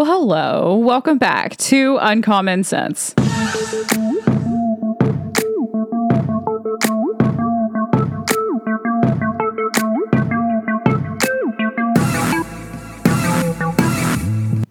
Well, 0.00 0.18
hello. 0.18 0.76
Welcome 0.76 1.18
back 1.18 1.58
to 1.58 1.98
Uncommon 2.00 2.64
Sense. 2.64 3.12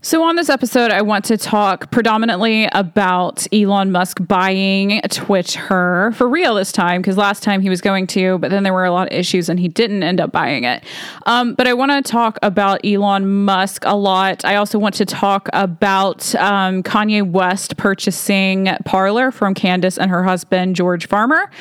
So, 0.09 0.23
on 0.23 0.37
this 0.37 0.49
episode, 0.49 0.89
I 0.89 1.03
want 1.03 1.23
to 1.25 1.37
talk 1.37 1.91
predominantly 1.91 2.67
about 2.71 3.45
Elon 3.53 3.91
Musk 3.91 4.17
buying 4.27 5.01
Twitter 5.01 6.11
for 6.15 6.27
real 6.27 6.55
this 6.55 6.71
time, 6.71 6.99
because 6.99 7.15
last 7.15 7.43
time 7.43 7.61
he 7.61 7.69
was 7.69 7.79
going 7.79 8.07
to, 8.07 8.39
but 8.39 8.49
then 8.49 8.63
there 8.63 8.73
were 8.73 8.85
a 8.85 8.91
lot 8.91 9.11
of 9.11 9.13
issues 9.13 9.49
and 9.49 9.59
he 9.59 9.67
didn't 9.67 10.01
end 10.01 10.19
up 10.19 10.31
buying 10.31 10.63
it. 10.63 10.83
Um, 11.27 11.53
but 11.53 11.67
I 11.67 11.75
want 11.75 11.91
to 11.91 12.11
talk 12.11 12.39
about 12.41 12.83
Elon 12.83 13.45
Musk 13.45 13.83
a 13.85 13.95
lot. 13.95 14.43
I 14.43 14.55
also 14.55 14.79
want 14.79 14.95
to 14.95 15.05
talk 15.05 15.47
about 15.53 16.33
um, 16.33 16.81
Kanye 16.81 17.21
West 17.29 17.77
purchasing 17.77 18.67
Parler 18.85 19.29
from 19.29 19.53
Candace 19.53 19.99
and 19.99 20.09
her 20.09 20.23
husband, 20.23 20.75
George 20.75 21.07
Farmer. 21.07 21.51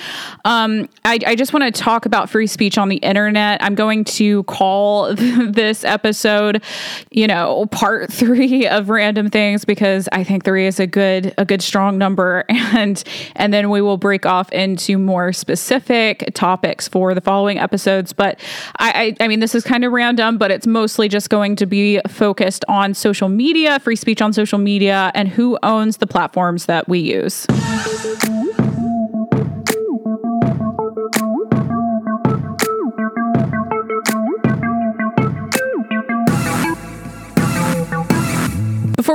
Um, 0.47 0.89
I, 1.05 1.19
I 1.27 1.35
just 1.35 1.53
want 1.53 1.65
to 1.67 1.71
talk 1.71 2.07
about 2.07 2.31
free 2.31 2.47
speech 2.47 2.79
on 2.79 2.89
the 2.89 2.97
internet. 2.97 3.63
I'm 3.63 3.75
going 3.75 4.05
to 4.05 4.43
call 4.45 5.15
this 5.15 5.85
episode, 5.85 6.63
you 7.11 7.27
know, 7.27 7.67
part 7.67 8.11
three 8.11 8.38
three 8.39 8.67
of 8.69 8.89
random 8.89 9.31
things 9.31 9.65
because 9.65 10.09
I 10.13 10.23
think 10.23 10.45
three 10.45 10.67
is 10.67 10.79
a 10.79 10.87
good 10.87 11.35
a 11.39 11.45
good 11.45 11.63
strong 11.63 11.99
number, 11.99 12.45
and 12.49 13.03
and 13.37 13.53
then 13.53 13.71
we 13.71 13.81
will 13.81 13.97
break 13.97 14.27
off 14.27 14.51
into 14.53 14.99
more 14.99 15.33
specific 15.33 16.31
topics 16.35 16.89
for 16.89 17.15
the 17.15 17.21
following 17.21 17.59
episodes. 17.59 18.13
But 18.13 18.39
I 18.79 19.17
I, 19.21 19.25
I 19.25 19.29
mean 19.29 19.41
this 19.41 19.55
is 19.55 19.65
kind 19.65 19.85
of 19.85 19.93
random, 19.93 20.39
but 20.39 20.51
it's 20.51 20.67
mostly 20.67 21.09
just 21.09 21.31
going 21.31 21.57
to 21.57 21.67
be 21.67 22.01
focused 22.09 22.65
on 22.69 22.95
social 22.95 23.29
media, 23.29 23.81
free 23.81 23.97
speech 23.97 24.23
on 24.23 24.33
social 24.33 24.59
media, 24.59 25.11
and 25.15 25.29
who 25.29 25.59
owns 25.63 25.99
the 25.99 26.07
platforms 26.07 26.67
that 26.67 26.89
we 26.89 27.01
use. 27.01 27.47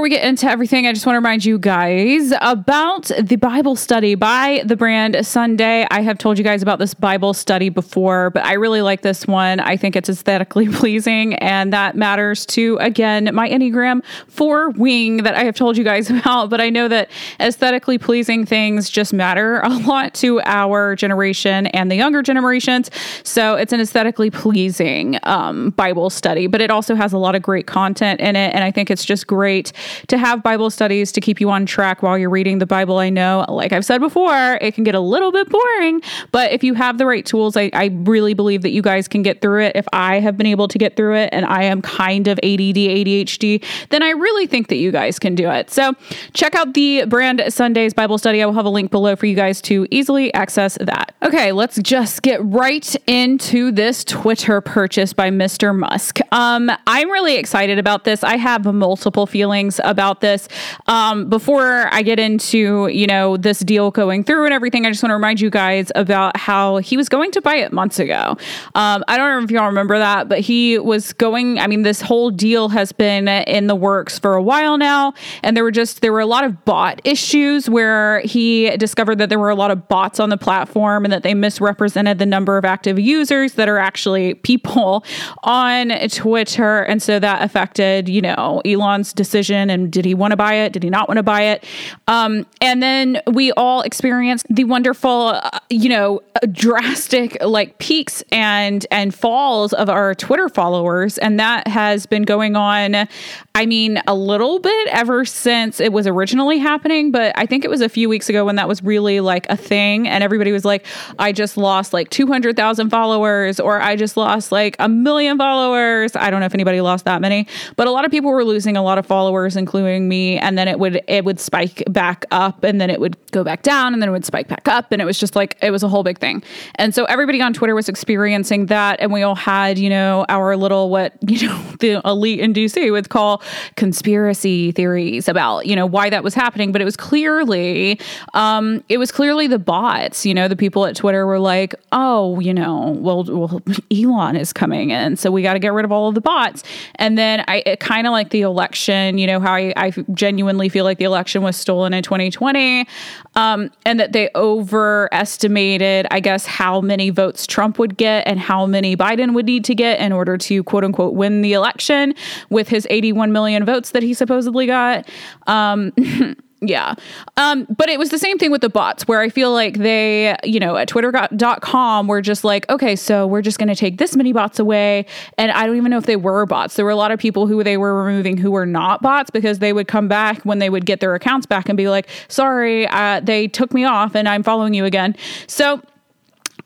We 0.03 0.09
get 0.09 0.25
into 0.25 0.49
everything, 0.49 0.85
I 0.85 0.91
just 0.91 1.05
want 1.05 1.13
to 1.15 1.19
remind 1.19 1.45
you 1.45 1.57
guys 1.57 2.33
about 2.41 3.09
the 3.21 3.37
Bible 3.37 3.77
study 3.77 4.15
by 4.15 4.61
the 4.65 4.75
brand 4.75 5.25
Sunday. 5.25 5.87
I 5.89 6.01
have 6.01 6.17
told 6.17 6.37
you 6.37 6.43
guys 6.43 6.61
about 6.61 6.77
this 6.77 6.93
Bible 6.93 7.33
study 7.33 7.69
before, 7.69 8.29
but 8.31 8.43
I 8.43 8.55
really 8.55 8.81
like 8.81 9.01
this 9.01 9.25
one. 9.25 9.61
I 9.61 9.77
think 9.77 9.95
it's 9.95 10.09
aesthetically 10.09 10.67
pleasing, 10.73 11.35
and 11.35 11.71
that 11.71 11.95
matters 11.95 12.45
to, 12.47 12.77
again, 12.81 13.29
my 13.33 13.47
Enneagram 13.49 14.03
4 14.27 14.71
wing 14.71 15.23
that 15.23 15.35
I 15.35 15.45
have 15.45 15.55
told 15.55 15.77
you 15.77 15.85
guys 15.85 16.09
about. 16.09 16.49
But 16.49 16.59
I 16.59 16.69
know 16.69 16.89
that 16.89 17.09
aesthetically 17.39 17.97
pleasing 17.97 18.45
things 18.45 18.89
just 18.89 19.13
matter 19.13 19.61
a 19.61 19.69
lot 19.87 20.13
to 20.15 20.41
our 20.41 20.97
generation 20.97 21.67
and 21.67 21.89
the 21.89 21.95
younger 21.95 22.21
generations. 22.21 22.91
So 23.23 23.55
it's 23.55 23.71
an 23.71 23.79
aesthetically 23.79 24.31
pleasing 24.31 25.17
um, 25.23 25.69
Bible 25.69 26.09
study, 26.09 26.47
but 26.47 26.59
it 26.59 26.71
also 26.71 26.93
has 26.93 27.13
a 27.13 27.17
lot 27.17 27.35
of 27.35 27.41
great 27.41 27.67
content 27.67 28.19
in 28.19 28.35
it. 28.35 28.53
And 28.53 28.65
I 28.65 28.71
think 28.71 28.91
it's 28.91 29.05
just 29.05 29.27
great 29.27 29.71
to 30.07 30.17
have 30.17 30.43
Bible 30.43 30.69
studies 30.69 31.11
to 31.11 31.21
keep 31.21 31.39
you 31.39 31.49
on 31.49 31.65
track 31.65 32.03
while 32.03 32.17
you're 32.17 32.29
reading 32.29 32.59
the 32.59 32.65
Bible. 32.65 32.97
I 32.97 33.09
know, 33.09 33.45
like 33.49 33.71
I've 33.71 33.85
said 33.85 33.99
before, 33.99 34.57
it 34.61 34.73
can 34.75 34.83
get 34.83 34.95
a 34.95 34.99
little 34.99 35.31
bit 35.31 35.49
boring, 35.49 36.01
but 36.31 36.51
if 36.51 36.63
you 36.63 36.73
have 36.73 36.97
the 36.97 37.05
right 37.05 37.25
tools, 37.25 37.55
I, 37.55 37.69
I 37.73 37.91
really 37.93 38.33
believe 38.33 38.61
that 38.63 38.71
you 38.71 38.81
guys 38.81 39.07
can 39.07 39.21
get 39.21 39.41
through 39.41 39.63
it. 39.63 39.75
If 39.75 39.85
I 39.93 40.19
have 40.19 40.37
been 40.37 40.47
able 40.47 40.67
to 40.67 40.77
get 40.77 40.95
through 40.95 41.15
it 41.15 41.29
and 41.31 41.45
I 41.45 41.63
am 41.63 41.81
kind 41.81 42.27
of 42.27 42.37
ADD, 42.39 42.75
ADHD, 42.75 43.63
then 43.89 44.03
I 44.03 44.09
really 44.09 44.47
think 44.47 44.67
that 44.67 44.77
you 44.77 44.91
guys 44.91 45.19
can 45.19 45.35
do 45.35 45.49
it. 45.49 45.69
So 45.69 45.93
check 46.33 46.55
out 46.55 46.73
the 46.73 47.05
Brand 47.05 47.41
Sundays 47.49 47.93
Bible 47.93 48.17
study. 48.17 48.41
I 48.41 48.45
will 48.45 48.53
have 48.53 48.65
a 48.65 48.69
link 48.69 48.91
below 48.91 49.15
for 49.15 49.25
you 49.25 49.35
guys 49.35 49.61
to 49.63 49.87
easily 49.91 50.33
access 50.33 50.77
that. 50.81 51.15
Okay, 51.21 51.51
let's 51.51 51.77
just 51.81 52.21
get 52.21 52.43
right 52.43 52.95
into 53.07 53.71
this 53.71 54.03
Twitter 54.03 54.61
purchase 54.61 55.13
by 55.13 55.29
Mr. 55.29 55.77
Musk. 55.77 56.19
Um, 56.31 56.71
I'm 56.87 57.09
really 57.09 57.35
excited 57.35 57.79
about 57.79 58.03
this. 58.03 58.23
I 58.23 58.37
have 58.37 58.65
multiple 58.65 59.25
feelings 59.25 59.43
feelings 59.43 59.79
about 59.83 60.21
this. 60.21 60.47
Um, 60.87 61.29
before 61.29 61.87
I 61.91 62.01
get 62.01 62.19
into, 62.19 62.87
you 62.87 63.07
know, 63.07 63.37
this 63.37 63.59
deal 63.59 63.91
going 63.91 64.23
through 64.23 64.45
and 64.45 64.53
everything, 64.53 64.85
I 64.85 64.89
just 64.89 65.03
want 65.03 65.11
to 65.11 65.15
remind 65.15 65.41
you 65.41 65.49
guys 65.49 65.91
about 65.95 66.37
how 66.37 66.77
he 66.77 66.97
was 66.97 67.09
going 67.09 67.31
to 67.31 67.41
buy 67.41 67.55
it 67.55 67.71
months 67.71 67.99
ago. 67.99 68.37
Um, 68.75 69.03
I 69.07 69.17
don't 69.17 69.39
know 69.39 69.43
if 69.43 69.51
y'all 69.51 69.67
remember 69.67 69.97
that, 69.97 70.29
but 70.29 70.39
he 70.39 70.79
was 70.79 71.13
going, 71.13 71.59
I 71.59 71.67
mean, 71.67 71.83
this 71.83 72.01
whole 72.01 72.31
deal 72.31 72.69
has 72.69 72.91
been 72.91 73.27
in 73.27 73.67
the 73.67 73.75
works 73.75 74.17
for 74.17 74.35
a 74.35 74.41
while 74.41 74.77
now. 74.77 75.13
And 75.43 75.55
there 75.55 75.63
were 75.63 75.71
just, 75.71 76.01
there 76.01 76.13
were 76.13 76.19
a 76.19 76.25
lot 76.25 76.43
of 76.43 76.65
bot 76.65 77.01
issues 77.03 77.69
where 77.69 78.19
he 78.21 78.75
discovered 78.77 79.17
that 79.17 79.29
there 79.29 79.39
were 79.39 79.49
a 79.49 79.55
lot 79.55 79.71
of 79.71 79.87
bots 79.87 80.19
on 80.19 80.29
the 80.29 80.37
platform 80.37 81.05
and 81.05 81.11
that 81.11 81.23
they 81.23 81.33
misrepresented 81.33 82.19
the 82.19 82.25
number 82.25 82.57
of 82.57 82.65
active 82.65 82.99
users 82.99 83.53
that 83.53 83.69
are 83.69 83.77
actually 83.77 84.33
people 84.35 85.05
on 85.43 85.89
Twitter. 86.09 86.81
And 86.83 87.01
so 87.01 87.19
that 87.19 87.41
affected, 87.41 88.09
you 88.09 88.21
know, 88.21 88.61
Elon's 88.65 89.13
decision 89.13 89.33
decision 89.33 89.69
and 89.73 89.91
did 89.91 90.05
he 90.05 90.13
want 90.13 90.31
to 90.31 90.37
buy 90.37 90.53
it? 90.53 90.71
Did 90.71 90.83
he 90.83 90.89
not 90.89 91.09
want 91.09 91.17
to 91.17 91.23
buy 91.23 91.41
it? 91.41 91.65
Um, 92.07 92.45
and 92.61 92.81
then 92.81 93.21
we 93.27 93.51
all 93.53 93.81
experienced 93.81 94.45
the 94.49 94.63
wonderful, 94.63 95.39
uh, 95.43 95.59
you 95.69 95.89
know, 95.89 96.21
drastic 96.51 97.37
like 97.41 97.77
peaks 97.79 98.23
and 98.31 98.85
and 98.91 99.13
falls 99.13 99.73
of 99.73 99.89
our 99.89 100.15
Twitter 100.15 100.47
followers, 100.47 101.17
and 101.17 101.39
that 101.39 101.67
has 101.67 102.05
been 102.05 102.23
going 102.23 102.55
on. 102.55 103.07
I 103.55 103.65
mean, 103.65 104.01
a 104.07 104.15
little 104.15 104.59
bit 104.59 104.87
ever 104.89 105.25
since 105.25 105.79
it 105.79 105.91
was 105.91 106.07
originally 106.07 106.59
happening, 106.59 107.11
but 107.11 107.33
I 107.37 107.45
think 107.45 107.65
it 107.65 107.69
was 107.69 107.81
a 107.81 107.89
few 107.89 108.07
weeks 108.09 108.29
ago 108.29 108.45
when 108.45 108.55
that 108.55 108.67
was 108.67 108.83
really 108.83 109.19
like 109.19 109.47
a 109.49 109.57
thing, 109.57 110.07
and 110.07 110.23
everybody 110.23 110.51
was 110.51 110.65
like, 110.65 110.85
"I 111.19 111.31
just 111.31 111.57
lost 111.57 111.93
like 111.93 112.09
two 112.09 112.27
hundred 112.27 112.55
thousand 112.55 112.91
followers," 112.91 113.59
or 113.59 113.81
"I 113.81 113.95
just 113.95 114.15
lost 114.15 114.51
like 114.51 114.75
a 114.79 114.87
million 114.87 115.37
followers." 115.37 116.15
I 116.15 116.29
don't 116.29 116.39
know 116.39 116.45
if 116.45 116.53
anybody 116.53 116.81
lost 116.81 117.05
that 117.05 117.19
many, 117.21 117.47
but 117.75 117.87
a 117.87 117.91
lot 117.91 118.05
of 118.05 118.11
people 118.11 118.31
were 118.31 118.45
losing 118.45 118.77
a 118.77 118.83
lot 118.83 118.97
of 118.97 119.05
followers 119.05 119.23
followers, 119.23 119.55
including 119.63 120.09
me, 120.09 120.37
and 120.37 120.57
then 120.57 120.67
it 120.67 120.77
would 120.77 121.01
it 121.07 121.23
would 121.23 121.39
spike 121.39 121.81
back 121.87 122.25
up, 122.31 122.65
and 122.65 122.81
then 122.81 122.89
it 122.89 122.99
would 122.99 123.15
go 123.31 123.45
back 123.45 123.63
down, 123.63 123.93
and 123.93 124.01
then 124.01 124.09
it 124.09 124.11
would 124.11 124.25
spike 124.25 124.49
back 124.49 124.67
up, 124.67 124.91
and 124.91 125.01
it 125.01 125.05
was 125.05 125.17
just 125.17 125.37
like 125.37 125.57
it 125.61 125.71
was 125.71 125.83
a 125.83 125.87
whole 125.87 126.03
big 126.03 126.19
thing. 126.19 126.43
And 126.75 126.93
so 126.93 127.05
everybody 127.05 127.41
on 127.41 127.53
Twitter 127.53 127.75
was 127.75 127.87
experiencing 127.87 128.65
that, 128.65 128.99
and 128.99 129.13
we 129.13 129.23
all 129.23 129.35
had 129.35 129.79
you 129.79 129.89
know 129.89 130.25
our 130.27 130.57
little 130.57 130.89
what 130.89 131.13
you 131.27 131.47
know 131.47 131.57
the 131.79 132.01
elite 132.03 132.41
in 132.41 132.53
DC 132.53 132.91
would 132.91 133.07
call 133.07 133.41
conspiracy 133.77 134.73
theories 134.73 135.29
about 135.29 135.65
you 135.65 135.75
know 135.75 135.85
why 135.85 136.09
that 136.09 136.23
was 136.23 136.33
happening, 136.33 136.73
but 136.73 136.81
it 136.81 136.85
was 136.85 136.97
clearly 136.97 137.99
um, 138.33 138.83
it 138.89 138.97
was 138.97 139.11
clearly 139.11 139.47
the 139.47 139.59
bots. 139.59 140.25
You 140.25 140.33
know, 140.33 140.49
the 140.49 140.57
people 140.57 140.85
at 140.85 140.95
Twitter 140.97 141.25
were 141.25 141.39
like, 141.39 141.73
oh, 141.93 142.39
you 142.41 142.53
know, 142.53 142.97
well, 142.99 143.23
well 143.23 143.61
Elon 143.91 144.35
is 144.35 144.51
coming 144.51 144.89
in, 144.89 145.15
so 145.15 145.31
we 145.31 145.41
got 145.41 145.53
to 145.53 145.59
get 145.59 145.71
rid 145.71 145.85
of 145.85 145.91
all 145.91 146.09
of 146.09 146.15
the 146.15 146.21
bots. 146.21 146.63
And 146.95 147.17
then 147.17 147.45
I 147.47 147.77
kind 147.79 148.07
of 148.07 148.11
like 148.11 148.29
the 148.29 148.41
election, 148.41 149.17
you 149.17 149.27
know, 149.27 149.39
how 149.39 149.52
I, 149.53 149.73
I, 149.75 149.91
genuinely 150.13 150.69
feel 150.69 150.83
like 150.83 150.97
the 150.97 151.03
election 151.05 151.41
was 151.41 151.55
stolen 151.55 151.93
in 151.93 152.03
2020 152.03 152.87
um, 153.35 153.69
and 153.85 153.99
that 153.99 154.11
they 154.11 154.29
overestimated, 154.35 156.07
I 156.11 156.19
guess, 156.19 156.45
how 156.45 156.81
many 156.81 157.09
votes 157.09 157.47
Trump 157.47 157.79
would 157.79 157.97
get 157.97 158.27
and 158.27 158.39
how 158.39 158.65
many 158.65 158.95
Biden 158.97 159.33
would 159.33 159.45
need 159.45 159.63
to 159.65 159.75
get 159.75 159.99
in 159.99 160.11
order 160.11 160.37
to 160.37 160.63
quote 160.63 160.83
unquote 160.83 161.13
win 161.13 161.41
the 161.41 161.53
election 161.53 162.13
with 162.49 162.67
his 162.67 162.87
81 162.89 163.31
million 163.31 163.65
votes 163.65 163.91
that 163.91 164.03
he 164.03 164.13
supposedly 164.13 164.65
got. 164.65 165.09
Um, 165.47 165.93
Yeah. 166.65 166.95
Um, 167.35 167.67
but 167.75 167.89
it 167.89 167.99
was 167.99 168.09
the 168.09 168.17
same 168.17 168.37
thing 168.37 168.49
with 168.49 168.61
the 168.61 168.69
bots 168.69 169.05
where 169.05 169.19
I 169.19 169.27
feel 169.27 169.51
like 169.51 169.79
they, 169.79 170.35
you 170.43 170.59
know, 170.59 170.77
at 170.77 170.87
twitter.com 170.87 172.07
were 172.07 172.21
just 172.21 172.45
like, 172.45 172.69
okay, 172.69 172.95
so 172.95 173.27
we're 173.27 173.41
just 173.41 173.59
going 173.59 173.67
to 173.67 173.75
take 173.75 173.97
this 173.97 174.15
many 174.15 174.31
bots 174.31 174.59
away. 174.59 175.05
And 175.37 175.51
I 175.51 175.65
don't 175.65 175.75
even 175.75 175.91
know 175.91 175.97
if 175.97 176.05
they 176.05 176.15
were 176.15 176.45
bots. 176.45 176.75
There 176.75 176.85
were 176.85 176.91
a 176.91 176.95
lot 176.95 177.11
of 177.11 177.19
people 177.19 177.47
who 177.47 177.63
they 177.63 177.75
were 177.75 178.03
removing 178.03 178.37
who 178.37 178.51
were 178.51 178.65
not 178.65 179.01
bots 179.01 179.29
because 179.29 179.59
they 179.59 179.73
would 179.73 179.89
come 179.89 180.07
back 180.07 180.41
when 180.43 180.59
they 180.59 180.69
would 180.69 180.85
get 180.85 181.01
their 181.01 181.13
accounts 181.15 181.45
back 181.45 181.67
and 181.67 181.75
be 181.75 181.89
like, 181.89 182.07
sorry, 182.29 182.87
uh, 182.87 183.19
they 183.19 183.47
took 183.49 183.73
me 183.73 183.83
off 183.83 184.15
and 184.15 184.29
I'm 184.29 184.43
following 184.43 184.73
you 184.73 184.85
again. 184.85 185.15
So 185.47 185.81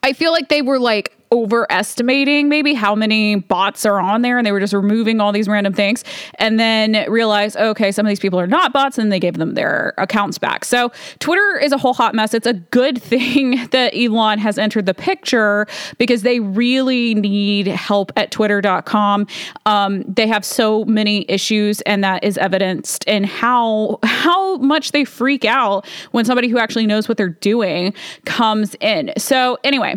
I 0.04 0.13
feel 0.13 0.31
like 0.31 0.50
they 0.50 0.62
were 0.62 0.80
like, 0.80 1.17
overestimating 1.31 2.50
maybe 2.50 2.74
how 2.74 2.95
many 2.95 3.35
bots 3.35 3.85
are 3.85 4.00
on 4.00 4.21
there 4.21 4.38
and 4.38 4.45
they 4.45 4.51
were 4.51 4.59
just 4.59 4.74
removing 4.74 5.19
all 5.19 5.31
these 5.31 5.47
random 5.47 5.74
things 5.74 6.03
and 6.35 6.59
then 6.59 7.09
realized 7.09 7.57
okay 7.57 7.91
some 7.91 8.06
of 8.06 8.09
these 8.09 8.19
people 8.19 8.39
are 8.39 8.47
not 8.47 8.71
bots 8.71 8.97
and 8.97 9.12
they 9.12 9.19
gave 9.19 9.38
them 9.38 9.53
their 9.53 9.94
accounts 9.97 10.38
back. 10.38 10.63
So 10.65 10.91
twitter 11.19 11.57
is 11.57 11.71
a 11.71 11.77
whole 11.77 11.94
hot 11.94 12.15
mess. 12.15 12.33
It's 12.33 12.47
a 12.47 12.53
good 12.53 13.01
thing 13.07 13.68
that 13.71 13.95
elon 13.95 14.39
has 14.39 14.57
entered 14.57 14.85
the 14.85 14.94
picture 14.94 15.68
because 15.97 16.21
they 16.21 16.39
really 16.39 17.15
need 17.15 17.68
help 17.68 18.12
at 18.15 18.31
twitter.com 18.31 19.27
um, 19.65 20.03
they 20.03 20.27
have 20.27 20.45
so 20.45 20.85
many 20.85 21.25
issues 21.30 21.81
and 21.81 22.03
that 22.03 22.23
is 22.23 22.38
evidenced 22.38 23.03
in 23.06 23.23
how 23.23 24.00
how 24.03 24.57
much 24.57 24.91
they 24.91 25.03
freak 25.03 25.45
out 25.45 25.88
when 26.12 26.25
somebody 26.25 26.47
who 26.47 26.57
actually 26.57 26.88
knows 26.88 27.07
what 27.07 27.18
they're 27.18 27.30
doing 27.30 27.94
comes 28.25 28.75
in. 28.80 29.12
So 29.18 29.57
anyway 29.63 29.95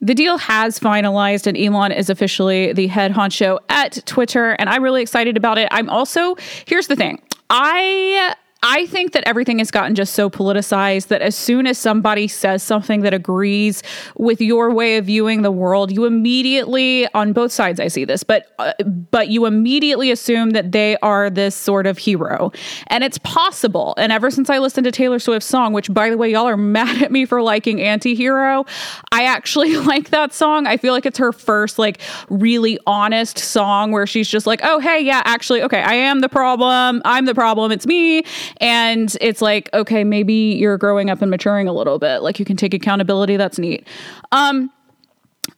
the 0.00 0.14
deal 0.14 0.38
has 0.38 0.78
finalized 0.78 1.46
and 1.46 1.56
Elon 1.56 1.92
is 1.92 2.08
officially 2.08 2.72
the 2.72 2.86
head 2.86 3.12
honcho 3.12 3.58
at 3.68 4.04
Twitter. 4.06 4.50
And 4.52 4.68
I'm 4.68 4.82
really 4.82 5.02
excited 5.02 5.36
about 5.36 5.58
it. 5.58 5.68
I'm 5.70 5.90
also, 5.90 6.36
here's 6.66 6.86
the 6.86 6.96
thing 6.96 7.20
I 7.50 8.34
I 8.62 8.86
think 8.86 9.12
that 9.12 9.22
everything 9.24 9.60
has 9.60 9.70
gotten 9.70 9.94
just 9.94 10.14
so 10.14 10.28
politicized 10.28 11.08
that 11.08 11.22
as 11.22 11.36
soon 11.36 11.66
as 11.66 11.78
somebody 11.78 12.26
says 12.26 12.60
something 12.60 13.02
that 13.02 13.14
agrees 13.14 13.84
with 14.16 14.40
your 14.40 14.72
way 14.72 14.96
of 14.96 15.06
viewing 15.06 15.42
the 15.42 15.52
world, 15.52 15.92
you 15.92 16.06
immediately 16.06 17.06
on 17.14 17.32
both 17.32 17.52
sides 17.52 17.78
I 17.78 17.86
see 17.86 18.04
this, 18.04 18.24
but 18.24 18.52
uh, 18.58 18.72
but 18.82 19.28
you 19.28 19.46
immediately 19.46 20.10
assume 20.10 20.50
that 20.50 20.72
they 20.72 20.96
are 21.02 21.30
this 21.30 21.54
sort 21.54 21.86
of 21.86 21.98
hero. 21.98 22.50
And 22.88 23.04
it's 23.04 23.18
possible. 23.18 23.94
And 23.96 24.10
ever 24.10 24.28
since 24.28 24.50
I 24.50 24.58
listened 24.58 24.86
to 24.86 24.92
Taylor 24.92 25.20
Swift's 25.20 25.48
song, 25.48 25.72
which 25.72 25.92
by 25.94 26.10
the 26.10 26.18
way 26.18 26.32
y'all 26.32 26.48
are 26.48 26.56
mad 26.68 27.00
at 27.00 27.12
me 27.12 27.26
for 27.26 27.40
liking 27.40 27.80
Anti-Hero, 27.80 28.66
I 29.12 29.24
actually 29.24 29.76
like 29.86 30.10
that 30.10 30.32
song. 30.34 30.66
I 30.66 30.78
feel 30.78 30.92
like 30.92 31.06
it's 31.06 31.18
her 31.18 31.32
first 31.32 31.78
like 31.78 32.00
really 32.28 32.76
honest 32.88 33.38
song 33.38 33.92
where 33.92 34.06
she's 34.06 34.28
just 34.28 34.48
like, 34.48 34.60
"Oh, 34.64 34.80
hey, 34.80 35.00
yeah, 35.00 35.22
actually, 35.24 35.62
okay, 35.62 35.80
I 35.80 35.94
am 35.94 36.20
the 36.20 36.28
problem. 36.28 37.02
I'm 37.04 37.24
the 37.24 37.36
problem. 37.36 37.70
It's 37.70 37.86
me." 37.86 38.24
And 38.56 39.16
it's 39.20 39.42
like, 39.42 39.70
okay, 39.74 40.04
maybe 40.04 40.34
you're 40.34 40.78
growing 40.78 41.10
up 41.10 41.22
and 41.22 41.30
maturing 41.30 41.68
a 41.68 41.72
little 41.72 41.98
bit. 41.98 42.22
Like 42.22 42.38
you 42.38 42.44
can 42.44 42.56
take 42.56 42.74
accountability. 42.74 43.36
That's 43.36 43.58
neat. 43.58 43.86
Um, 44.32 44.70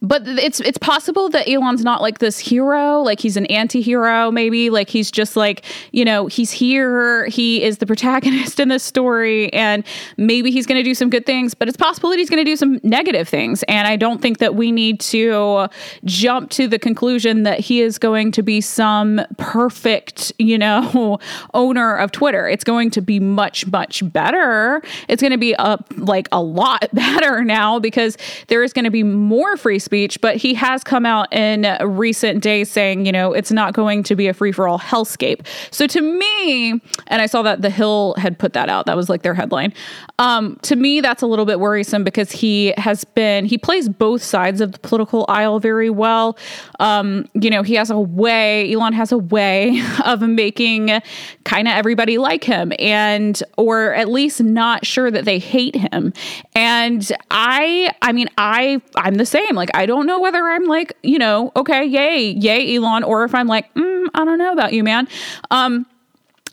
but 0.01 0.27
it's 0.27 0.59
it's 0.61 0.77
possible 0.77 1.29
that 1.29 1.47
Elon's 1.49 1.83
not 1.83 2.01
like 2.01 2.19
this 2.19 2.39
hero, 2.39 3.01
like 3.01 3.19
he's 3.19 3.37
an 3.37 3.45
anti-hero 3.47 4.31
maybe, 4.31 4.69
like 4.69 4.89
he's 4.89 5.11
just 5.11 5.35
like, 5.35 5.65
you 5.91 6.05
know, 6.05 6.27
he's 6.27 6.51
here, 6.51 7.25
he 7.27 7.63
is 7.63 7.79
the 7.79 7.85
protagonist 7.85 8.59
in 8.59 8.69
this 8.69 8.83
story 8.83 9.51
and 9.53 9.83
maybe 10.17 10.51
he's 10.51 10.65
going 10.65 10.79
to 10.79 10.83
do 10.83 10.93
some 10.93 11.09
good 11.09 11.25
things, 11.25 11.53
but 11.53 11.67
it's 11.67 11.77
possible 11.77 12.09
that 12.09 12.19
he's 12.19 12.29
going 12.29 12.43
to 12.43 12.49
do 12.49 12.55
some 12.55 12.79
negative 12.83 13.27
things 13.27 13.63
and 13.63 13.87
I 13.87 13.95
don't 13.95 14.21
think 14.21 14.37
that 14.37 14.55
we 14.55 14.71
need 14.71 14.99
to 15.01 15.67
jump 16.05 16.49
to 16.51 16.67
the 16.67 16.79
conclusion 16.79 17.43
that 17.43 17.59
he 17.59 17.81
is 17.81 17.97
going 17.97 18.31
to 18.33 18.43
be 18.43 18.61
some 18.61 19.21
perfect, 19.37 20.31
you 20.37 20.57
know, 20.57 21.19
owner 21.53 21.95
of 21.95 22.11
Twitter. 22.11 22.47
It's 22.47 22.63
going 22.63 22.91
to 22.91 23.01
be 23.01 23.19
much 23.19 23.67
much 23.67 24.09
better. 24.11 24.81
It's 25.07 25.21
going 25.21 25.31
to 25.31 25.37
be 25.37 25.53
a 25.59 25.77
like 25.97 26.27
a 26.31 26.41
lot 26.41 26.87
better 26.93 27.43
now 27.43 27.79
because 27.79 28.17
there 28.47 28.63
is 28.63 28.73
going 28.73 28.85
to 28.85 28.91
be 28.91 29.03
more 29.03 29.57
free 29.57 29.79
speech, 29.81 30.21
but 30.21 30.35
he 30.37 30.53
has 30.53 30.83
come 30.83 31.05
out 31.05 31.31
in 31.33 31.65
recent 31.85 32.41
days 32.43 32.71
saying, 32.71 33.05
you 33.05 33.11
know, 33.11 33.33
it's 33.33 33.51
not 33.51 33.73
going 33.73 34.03
to 34.03 34.15
be 34.15 34.27
a 34.27 34.33
free 34.33 34.51
for 34.51 34.67
all 34.67 34.79
hellscape. 34.79 35.45
So 35.71 35.87
to 35.87 36.01
me, 36.01 36.71
and 37.07 37.21
I 37.21 37.25
saw 37.25 37.41
that 37.43 37.61
The 37.61 37.69
Hill 37.69 38.15
had 38.17 38.37
put 38.37 38.53
that 38.53 38.69
out, 38.69 38.85
that 38.85 38.95
was 38.95 39.09
like 39.09 39.23
their 39.23 39.33
headline. 39.33 39.73
Um, 40.19 40.57
to 40.63 40.75
me, 40.75 41.01
that's 41.01 41.21
a 41.21 41.27
little 41.27 41.45
bit 41.45 41.59
worrisome 41.59 42.03
because 42.03 42.31
he 42.31 42.73
has 42.77 43.03
been, 43.03 43.45
he 43.45 43.57
plays 43.57 43.89
both 43.89 44.21
sides 44.21 44.61
of 44.61 44.71
the 44.71 44.79
political 44.79 45.25
aisle 45.27 45.59
very 45.59 45.89
well. 45.89 46.37
Um, 46.79 47.27
you 47.33 47.49
know, 47.49 47.63
he 47.63 47.73
has 47.75 47.89
a 47.89 47.99
way, 47.99 48.71
Elon 48.71 48.93
has 48.93 49.11
a 49.11 49.17
way 49.17 49.81
of 50.05 50.21
making 50.21 51.01
kind 51.43 51.67
of 51.67 51.73
everybody 51.73 52.17
like 52.17 52.43
him 52.43 52.71
and, 52.79 53.41
or 53.57 53.93
at 53.93 54.09
least 54.09 54.41
not 54.41 54.85
sure 54.85 55.09
that 55.09 55.25
they 55.25 55.39
hate 55.39 55.75
him. 55.75 56.13
And 56.53 57.11
I, 57.31 57.91
I 58.01 58.11
mean, 58.11 58.27
I, 58.37 58.81
I'm 58.95 59.15
the 59.15 59.25
same. 59.25 59.55
Like, 59.55 59.70
I 59.73 59.85
don't 59.85 60.05
know 60.05 60.19
whether 60.19 60.43
I'm 60.43 60.65
like, 60.65 60.93
you 61.03 61.17
know, 61.17 61.51
okay, 61.55 61.85
yay, 61.85 62.31
yay, 62.31 62.75
Elon, 62.75 63.03
or 63.03 63.23
if 63.23 63.33
I'm 63.35 63.47
like, 63.47 63.73
mm, 63.73 64.07
I 64.13 64.25
don't 64.25 64.37
know 64.37 64.51
about 64.51 64.73
you, 64.73 64.83
man. 64.83 65.07
Um, 65.49 65.85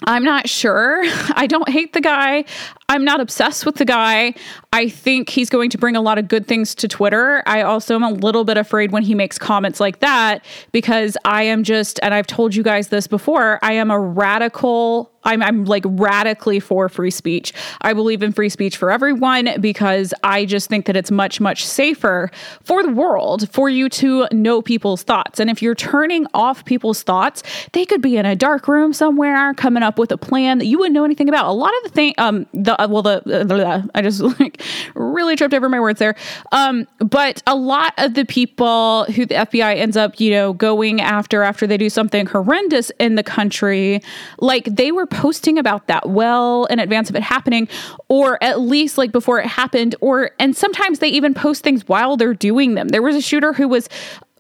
I'm 0.05 0.25
not 0.25 0.49
sure. 0.49 1.03
I 1.35 1.47
don't 1.47 1.69
hate 1.69 1.93
the 1.93 2.01
guy. 2.01 2.45
I'm 2.91 3.05
not 3.05 3.21
obsessed 3.21 3.67
with 3.67 3.75
the 3.75 3.85
guy. 3.85 4.33
I 4.73 4.89
think 4.89 5.29
he's 5.29 5.51
going 5.51 5.69
to 5.71 5.79
bring 5.79 5.95
a 5.95 6.01
lot 6.01 6.17
of 6.17 6.27
good 6.27 6.47
things 6.47 6.75
to 6.77 6.89
Twitter. 6.89 7.43
I 7.45 7.61
also 7.61 7.95
am 7.95 8.03
a 8.03 8.11
little 8.11 8.45
bit 8.45 8.57
afraid 8.57 8.93
when 8.93 9.03
he 9.03 9.15
makes 9.15 9.39
comments 9.39 9.79
like 9.79 10.01
that 10.01 10.43
because 10.73 11.19
I 11.27 11.43
am 11.43 11.65
just, 11.65 12.01
and 12.03 12.15
I've 12.15 12.27
told 12.27 12.55
you 12.55 12.63
guys 12.63 12.89
this 12.89 13.07
before, 13.07 13.59
I 13.63 13.75
am 13.75 13.91
a 13.91 14.01
radical. 14.01 15.13
I'm, 15.25 15.43
I'm 15.43 15.65
like 15.65 15.85
radically 15.87 16.61
for 16.61 16.89
free 16.89 17.11
speech. 17.11 17.53
I 17.83 17.93
believe 17.93 18.23
in 18.23 18.33
free 18.33 18.49
speech 18.49 18.77
for 18.77 18.91
everyone 18.91 19.61
because 19.61 20.15
I 20.23 20.47
just 20.47 20.71
think 20.71 20.87
that 20.87 20.97
it's 20.97 21.11
much, 21.11 21.41
much 21.41 21.67
safer 21.67 22.31
for 22.63 22.83
the 22.83 22.91
world 22.91 23.51
for 23.51 23.69
you 23.69 23.91
to 23.91 24.27
know 24.33 24.63
people's 24.63 25.03
thoughts. 25.03 25.41
And 25.41 25.51
if 25.51 25.61
you're 25.61 25.75
turning 25.75 26.27
off 26.33 26.65
people's 26.65 27.03
thoughts, 27.03 27.43
they 27.73 27.85
could 27.85 28.01
be 28.01 28.17
in 28.17 28.25
a 28.25 28.37
dark 28.37 28.69
room 28.69 28.95
somewhere 28.95 29.53
coming 29.55 29.83
up 29.83 29.99
with 29.99 30.13
a 30.13 30.19
plan 30.19 30.59
that 30.59 30.67
you 30.67 30.79
wouldn't 30.79 30.95
know 30.95 31.05
anything 31.05 31.29
about. 31.29 31.47
A 31.47 31.53
lot 31.53 31.77
of 31.79 31.83
the 31.83 31.91
thing, 31.91 32.15
um, 32.17 32.47
the 32.55 32.78
well 32.87 33.03
the 33.03 33.23
uh, 33.27 33.83
I 33.95 34.03
just 34.03 34.21
like 34.41 34.63
really 34.95 35.37
tripped 35.37 35.55
over 35.55 35.69
my 35.69 35.81
words 35.81 35.99
there. 35.99 36.15
Um, 36.53 36.87
but 36.99 37.43
a 37.47 37.55
lot 37.55 37.95
of 37.99 38.15
the 38.15 38.25
people 38.25 39.05
who 39.05 39.27
the 39.27 39.35
FBI 39.35 39.77
ends 39.77 39.97
up, 39.97 40.21
you 40.21 40.31
know, 40.31 40.53
going 40.53 41.01
after 41.01 41.43
after 41.43 41.67
they 41.67 41.77
do 41.77 41.91
something 41.91 42.27
horrendous 42.27 42.91
in 42.99 43.15
the 43.15 43.23
country, 43.23 44.03
like 44.39 44.65
they 44.65 44.93
were 44.93 45.07
posting 45.07 45.59
about 45.59 45.87
that 45.87 46.09
well 46.09 46.67
in 46.67 46.79
advance 46.79 47.11
of 47.11 47.17
it 47.17 47.23
happening, 47.23 47.69
or 48.09 48.43
at 48.43 48.61
least 48.61 48.99
like 48.99 49.13
before 49.13 49.41
it 49.41 49.47
happened, 49.47 49.95
or 50.01 50.31
and 50.39 50.57
sometimes 50.57 50.99
they 50.99 51.09
even 51.09 51.35
post 51.35 51.63
things 51.63 51.87
while 51.89 52.17
they're 52.17 52.35
doing 52.35 52.75
them. 52.75 52.89
There 52.89 53.03
was 53.03 53.17
a 53.17 53.21
shooter 53.21 53.53
who 53.53 53.69
was 53.69 53.89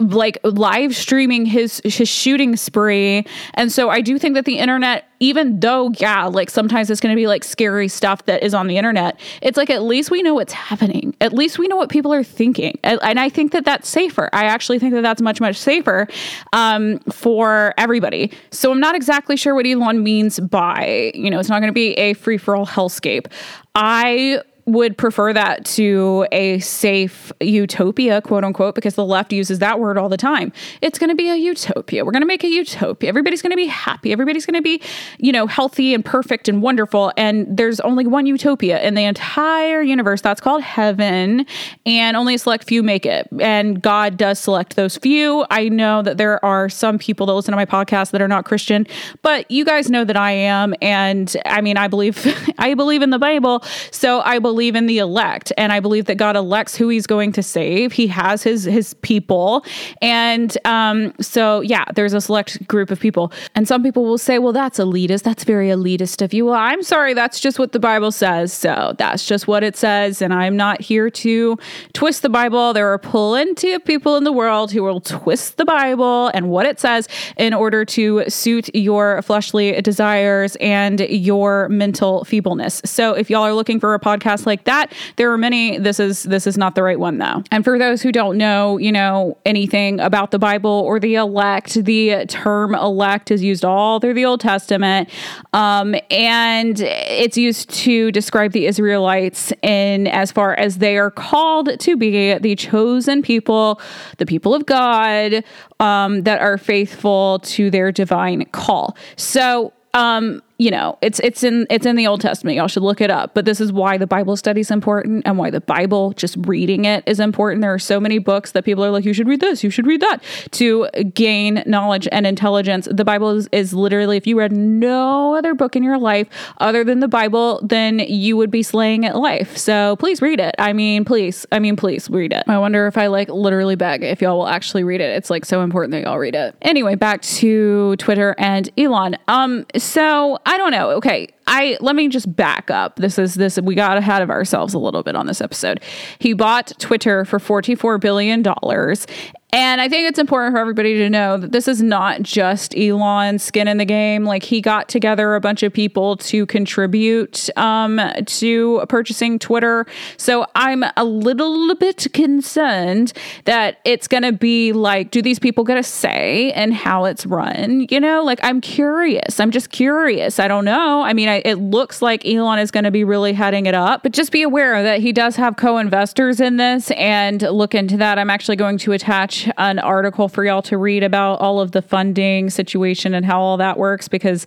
like 0.00 0.38
live 0.44 0.94
streaming 0.94 1.46
his 1.46 1.80
his 1.84 2.08
shooting 2.08 2.56
spree. 2.56 3.26
And 3.54 3.72
so 3.72 3.90
i 3.90 4.00
do 4.00 4.18
think 4.18 4.34
that 4.34 4.44
the 4.44 4.58
internet 4.58 5.04
even 5.20 5.58
though 5.60 5.90
yeah 5.98 6.26
like 6.26 6.50
sometimes 6.50 6.90
it's 6.90 7.00
going 7.00 7.14
to 7.14 7.18
be 7.18 7.26
like 7.26 7.42
scary 7.42 7.88
stuff 7.88 8.24
that 8.26 8.42
is 8.42 8.54
on 8.54 8.68
the 8.68 8.76
internet 8.76 9.18
it's 9.42 9.56
like 9.56 9.70
at 9.70 9.82
least 9.82 10.10
we 10.10 10.22
know 10.22 10.34
what's 10.34 10.52
happening. 10.52 11.14
At 11.20 11.32
least 11.32 11.58
we 11.58 11.66
know 11.66 11.76
what 11.76 11.90
people 11.90 12.12
are 12.12 12.22
thinking. 12.22 12.78
And, 12.84 12.98
and 13.02 13.18
i 13.20 13.28
think 13.28 13.52
that 13.52 13.64
that's 13.64 13.88
safer. 13.88 14.30
I 14.32 14.44
actually 14.44 14.78
think 14.78 14.94
that 14.94 15.02
that's 15.02 15.20
much 15.20 15.40
much 15.40 15.56
safer 15.56 16.08
um, 16.52 16.98
for 17.10 17.74
everybody. 17.76 18.32
So 18.50 18.70
i'm 18.70 18.80
not 18.80 18.94
exactly 18.94 19.36
sure 19.36 19.54
what 19.54 19.66
elon 19.66 20.02
means 20.02 20.40
by 20.40 21.12
you 21.14 21.30
know 21.30 21.38
it's 21.38 21.48
not 21.48 21.60
going 21.60 21.70
to 21.70 21.74
be 21.74 21.92
a 21.94 22.14
free-for-all 22.14 22.66
hellscape. 22.66 23.26
I 23.74 24.42
would 24.68 24.98
prefer 24.98 25.32
that 25.32 25.64
to 25.64 26.26
a 26.30 26.58
safe 26.58 27.32
utopia, 27.40 28.20
quote 28.20 28.44
unquote, 28.44 28.74
because 28.74 28.94
the 28.94 29.04
left 29.04 29.32
uses 29.32 29.60
that 29.60 29.80
word 29.80 29.96
all 29.96 30.10
the 30.10 30.18
time. 30.18 30.52
It's 30.82 30.98
going 30.98 31.08
to 31.08 31.16
be 31.16 31.30
a 31.30 31.36
utopia. 31.36 32.04
We're 32.04 32.12
going 32.12 32.22
to 32.22 32.26
make 32.26 32.44
a 32.44 32.48
utopia. 32.48 33.08
Everybody's 33.08 33.40
going 33.40 33.52
to 33.52 33.56
be 33.56 33.66
happy. 33.66 34.12
Everybody's 34.12 34.44
going 34.44 34.56
to 34.56 34.62
be, 34.62 34.82
you 35.16 35.32
know, 35.32 35.46
healthy 35.46 35.94
and 35.94 36.04
perfect 36.04 36.48
and 36.48 36.60
wonderful. 36.60 37.12
And 37.16 37.46
there's 37.56 37.80
only 37.80 38.06
one 38.06 38.26
utopia 38.26 38.82
in 38.82 38.94
the 38.94 39.04
entire 39.04 39.80
universe. 39.80 40.20
That's 40.20 40.40
called 40.40 40.62
heaven. 40.62 41.46
And 41.86 42.16
only 42.16 42.34
a 42.34 42.38
select 42.38 42.64
few 42.64 42.82
make 42.82 43.06
it. 43.06 43.26
And 43.40 43.80
God 43.80 44.18
does 44.18 44.38
select 44.38 44.76
those 44.76 44.98
few. 44.98 45.46
I 45.50 45.70
know 45.70 46.02
that 46.02 46.18
there 46.18 46.44
are 46.44 46.68
some 46.68 46.98
people 46.98 47.26
that 47.26 47.32
listen 47.32 47.52
to 47.52 47.56
my 47.56 47.66
podcast 47.66 48.10
that 48.10 48.20
are 48.20 48.28
not 48.28 48.44
Christian, 48.44 48.86
but 49.22 49.50
you 49.50 49.64
guys 49.64 49.88
know 49.88 50.04
that 50.04 50.16
I 50.16 50.32
am. 50.32 50.74
And 50.82 51.34
I 51.46 51.62
mean, 51.62 51.78
I 51.78 51.88
believe, 51.88 52.18
I 52.58 52.74
believe 52.74 53.00
in 53.00 53.08
the 53.08 53.18
Bible. 53.18 53.64
So 53.90 54.20
I 54.20 54.38
believe 54.38 54.57
believe 54.58 54.74
in 54.74 54.86
the 54.86 54.98
elect 54.98 55.52
and 55.56 55.70
I 55.70 55.78
believe 55.78 56.06
that 56.06 56.16
God 56.16 56.34
elects 56.34 56.74
who 56.74 56.88
he's 56.88 57.06
going 57.06 57.30
to 57.30 57.44
save. 57.44 57.92
He 57.92 58.08
has 58.08 58.42
his 58.42 58.64
his 58.64 58.92
people. 58.94 59.64
And 60.02 60.58
um, 60.64 61.14
so 61.20 61.60
yeah, 61.60 61.84
there's 61.94 62.12
a 62.12 62.20
select 62.20 62.66
group 62.66 62.90
of 62.90 62.98
people. 62.98 63.30
And 63.54 63.68
some 63.68 63.84
people 63.84 64.04
will 64.04 64.18
say, 64.18 64.40
well, 64.40 64.52
that's 64.52 64.80
elitist. 64.80 65.22
That's 65.22 65.44
very 65.44 65.68
elitist 65.68 66.22
of 66.22 66.34
you. 66.34 66.46
Well, 66.46 66.54
I'm 66.54 66.82
sorry, 66.82 67.14
that's 67.14 67.38
just 67.38 67.60
what 67.60 67.70
the 67.70 67.78
Bible 67.78 68.10
says. 68.10 68.52
So 68.52 68.96
that's 68.98 69.24
just 69.24 69.46
what 69.46 69.62
it 69.62 69.76
says. 69.76 70.20
And 70.20 70.34
I'm 70.34 70.56
not 70.56 70.80
here 70.80 71.08
to 71.08 71.56
twist 71.92 72.22
the 72.22 72.28
Bible. 72.28 72.72
There 72.72 72.92
are 72.92 72.98
plenty 72.98 73.74
of 73.74 73.84
people 73.84 74.16
in 74.16 74.24
the 74.24 74.32
world 74.32 74.72
who 74.72 74.82
will 74.82 75.00
twist 75.00 75.56
the 75.56 75.66
Bible 75.66 76.32
and 76.34 76.50
what 76.50 76.66
it 76.66 76.80
says 76.80 77.06
in 77.36 77.54
order 77.54 77.84
to 77.84 78.28
suit 78.28 78.74
your 78.74 79.22
fleshly 79.22 79.80
desires 79.82 80.56
and 80.56 80.98
your 80.98 81.68
mental 81.68 82.24
feebleness. 82.24 82.82
So 82.84 83.12
if 83.12 83.30
y'all 83.30 83.44
are 83.44 83.54
looking 83.54 83.78
for 83.78 83.94
a 83.94 84.00
podcast 84.00 84.47
like 84.48 84.64
that. 84.64 84.92
There 85.14 85.30
are 85.32 85.38
many. 85.38 85.78
This 85.78 86.00
is 86.00 86.24
this 86.24 86.46
is 86.48 86.58
not 86.58 86.74
the 86.74 86.82
right 86.82 86.98
one 86.98 87.18
though. 87.18 87.44
And 87.52 87.62
for 87.62 87.78
those 87.78 88.02
who 88.02 88.10
don't 88.10 88.36
know, 88.36 88.78
you 88.78 88.90
know 88.90 89.38
anything 89.46 90.00
about 90.00 90.32
the 90.32 90.38
Bible 90.40 90.82
or 90.86 90.98
the 90.98 91.14
elect, 91.14 91.74
the 91.74 92.26
term 92.26 92.74
elect 92.74 93.30
is 93.30 93.44
used 93.44 93.64
all 93.64 94.00
through 94.00 94.14
the 94.14 94.24
Old 94.24 94.40
Testament, 94.40 95.08
um, 95.52 95.94
and 96.10 96.80
it's 96.80 97.38
used 97.38 97.70
to 97.70 98.10
describe 98.10 98.50
the 98.50 98.66
Israelites 98.66 99.52
in 99.62 100.08
as 100.08 100.32
far 100.32 100.54
as 100.54 100.78
they 100.78 100.98
are 100.98 101.12
called 101.12 101.78
to 101.78 101.96
be 101.96 102.36
the 102.38 102.56
chosen 102.56 103.22
people, 103.22 103.80
the 104.16 104.26
people 104.26 104.54
of 104.54 104.66
God 104.66 105.44
um, 105.80 106.22
that 106.22 106.40
are 106.40 106.58
faithful 106.58 107.38
to 107.40 107.70
their 107.70 107.92
divine 107.92 108.44
call. 108.46 108.96
So 109.16 109.72
um, 109.94 110.42
you 110.58 110.72
know, 110.72 110.98
it's 111.00 111.20
it's 111.20 111.44
in 111.44 111.68
it's 111.70 111.86
in 111.86 111.94
the 111.94 112.08
Old 112.08 112.20
Testament. 112.20 112.56
Y'all 112.56 112.66
should 112.66 112.82
look 112.82 113.00
it 113.00 113.10
up. 113.10 113.32
But 113.32 113.44
this 113.44 113.60
is 113.60 113.72
why 113.72 113.96
the 113.96 114.08
Bible 114.08 114.36
study 114.36 114.60
is 114.60 114.72
important 114.72 115.22
and 115.24 115.38
why 115.38 115.50
the 115.50 115.60
Bible, 115.60 116.12
just 116.14 116.36
reading 116.40 116.84
it, 116.84 117.04
is 117.06 117.20
important. 117.20 117.62
There 117.62 117.72
are 117.72 117.78
so 117.78 118.00
many 118.00 118.18
books 118.18 118.50
that 118.52 118.64
people 118.64 118.84
are 118.84 118.90
like, 118.90 119.04
you 119.04 119.12
should 119.12 119.28
read 119.28 119.38
this, 119.38 119.62
you 119.62 119.70
should 119.70 119.86
read 119.86 120.00
that 120.00 120.20
to 120.52 120.88
gain 121.14 121.62
knowledge 121.64 122.08
and 122.10 122.26
intelligence. 122.26 122.88
The 122.90 123.04
Bible 123.04 123.36
is, 123.36 123.48
is 123.52 123.72
literally, 123.72 124.16
if 124.16 124.26
you 124.26 124.36
read 124.36 124.50
no 124.50 125.36
other 125.36 125.54
book 125.54 125.76
in 125.76 125.84
your 125.84 125.98
life 125.98 126.26
other 126.58 126.82
than 126.82 126.98
the 126.98 127.08
Bible, 127.08 127.60
then 127.62 128.00
you 128.00 128.36
would 128.36 128.50
be 128.50 128.64
slaying 128.64 129.06
at 129.06 129.14
life. 129.14 129.56
So 129.56 129.94
please 129.96 130.20
read 130.20 130.40
it. 130.40 130.56
I 130.58 130.72
mean, 130.72 131.04
please, 131.04 131.46
I 131.52 131.60
mean, 131.60 131.76
please 131.76 132.10
read 132.10 132.32
it. 132.32 132.42
I 132.48 132.58
wonder 132.58 132.88
if 132.88 132.98
I 132.98 133.06
like 133.06 133.28
literally 133.28 133.76
beg 133.76 134.02
if 134.02 134.20
y'all 134.20 134.38
will 134.38 134.48
actually 134.48 134.82
read 134.82 135.00
it. 135.00 135.16
It's 135.16 135.30
like 135.30 135.44
so 135.44 135.60
important 135.60 135.92
that 135.92 136.02
y'all 136.02 136.18
read 136.18 136.34
it. 136.34 136.56
Anyway, 136.62 136.96
back 136.96 137.22
to 137.22 137.94
Twitter 137.96 138.34
and 138.38 138.68
Elon. 138.76 139.16
Um, 139.28 139.64
so 139.76 140.38
I 140.48 140.56
don't 140.56 140.70
know. 140.70 140.92
Okay, 140.92 141.28
I 141.46 141.76
let 141.82 141.94
me 141.94 142.08
just 142.08 142.34
back 142.34 142.70
up. 142.70 142.96
This 142.96 143.18
is 143.18 143.34
this 143.34 143.60
we 143.60 143.74
got 143.74 143.98
ahead 143.98 144.22
of 144.22 144.30
ourselves 144.30 144.72
a 144.72 144.78
little 144.78 145.02
bit 145.02 145.14
on 145.14 145.26
this 145.26 145.42
episode. 145.42 145.82
He 146.20 146.32
bought 146.32 146.72
Twitter 146.78 147.26
for 147.26 147.38
44 147.38 147.98
billion 147.98 148.40
dollars 148.40 149.06
and 149.50 149.80
I 149.80 149.88
think 149.88 150.06
it's 150.06 150.18
important 150.18 150.52
for 150.52 150.58
everybody 150.58 150.98
to 150.98 151.08
know 151.08 151.38
that 151.38 151.52
this 151.52 151.68
is 151.68 151.80
not 151.80 152.20
just 152.20 152.76
Elon's 152.76 153.42
skin 153.42 153.66
in 153.66 153.78
the 153.78 153.86
game. 153.86 154.24
Like 154.24 154.42
he 154.42 154.60
got 154.60 154.88
together 154.88 155.34
a 155.34 155.40
bunch 155.40 155.62
of 155.62 155.72
people 155.72 156.18
to 156.18 156.44
contribute 156.44 157.48
um, 157.56 157.98
to 158.26 158.84
purchasing 158.90 159.38
Twitter. 159.38 159.86
So 160.18 160.44
I'm 160.54 160.84
a 160.98 161.04
little 161.04 161.74
bit 161.76 162.08
concerned 162.12 163.14
that 163.46 163.78
it's 163.86 164.06
going 164.06 164.22
to 164.22 164.32
be 164.32 164.74
like, 164.74 165.10
do 165.10 165.22
these 165.22 165.38
people 165.38 165.64
get 165.64 165.78
a 165.78 165.82
say 165.82 166.52
in 166.52 166.72
how 166.72 167.06
it's 167.06 167.24
run? 167.24 167.86
You 167.88 168.00
know, 168.00 168.22
like 168.24 168.40
I'm 168.42 168.60
curious. 168.60 169.40
I'm 169.40 169.50
just 169.50 169.70
curious. 169.70 170.38
I 170.38 170.46
don't 170.46 170.66
know. 170.66 171.00
I 171.00 171.14
mean, 171.14 171.30
I, 171.30 171.36
it 171.46 171.54
looks 171.54 172.02
like 172.02 172.26
Elon 172.26 172.58
is 172.58 172.70
going 172.70 172.84
to 172.84 172.90
be 172.90 173.02
really 173.02 173.32
heading 173.32 173.64
it 173.64 173.74
up, 173.74 174.02
but 174.02 174.12
just 174.12 174.30
be 174.30 174.42
aware 174.42 174.82
that 174.82 175.00
he 175.00 175.10
does 175.10 175.36
have 175.36 175.56
co-investors 175.56 176.38
in 176.38 176.58
this 176.58 176.90
and 176.90 177.40
look 177.40 177.74
into 177.74 177.96
that. 177.96 178.18
I'm 178.18 178.28
actually 178.28 178.56
going 178.56 178.76
to 178.78 178.92
attach 178.92 179.37
an 179.56 179.78
article 179.78 180.28
for 180.28 180.44
y'all 180.44 180.62
to 180.62 180.78
read 180.78 181.02
about 181.02 181.40
all 181.40 181.60
of 181.60 181.72
the 181.72 181.82
funding 181.82 182.50
situation 182.50 183.14
and 183.14 183.24
how 183.24 183.40
all 183.40 183.56
that 183.56 183.78
works 183.78 184.08
because 184.08 184.46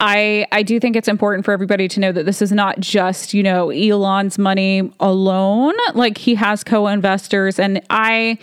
I 0.00 0.46
I 0.52 0.62
do 0.62 0.78
think 0.78 0.94
it's 0.94 1.08
important 1.08 1.44
for 1.44 1.52
everybody 1.52 1.88
to 1.88 2.00
know 2.00 2.12
that 2.12 2.24
this 2.24 2.40
is 2.40 2.52
not 2.52 2.78
just, 2.78 3.34
you 3.34 3.42
know, 3.42 3.70
Elon's 3.70 4.38
money 4.38 4.92
alone. 5.00 5.74
Like 5.94 6.18
he 6.18 6.36
has 6.36 6.62
co-investors 6.62 7.58
and 7.58 7.82
I 7.90 8.38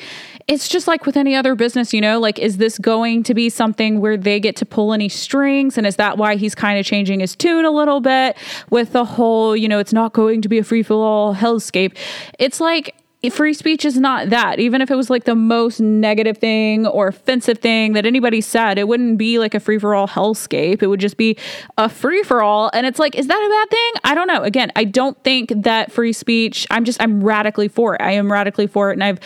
it's 0.47 0.67
just 0.67 0.87
like 0.87 1.05
with 1.05 1.17
any 1.17 1.33
other 1.33 1.55
business, 1.55 1.93
you 1.93 2.01
know, 2.01 2.19
like 2.19 2.37
is 2.39 2.57
this 2.57 2.77
going 2.77 3.23
to 3.23 3.33
be 3.33 3.49
something 3.49 4.01
where 4.01 4.17
they 4.17 4.39
get 4.39 4.55
to 4.57 4.65
pull 4.65 4.93
any 4.93 5.09
strings 5.09 5.77
and 5.77 5.87
is 5.87 5.95
that 5.95 6.17
why 6.17 6.35
he's 6.35 6.53
kind 6.53 6.77
of 6.77 6.85
changing 6.85 7.21
his 7.21 7.35
tune 7.35 7.65
a 7.65 7.71
little 7.71 8.01
bit 8.01 8.37
with 8.69 8.91
the 8.91 9.05
whole, 9.05 9.55
you 9.55 9.67
know, 9.67 9.79
it's 9.79 9.93
not 9.93 10.13
going 10.13 10.41
to 10.41 10.49
be 10.49 10.57
a 10.57 10.63
free 10.63 10.83
for 10.83 10.93
all 10.95 11.33
hellscape. 11.33 11.97
It's 12.37 12.59
like 12.59 12.95
free 13.31 13.53
speech 13.53 13.85
is 13.85 13.97
not 13.97 14.29
that. 14.29 14.59
Even 14.59 14.81
if 14.81 14.91
it 14.91 14.95
was 14.95 15.09
like 15.09 15.23
the 15.23 15.35
most 15.35 15.79
negative 15.79 16.37
thing 16.37 16.85
or 16.85 17.07
offensive 17.07 17.57
thing 17.57 17.93
that 17.93 18.05
anybody 18.05 18.41
said, 18.41 18.77
it 18.77 18.87
wouldn't 18.87 19.17
be 19.17 19.39
like 19.39 19.53
a 19.53 19.59
free 19.59 19.79
for 19.79 19.95
all 19.95 20.07
hellscape. 20.07 20.83
It 20.83 20.87
would 20.87 20.99
just 20.99 21.17
be 21.17 21.37
a 21.77 21.89
free 21.89 22.23
for 22.23 22.41
all. 22.41 22.69
And 22.73 22.85
it's 22.85 22.99
like, 22.99 23.15
is 23.15 23.27
that 23.27 23.33
a 23.35 23.49
bad 23.49 23.69
thing? 23.69 24.01
I 24.03 24.15
don't 24.15 24.27
know. 24.27 24.43
Again, 24.43 24.71
I 24.75 24.83
don't 24.83 25.21
think 25.23 25.51
that 25.63 25.91
free 25.91 26.13
speech, 26.13 26.67
I'm 26.69 26.85
just, 26.85 27.01
I'm 27.01 27.23
radically 27.23 27.67
for 27.67 27.95
it. 27.95 28.01
I 28.01 28.11
am 28.11 28.31
radically 28.31 28.67
for 28.67 28.91
it. 28.91 28.93
And 28.93 29.03
I've 29.03 29.19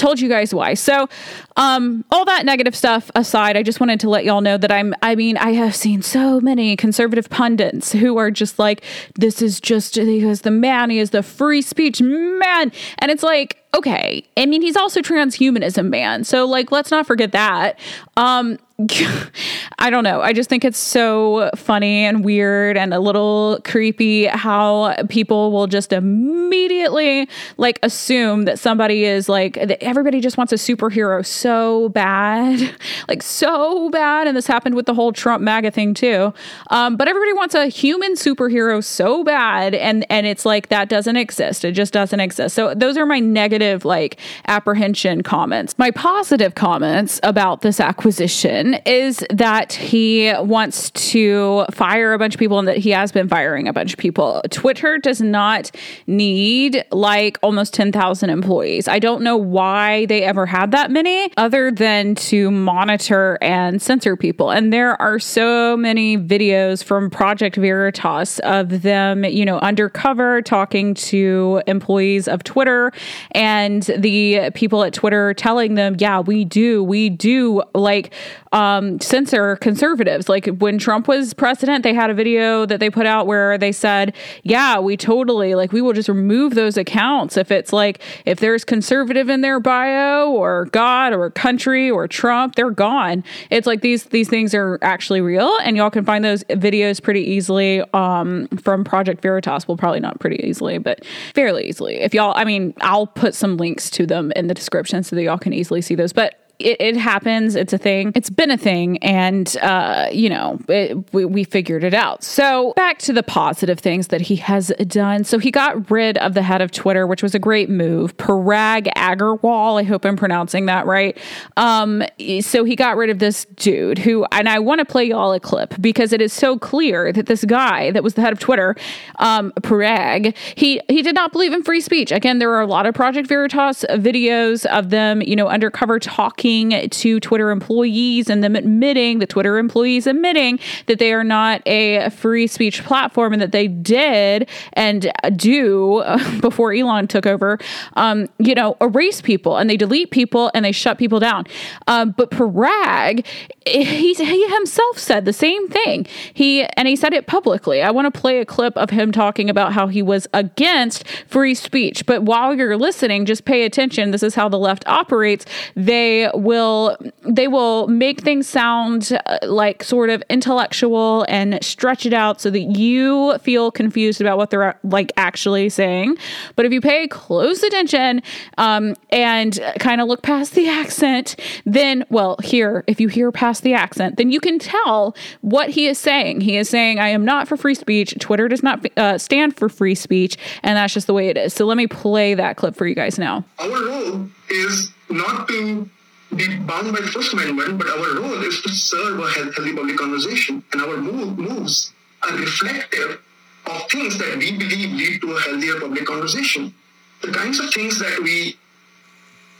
told 0.00 0.20
you 0.20 0.28
guys 0.28 0.54
why. 0.54 0.74
So, 0.74 1.08
um, 1.56 2.04
all 2.10 2.24
that 2.24 2.44
negative 2.44 2.74
stuff 2.74 3.10
aside, 3.14 3.56
I 3.56 3.62
just 3.62 3.80
wanted 3.80 4.00
to 4.00 4.10
let 4.10 4.24
y'all 4.24 4.40
know 4.40 4.56
that 4.56 4.72
I'm, 4.72 4.94
I 5.02 5.14
mean, 5.14 5.36
I 5.36 5.50
have 5.52 5.76
seen 5.76 6.02
so 6.02 6.40
many 6.40 6.74
conservative 6.76 7.28
pundits 7.28 7.92
who 7.92 8.16
are 8.16 8.30
just 8.30 8.58
like, 8.58 8.82
this 9.14 9.42
is 9.42 9.60
just 9.60 9.94
because 9.94 10.40
the 10.40 10.50
man, 10.50 10.90
he 10.90 10.98
is 10.98 11.10
the 11.10 11.22
free 11.22 11.62
speech 11.62 12.00
man. 12.00 12.72
And 12.98 13.10
it's 13.10 13.22
like, 13.22 13.58
okay. 13.74 14.24
I 14.36 14.46
mean, 14.46 14.62
he's 14.62 14.76
also 14.76 15.00
transhumanism 15.00 15.88
man. 15.88 16.24
So 16.24 16.46
like, 16.46 16.72
let's 16.72 16.90
not 16.90 17.06
forget 17.06 17.32
that. 17.32 17.78
Um, 18.16 18.58
I 19.78 19.90
don't 19.90 20.04
know. 20.04 20.20
I 20.20 20.32
just 20.32 20.50
think 20.50 20.64
it's 20.64 20.78
so 20.78 21.50
funny 21.56 22.04
and 22.04 22.24
weird 22.24 22.76
and 22.76 22.92
a 22.92 23.00
little 23.00 23.58
creepy 23.64 24.26
how 24.26 24.94
people 25.08 25.52
will 25.52 25.66
just 25.66 25.92
immediately 25.92 27.28
like 27.56 27.78
assume 27.82 28.44
that 28.44 28.58
somebody 28.58 29.04
is 29.04 29.28
like 29.28 29.56
everybody 29.56 30.20
just 30.20 30.36
wants 30.36 30.52
a 30.52 30.56
superhero 30.56 31.24
so 31.24 31.88
bad, 31.90 32.74
like 33.08 33.22
so 33.22 33.90
bad. 33.90 34.26
And 34.26 34.36
this 34.36 34.46
happened 34.46 34.74
with 34.74 34.86
the 34.86 34.94
whole 34.94 35.12
Trump 35.12 35.42
MAGA 35.42 35.70
thing 35.70 35.94
too. 35.94 36.32
Um, 36.70 36.96
but 36.96 37.08
everybody 37.08 37.32
wants 37.32 37.54
a 37.54 37.66
human 37.66 38.14
superhero 38.14 38.82
so 38.84 39.24
bad, 39.24 39.74
and 39.74 40.04
and 40.10 40.26
it's 40.26 40.44
like 40.44 40.68
that 40.68 40.88
doesn't 40.88 41.16
exist. 41.16 41.64
It 41.64 41.72
just 41.72 41.92
doesn't 41.92 42.20
exist. 42.20 42.54
So 42.54 42.74
those 42.74 42.96
are 42.96 43.06
my 43.06 43.18
negative 43.18 43.84
like 43.84 44.18
apprehension 44.46 45.22
comments. 45.22 45.78
My 45.78 45.90
positive 45.90 46.54
comments 46.54 47.20
about 47.22 47.62
this 47.62 47.80
acquisition 47.80 48.69
is 48.86 49.24
that 49.30 49.72
he 49.72 50.32
wants 50.38 50.90
to 50.90 51.64
fire 51.72 52.12
a 52.12 52.18
bunch 52.18 52.34
of 52.34 52.38
people 52.38 52.58
and 52.58 52.68
that 52.68 52.78
he 52.78 52.90
has 52.90 53.12
been 53.12 53.28
firing 53.28 53.68
a 53.68 53.72
bunch 53.72 53.92
of 53.92 53.98
people. 53.98 54.42
Twitter 54.50 54.98
does 54.98 55.20
not 55.20 55.70
need 56.06 56.84
like 56.90 57.38
almost 57.42 57.74
10,000 57.74 58.30
employees. 58.30 58.88
I 58.88 58.98
don't 58.98 59.22
know 59.22 59.36
why 59.36 60.06
they 60.06 60.22
ever 60.22 60.46
had 60.46 60.72
that 60.72 60.90
many 60.90 61.30
other 61.36 61.70
than 61.70 62.14
to 62.16 62.50
monitor 62.50 63.38
and 63.40 63.80
censor 63.80 64.16
people. 64.16 64.50
And 64.50 64.72
there 64.72 65.00
are 65.00 65.18
so 65.18 65.76
many 65.76 66.16
videos 66.16 66.82
from 66.82 67.10
Project 67.10 67.56
Veritas 67.56 68.38
of 68.40 68.82
them, 68.82 69.24
you 69.24 69.44
know, 69.44 69.58
undercover 69.58 70.42
talking 70.42 70.94
to 70.94 71.62
employees 71.66 72.28
of 72.28 72.44
Twitter 72.44 72.92
and 73.32 73.82
the 73.96 74.50
people 74.54 74.84
at 74.84 74.92
Twitter 74.92 75.34
telling 75.34 75.74
them, 75.74 75.96
yeah, 75.98 76.20
we 76.20 76.44
do, 76.44 76.82
we 76.82 77.08
do 77.08 77.62
like 77.74 78.12
um, 78.52 78.59
censor 79.00 79.56
conservatives. 79.56 80.28
Like 80.28 80.46
when 80.46 80.78
Trump 80.78 81.08
was 81.08 81.34
president, 81.34 81.82
they 81.82 81.94
had 81.94 82.10
a 82.10 82.14
video 82.14 82.66
that 82.66 82.80
they 82.80 82.90
put 82.90 83.06
out 83.06 83.26
where 83.26 83.56
they 83.58 83.72
said, 83.72 84.14
"Yeah, 84.42 84.78
we 84.78 84.96
totally 84.96 85.54
like 85.54 85.72
we 85.72 85.80
will 85.80 85.92
just 85.92 86.08
remove 86.08 86.54
those 86.54 86.76
accounts 86.76 87.36
if 87.36 87.50
it's 87.50 87.72
like 87.72 88.02
if 88.26 88.40
there's 88.40 88.64
conservative 88.64 89.28
in 89.28 89.40
their 89.40 89.60
bio 89.60 90.30
or 90.30 90.66
God 90.72 91.12
or 91.12 91.30
country 91.30 91.90
or 91.90 92.06
Trump, 92.06 92.54
they're 92.56 92.70
gone." 92.70 93.24
It's 93.50 93.66
like 93.66 93.80
these 93.80 94.04
these 94.04 94.28
things 94.28 94.54
are 94.54 94.78
actually 94.82 95.20
real, 95.20 95.56
and 95.62 95.76
y'all 95.76 95.90
can 95.90 96.04
find 96.04 96.24
those 96.24 96.44
videos 96.44 97.02
pretty 97.02 97.22
easily 97.22 97.82
um, 97.94 98.48
from 98.62 98.84
Project 98.84 99.22
Veritas. 99.22 99.66
Well, 99.66 99.76
probably 99.76 100.00
not 100.00 100.20
pretty 100.20 100.44
easily, 100.46 100.78
but 100.78 101.04
fairly 101.34 101.68
easily. 101.68 101.96
If 102.00 102.14
y'all, 102.14 102.34
I 102.36 102.44
mean, 102.44 102.74
I'll 102.80 103.06
put 103.06 103.34
some 103.34 103.56
links 103.56 103.90
to 103.90 104.06
them 104.06 104.32
in 104.36 104.46
the 104.48 104.54
description 104.54 105.02
so 105.02 105.16
that 105.16 105.22
y'all 105.22 105.38
can 105.38 105.52
easily 105.52 105.80
see 105.80 105.94
those. 105.94 106.12
But 106.12 106.49
it, 106.60 106.80
it, 106.80 106.96
happens. 106.96 107.56
It's 107.56 107.72
a 107.72 107.78
thing. 107.78 108.12
It's 108.14 108.30
been 108.30 108.50
a 108.50 108.56
thing. 108.56 108.98
And, 108.98 109.56
uh, 109.62 110.08
you 110.12 110.28
know, 110.28 110.58
it, 110.68 111.12
we, 111.12 111.24
we 111.24 111.44
figured 111.44 111.84
it 111.84 111.94
out. 111.94 112.22
So 112.22 112.72
back 112.76 112.98
to 113.00 113.12
the 113.12 113.22
positive 113.22 113.78
things 113.78 114.08
that 114.08 114.20
he 114.20 114.36
has 114.36 114.72
done. 114.86 115.24
So 115.24 115.38
he 115.38 115.50
got 115.50 115.90
rid 115.90 116.18
of 116.18 116.34
the 116.34 116.42
head 116.42 116.60
of 116.60 116.70
Twitter, 116.70 117.06
which 117.06 117.22
was 117.22 117.34
a 117.34 117.38
great 117.38 117.70
move. 117.70 118.16
Parag 118.16 118.92
Agarwal. 118.96 119.80
I 119.80 119.84
hope 119.84 120.04
I'm 120.04 120.16
pronouncing 120.16 120.66
that 120.66 120.86
right. 120.86 121.16
Um, 121.56 122.02
so 122.40 122.64
he 122.64 122.76
got 122.76 122.96
rid 122.96 123.10
of 123.10 123.18
this 123.18 123.46
dude 123.56 123.98
who, 123.98 124.26
and 124.32 124.48
I 124.48 124.58
want 124.58 124.80
to 124.80 124.84
play 124.84 125.04
y'all 125.04 125.32
a 125.32 125.40
clip 125.40 125.74
because 125.80 126.12
it 126.12 126.20
is 126.20 126.32
so 126.32 126.58
clear 126.58 127.12
that 127.12 127.26
this 127.26 127.44
guy 127.44 127.90
that 127.92 128.02
was 128.02 128.14
the 128.14 128.20
head 128.20 128.32
of 128.32 128.38
Twitter, 128.38 128.76
um, 129.18 129.52
Parag, 129.60 130.36
he, 130.54 130.80
he 130.88 131.02
did 131.02 131.14
not 131.14 131.32
believe 131.32 131.52
in 131.52 131.62
free 131.62 131.80
speech. 131.80 132.12
Again, 132.12 132.38
there 132.38 132.52
are 132.52 132.60
a 132.60 132.66
lot 132.66 132.86
of 132.86 132.94
Project 132.94 133.28
Veritas 133.28 133.84
videos 133.90 134.66
of 134.66 134.90
them, 134.90 135.22
you 135.22 135.36
know, 135.36 135.48
undercover 135.48 135.98
talking 135.98 136.49
to 136.90 137.20
Twitter 137.20 137.50
employees 137.50 138.28
and 138.28 138.42
them 138.42 138.56
admitting, 138.56 139.18
the 139.18 139.26
Twitter 139.26 139.58
employees 139.58 140.06
admitting 140.06 140.58
that 140.86 140.98
they 140.98 141.12
are 141.12 141.24
not 141.24 141.62
a 141.66 142.10
free 142.10 142.46
speech 142.46 142.84
platform 142.84 143.32
and 143.32 143.40
that 143.40 143.52
they 143.52 143.68
did 143.68 144.48
and 144.72 145.10
do 145.36 146.02
before 146.40 146.72
Elon 146.72 147.06
took 147.06 147.26
over, 147.26 147.58
um, 147.94 148.28
you 148.38 148.54
know, 148.54 148.76
erase 148.80 149.20
people 149.20 149.56
and 149.56 149.70
they 149.70 149.76
delete 149.76 150.10
people 150.10 150.50
and 150.54 150.64
they 150.64 150.72
shut 150.72 150.98
people 150.98 151.20
down. 151.20 151.44
Um, 151.86 152.14
but 152.16 152.30
Parag, 152.30 153.24
he, 153.66 154.14
he 154.14 154.48
himself 154.48 154.98
said 154.98 155.24
the 155.24 155.32
same 155.32 155.68
thing. 155.68 156.06
He 156.34 156.64
and 156.76 156.88
he 156.88 156.96
said 156.96 157.12
it 157.12 157.26
publicly. 157.26 157.82
I 157.82 157.90
want 157.90 158.12
to 158.12 158.20
play 158.20 158.40
a 158.40 158.44
clip 158.44 158.76
of 158.76 158.90
him 158.90 159.12
talking 159.12 159.48
about 159.50 159.72
how 159.72 159.86
he 159.86 160.02
was 160.02 160.26
against 160.34 161.06
free 161.26 161.54
speech. 161.54 162.06
But 162.06 162.22
while 162.22 162.54
you're 162.54 162.76
listening, 162.76 163.26
just 163.26 163.44
pay 163.44 163.64
attention. 163.64 164.10
This 164.10 164.22
is 164.22 164.34
how 164.34 164.48
the 164.48 164.58
left 164.58 164.86
operates. 164.86 165.44
They 165.74 166.28
will 166.40 166.96
they 167.22 167.48
will 167.48 167.86
make 167.88 168.20
things 168.22 168.48
sound 168.48 169.16
uh, 169.26 169.38
like 169.42 169.84
sort 169.84 170.10
of 170.10 170.22
intellectual 170.28 171.24
and 171.28 171.62
stretch 171.62 172.06
it 172.06 172.12
out 172.12 172.40
so 172.40 172.50
that 172.50 172.60
you 172.60 173.38
feel 173.38 173.70
confused 173.70 174.20
about 174.20 174.38
what 174.38 174.50
they're 174.50 174.78
like 174.82 175.12
actually 175.16 175.68
saying. 175.68 176.16
But 176.56 176.66
if 176.66 176.72
you 176.72 176.80
pay 176.80 177.06
close 177.08 177.62
attention 177.62 178.22
um, 178.58 178.96
and 179.10 179.58
kind 179.78 180.00
of 180.00 180.08
look 180.08 180.22
past 180.22 180.54
the 180.54 180.68
accent, 180.68 181.36
then 181.64 182.04
well, 182.10 182.36
here 182.42 182.84
if 182.86 183.00
you 183.00 183.08
hear 183.08 183.30
past 183.30 183.62
the 183.62 183.74
accent, 183.74 184.16
then 184.16 184.30
you 184.30 184.40
can 184.40 184.58
tell 184.58 185.14
what 185.42 185.70
he 185.70 185.86
is 185.86 185.98
saying. 185.98 186.40
He 186.40 186.56
is 186.56 186.68
saying, 186.68 186.98
"I 186.98 187.08
am 187.08 187.24
not 187.24 187.48
for 187.48 187.56
free 187.56 187.74
speech. 187.74 188.14
Twitter 188.18 188.48
does 188.48 188.62
not 188.62 188.84
uh, 188.96 189.18
stand 189.18 189.56
for 189.56 189.68
free 189.68 189.94
speech, 189.94 190.36
and 190.62 190.76
that's 190.76 190.94
just 190.94 191.06
the 191.06 191.14
way 191.14 191.28
it 191.28 191.36
is." 191.36 191.54
So 191.54 191.66
let 191.66 191.76
me 191.76 191.86
play 191.86 192.34
that 192.34 192.56
clip 192.56 192.76
for 192.76 192.86
you 192.86 192.94
guys 192.94 193.18
now. 193.18 193.44
Our 193.58 193.68
role 193.68 194.28
is 194.48 194.92
not 195.08 195.48
to 195.48 195.88
be 196.36 196.58
bound 196.58 196.92
by 196.92 197.00
the 197.00 197.08
First 197.08 197.32
Amendment, 197.32 197.78
but 197.78 197.88
our 197.88 198.20
role 198.20 198.42
is 198.44 198.60
to 198.62 198.68
serve 198.70 199.18
a 199.18 199.30
healthy 199.30 199.74
public 199.74 199.96
conversation. 199.96 200.62
And 200.72 200.82
our 200.82 200.96
move, 200.96 201.38
moves 201.38 201.92
are 202.22 202.36
reflective 202.36 203.20
of 203.66 203.88
things 203.90 204.18
that 204.18 204.36
we 204.38 204.56
believe 204.56 204.92
lead 204.92 205.20
to 205.22 205.32
a 205.32 205.40
healthier 205.40 205.80
public 205.80 206.06
conversation. 206.06 206.74
The 207.22 207.32
kinds 207.32 207.60
of 207.60 207.72
things 207.72 207.98
that 207.98 208.20
we 208.22 208.56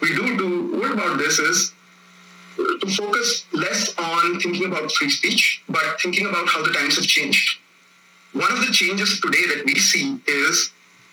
we 0.00 0.14
do 0.14 0.36
to 0.38 0.80
work 0.80 0.94
about 0.94 1.18
this 1.18 1.38
is 1.38 1.72
uh, 2.58 2.62
to 2.80 2.86
focus 2.96 3.44
less 3.52 3.94
on 3.98 4.40
thinking 4.40 4.64
about 4.66 4.90
free 4.92 5.10
speech, 5.10 5.62
but 5.68 6.00
thinking 6.00 6.26
about 6.26 6.48
how 6.48 6.62
the 6.62 6.72
times 6.72 6.96
have 6.96 7.04
changed. 7.04 7.58
One 8.32 8.50
of 8.50 8.60
the 8.60 8.72
changes 8.72 9.20
today 9.20 9.44
that 9.54 9.64
we 9.66 9.74
see 9.74 10.18
is 10.26 10.70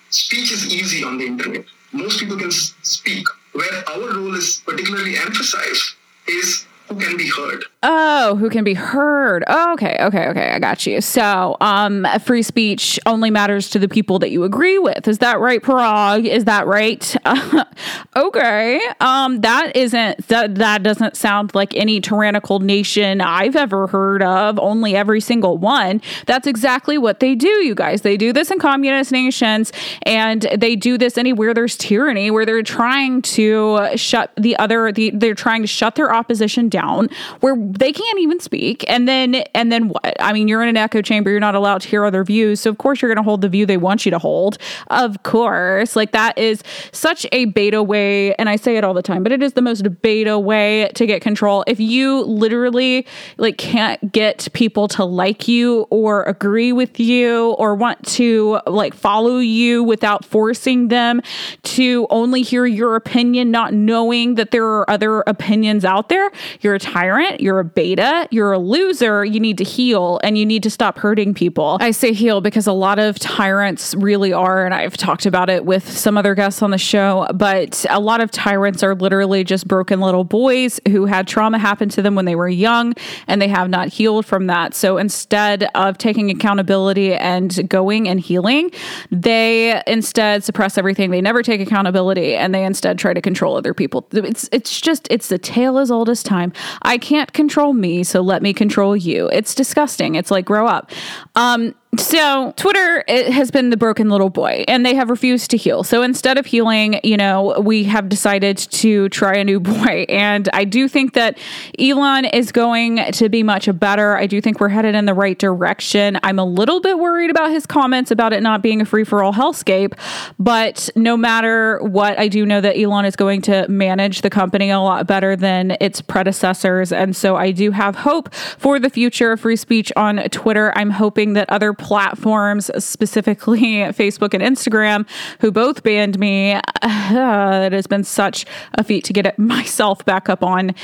speech 0.10 0.52
is 0.54 0.74
easy 0.74 1.04
on 1.04 1.18
the 1.18 1.26
internet. 1.26 1.66
Most 1.92 2.20
people 2.20 2.38
can 2.38 2.52
speak 2.52 3.26
where 3.58 3.78
our 3.90 4.14
role 4.18 4.36
is 4.36 4.62
particularly 4.64 5.18
emphasized 5.18 5.86
is 6.28 6.66
who 6.88 6.96
can 7.00 7.18
be 7.18 7.27
heard. 7.38 7.64
Oh, 7.84 8.36
who 8.36 8.50
can 8.50 8.64
be 8.64 8.74
heard. 8.74 9.44
Oh, 9.48 9.74
okay, 9.74 9.98
okay, 10.02 10.28
okay. 10.30 10.52
I 10.52 10.60
got 10.60 10.86
you. 10.86 11.00
So, 11.00 11.56
um, 11.62 12.06
free 12.24 12.42
speech 12.42 13.00
only 13.06 13.30
matters 13.30 13.70
to 13.70 13.80
the 13.80 13.88
people 13.88 14.20
that 14.20 14.32
you 14.32 14.44
agree 14.44 14.78
with. 14.78 15.08
Is 15.08 15.20
that 15.20 15.40
right, 15.40 15.62
Parag? 15.62 16.26
Is 16.26 16.46
that 16.46 16.68
right? 16.68 17.16
okay. 18.16 18.82
Um, 19.00 19.42
that 19.42 19.76
isn't 19.76 20.28
that 20.28 20.56
that 20.56 20.84
doesn't 20.84 21.16
sound 21.16 21.54
like 21.54 21.76
any 21.76 22.02
tyrannical 22.02 22.60
nation 22.60 23.22
I've 23.22 23.56
ever 23.56 23.88
heard 23.88 24.24
of. 24.24 24.60
Only 24.60 24.96
every 24.96 25.22
single 25.22 25.58
one. 25.58 26.02
That's 26.26 26.48
exactly 26.48 26.98
what 26.98 27.20
they 27.20 27.36
do, 27.36 27.48
you 27.48 27.76
guys. 27.76 28.02
They 28.02 28.18
do 28.18 28.34
this 28.34 28.52
in 28.52 28.60
communist 28.60 29.12
nations, 29.12 29.72
and 30.04 30.42
they 30.58 30.76
do 30.76 30.98
this 30.98 31.18
anywhere 31.18 31.54
there's 31.54 31.78
tyranny, 31.78 32.32
where 32.32 32.46
they're 32.46 32.64
trying 32.64 33.22
to 33.22 33.96
shut 33.96 34.32
the 34.36 34.58
other. 34.58 34.92
The, 34.92 35.12
they're 35.12 35.36
trying 35.36 35.62
to 35.62 35.68
shut 35.68 35.96
their 35.96 36.14
opposition 36.14 36.70
down 36.70 36.88
down 36.88 37.10
where 37.40 37.56
they 37.58 37.92
can't 37.92 38.20
even 38.20 38.40
speak. 38.40 38.86
And 38.88 39.08
then, 39.08 39.36
and 39.54 39.72
then 39.72 39.90
what? 39.90 40.16
I 40.20 40.34
mean, 40.34 40.48
you're 40.48 40.62
in 40.64 40.70
an 40.70 40.78
echo 40.78 41.02
chamber. 41.02 41.30
You're 41.30 41.40
not 41.40 41.56
allowed 41.56 41.82
to 41.82 41.88
hear 41.88 42.06
other 42.06 42.24
views. 42.24 42.62
So, 42.62 42.70
of 42.70 42.78
course, 42.78 43.02
you're 43.02 43.10
going 43.10 43.24
to 43.24 43.24
hold 43.24 43.42
the 43.42 43.50
view 43.50 43.66
they 43.66 43.78
want 43.78 44.06
you 44.06 44.12
to 44.12 44.20
hold. 44.20 44.58
Of 44.88 45.24
course. 45.24 45.96
Like, 45.96 46.12
that 46.12 46.38
is 46.38 46.64
such 46.92 47.26
a 47.32 47.46
beta 47.46 47.82
way. 47.82 48.34
And 48.36 48.50
I 48.50 48.56
say 48.56 48.78
it 48.78 48.84
all 48.84 48.94
the 48.94 49.02
time, 49.02 49.24
but 49.24 49.32
it 49.32 49.42
is 49.42 49.54
the 49.54 49.62
most 49.62 50.02
beta 50.02 50.38
way 50.38 50.90
to 50.96 51.06
get 51.06 51.22
control. 51.22 51.64
If 51.68 51.80
you 51.80 52.22
literally, 52.22 53.08
like, 53.38 53.58
can't 53.58 54.12
get 54.12 54.48
people 54.54 54.88
to 54.90 55.06
like 55.06 55.48
you 55.48 55.88
or 55.90 56.24
agree 56.24 56.72
with 56.72 57.00
you 57.00 57.52
or 57.54 57.76
want 57.76 58.06
to, 58.08 58.60
like, 58.68 58.94
follow 58.94 59.38
you 59.40 59.84
without 59.84 60.26
forcing 60.26 60.90
them 60.90 61.22
to 61.64 62.08
only 62.10 62.42
hear 62.42 62.66
your 62.66 62.96
opinion, 62.96 63.52
not 63.52 63.74
knowing 63.74 64.36
that 64.36 64.52
there 64.52 64.66
are 64.66 64.90
other 64.90 65.22
opinions 65.22 65.86
out 65.86 66.10
there, 66.10 66.32
you're 66.62 66.76
a 66.76 66.80
tyrant, 66.80 67.07
you're 67.40 67.60
a 67.60 67.66
beta, 67.66 68.28
you're 68.32 68.52
a 68.52 68.60
loser, 68.60 69.24
you 69.24 69.40
need 69.40 69.58
to 69.58 69.64
heal 69.64 70.20
and 70.24 70.38
you 70.38 70.46
need 70.46 70.64
to 70.64 70.70
stop 70.70 70.98
hurting 70.98 71.34
people. 71.34 71.78
I 71.80 71.92
say 71.92 72.14
heal 72.14 72.42
because 72.42 72.68
a 72.68 72.74
lot 72.74 73.00
of 73.00 73.20
tyrants 73.20 73.94
really 73.96 74.34
are, 74.34 74.66
and 74.66 74.74
I've 74.74 74.98
talked 74.98 75.26
about 75.26 75.50
it 75.50 75.66
with 75.66 75.90
some 75.90 76.18
other 76.18 76.36
guests 76.36 76.62
on 76.62 76.72
the 76.72 76.78
show, 76.78 77.28
but 77.34 77.86
a 77.90 78.00
lot 78.00 78.22
of 78.22 78.32
tyrants 78.32 78.84
are 78.84 78.96
literally 78.96 79.44
just 79.44 79.68
broken 79.68 80.00
little 80.02 80.24
boys 80.24 80.80
who 80.88 81.06
had 81.06 81.28
trauma 81.28 81.58
happen 81.58 81.90
to 81.90 82.02
them 82.02 82.16
when 82.16 82.26
they 82.26 82.36
were 82.36 82.50
young 82.50 82.94
and 83.28 83.42
they 83.42 83.48
have 83.48 83.70
not 83.70 83.88
healed 83.90 84.26
from 84.26 84.48
that. 84.48 84.74
So 84.74 84.98
instead 84.98 85.70
of 85.76 85.98
taking 85.98 86.30
accountability 86.30 87.14
and 87.14 87.70
going 87.70 88.08
and 88.08 88.20
healing, 88.20 88.72
they 89.12 89.82
instead 89.88 90.44
suppress 90.44 90.78
everything. 90.78 91.12
They 91.12 91.22
never 91.22 91.44
take 91.44 91.62
accountability 91.62 92.36
and 92.36 92.54
they 92.54 92.66
instead 92.66 92.98
try 92.98 93.14
to 93.14 93.22
control 93.22 93.56
other 93.56 93.74
people. 93.74 94.08
It's 94.12 94.50
it's 94.52 94.82
just 94.82 95.08
it's 95.10 95.30
the 95.30 95.38
tale 95.38 95.78
as 95.78 95.92
old 95.92 96.10
as 96.10 96.24
time. 96.24 96.54
I 96.82 96.97
can't 96.98 97.34
control 97.34 97.74
me, 97.74 98.04
so 98.04 98.22
let 98.22 98.42
me 98.42 98.54
control 98.54 98.96
you. 98.96 99.30
It's 99.32 99.56
disgusting. 99.56 100.16
It's 100.16 100.32
like 100.32 100.46
grow 100.46 100.68
up. 100.68 100.92
Um, 101.36 101.76
so 101.96 102.52
Twitter 102.58 103.04
has 103.08 103.50
been 103.50 103.70
the 103.70 103.78
broken 103.78 104.10
little 104.10 104.30
boy 104.30 104.66
and 104.68 104.86
they 104.86 104.94
have 104.94 105.10
refused 105.10 105.50
to 105.52 105.58
heal. 105.58 105.84
So 105.84 106.04
instead 106.04 106.38
of 106.38 106.46
healing, 106.46 107.00
you 107.04 107.16
know, 107.16 107.60
we 107.62 107.86
have 107.86 108.10
decided 108.10 108.58
to 108.58 109.08
try 109.10 109.38
a 109.38 109.44
new 109.44 109.60
boy. 109.68 110.06
And 110.10 110.50
I 110.52 110.66
do 110.66 110.90
think 110.90 111.14
that 111.14 111.38
Elon 111.80 112.26
is 112.26 112.52
going 112.52 113.12
to 113.14 113.30
be 113.30 113.42
much 113.42 113.70
better. 113.80 114.18
I 114.18 114.28
do 114.28 114.42
think 114.42 114.60
we're 114.60 114.70
headed 114.70 114.96
in 114.96 115.06
the 115.06 115.14
right 115.14 115.40
direction. 115.40 116.20
I'm 116.24 116.40
a 116.40 116.46
little 116.46 116.82
bit 116.82 117.00
worried 117.00 117.30
about 117.30 117.52
his 117.52 117.66
comments 117.66 118.12
about 118.12 118.34
it 118.34 118.44
not 118.44 118.62
being 118.62 118.82
a 118.82 118.86
free 118.86 119.06
for 119.06 119.24
all 119.24 119.34
hellscape. 119.34 119.94
But 120.38 120.90
no 120.96 121.16
matter 121.16 121.80
what, 121.80 122.20
I 122.20 122.28
do 122.28 122.46
know 122.46 122.60
that 122.60 122.78
Elon 122.78 123.06
is 123.06 123.16
going 123.16 123.42
to 123.44 123.66
manage 123.70 124.22
the 124.22 124.30
company 124.30 124.70
a 124.72 124.80
lot 124.80 125.08
better 125.08 125.38
than 125.38 125.78
its 125.80 126.02
predecessors. 126.02 126.92
And 126.92 127.16
so 127.16 127.38
I 127.38 127.52
do 127.52 127.72
have 127.72 127.96
hope 127.96 128.34
for 128.34 128.78
the 128.78 128.90
future 128.90 129.32
of 129.32 129.40
free 129.40 129.56
speech 129.56 129.92
on 129.96 130.18
Twitter. 130.30 130.74
I'm 130.76 130.90
hoping 130.90 131.34
that 131.34 131.50
other 131.50 131.74
platforms, 131.88 132.70
specifically 132.84 133.62
Facebook 133.62 134.34
and 134.34 134.44
Instagram, 134.44 135.08
who 135.40 135.54
both 135.54 135.84
banned 135.84 136.20
me. 136.20 136.60
It 137.08 137.72
has 137.72 137.88
been 137.88 138.04
such 138.04 138.46
a 138.74 138.84
feat 138.84 139.06
to 139.06 139.14
get 139.14 139.40
myself 139.54 140.04
back 140.04 140.28
up 140.28 140.44
on 140.44 140.76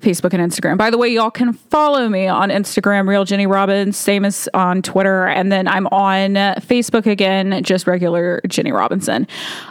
Facebook 0.00 0.32
and 0.32 0.52
Instagram. 0.52 0.78
By 0.78 0.90
the 0.90 0.98
way, 0.98 1.08
y'all 1.08 1.30
can 1.30 1.52
follow 1.52 2.08
me 2.08 2.28
on 2.28 2.50
Instagram, 2.50 3.08
Real 3.08 3.24
Jenny 3.24 3.46
Robbins, 3.46 3.96
same 3.96 4.24
as 4.24 4.48
on 4.54 4.82
Twitter. 4.82 5.26
And 5.26 5.50
then 5.50 5.66
I'm 5.66 5.88
on 5.88 6.34
Facebook 6.60 7.06
again, 7.06 7.62
just 7.64 7.88
regular 7.88 8.40
Jenny 8.46 8.70
Robinson. 8.70 9.26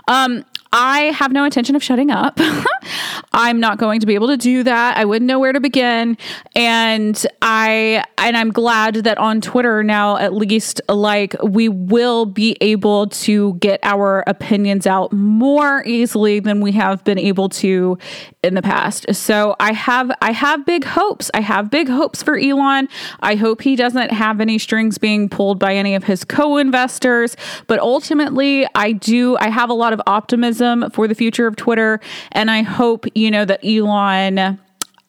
Um, 0.08 0.44
I 0.76 1.12
have 1.16 1.32
no 1.32 1.46
intention 1.46 1.76
of 1.76 1.84
shutting 1.84 2.10
up. 2.10 2.40
I'm 3.34 3.60
not 3.60 3.78
going 3.78 4.00
to 4.00 4.08
be 4.08 4.16
able 4.16 4.28
to 4.28 4.38
do 4.38 4.64
that. 4.64 4.98
I 4.98 5.06
wouldn't 5.06 5.28
know 5.28 5.40
where 5.40 5.54
to 5.54 5.60
begin. 5.60 6.18
And 6.56 7.26
I 7.44 8.04
and 8.18 8.36
I'm 8.36 8.52
glad 8.52 8.96
that 8.96 9.20
on 9.20 9.40
Twitter 9.40 9.84
now 9.84 10.18
at 10.18 10.34
least 10.34 10.82
like 10.90 11.36
we 11.44 11.70
will 11.70 12.26
be 12.26 12.58
able 12.60 13.08
to 13.08 13.54
get 13.56 13.80
our 13.84 14.24
opinions 14.26 14.88
out 14.88 15.14
more 15.14 15.84
easily 15.86 16.40
than 16.40 16.60
we 16.60 16.72
have 16.72 17.04
been 17.04 17.20
able 17.20 17.50
to 17.50 18.00
in 18.42 18.56
the 18.56 18.62
past. 18.64 19.14
So 19.14 19.56
I 19.60 19.74
have 19.74 20.12
I 20.24 20.32
have 20.32 20.66
big 20.66 20.86
hopes. 20.86 21.30
I 21.36 21.42
have 21.42 21.70
big 21.70 21.88
hopes 21.88 22.24
for 22.24 22.36
Elon. 22.36 22.90
I 23.20 23.36
hope 23.36 23.62
he 23.62 23.76
doesn't 23.76 24.12
have 24.12 24.42
any 24.42 24.58
strings 24.58 24.98
being 24.98 25.30
pulled 25.30 25.60
by 25.60 25.76
any 25.76 25.94
of 25.94 26.06
his 26.06 26.24
co-investors, 26.24 27.38
but 27.68 27.78
ultimately 27.78 28.66
I 28.74 28.94
do 28.94 29.38
I 29.38 29.50
have 29.50 29.70
a 29.70 29.76
lot 29.76 29.94
of 29.94 30.02
optimism 30.08 30.63
optimism 30.64 30.92
for 30.92 31.08
the 31.08 31.16
future 31.16 31.48
of 31.48 31.56
Twitter. 31.56 32.00
And 32.32 32.50
I 32.50 32.62
hope, 32.62 33.06
you 33.16 33.30
know, 33.32 33.46
that 33.46 33.64
Elon 33.66 34.60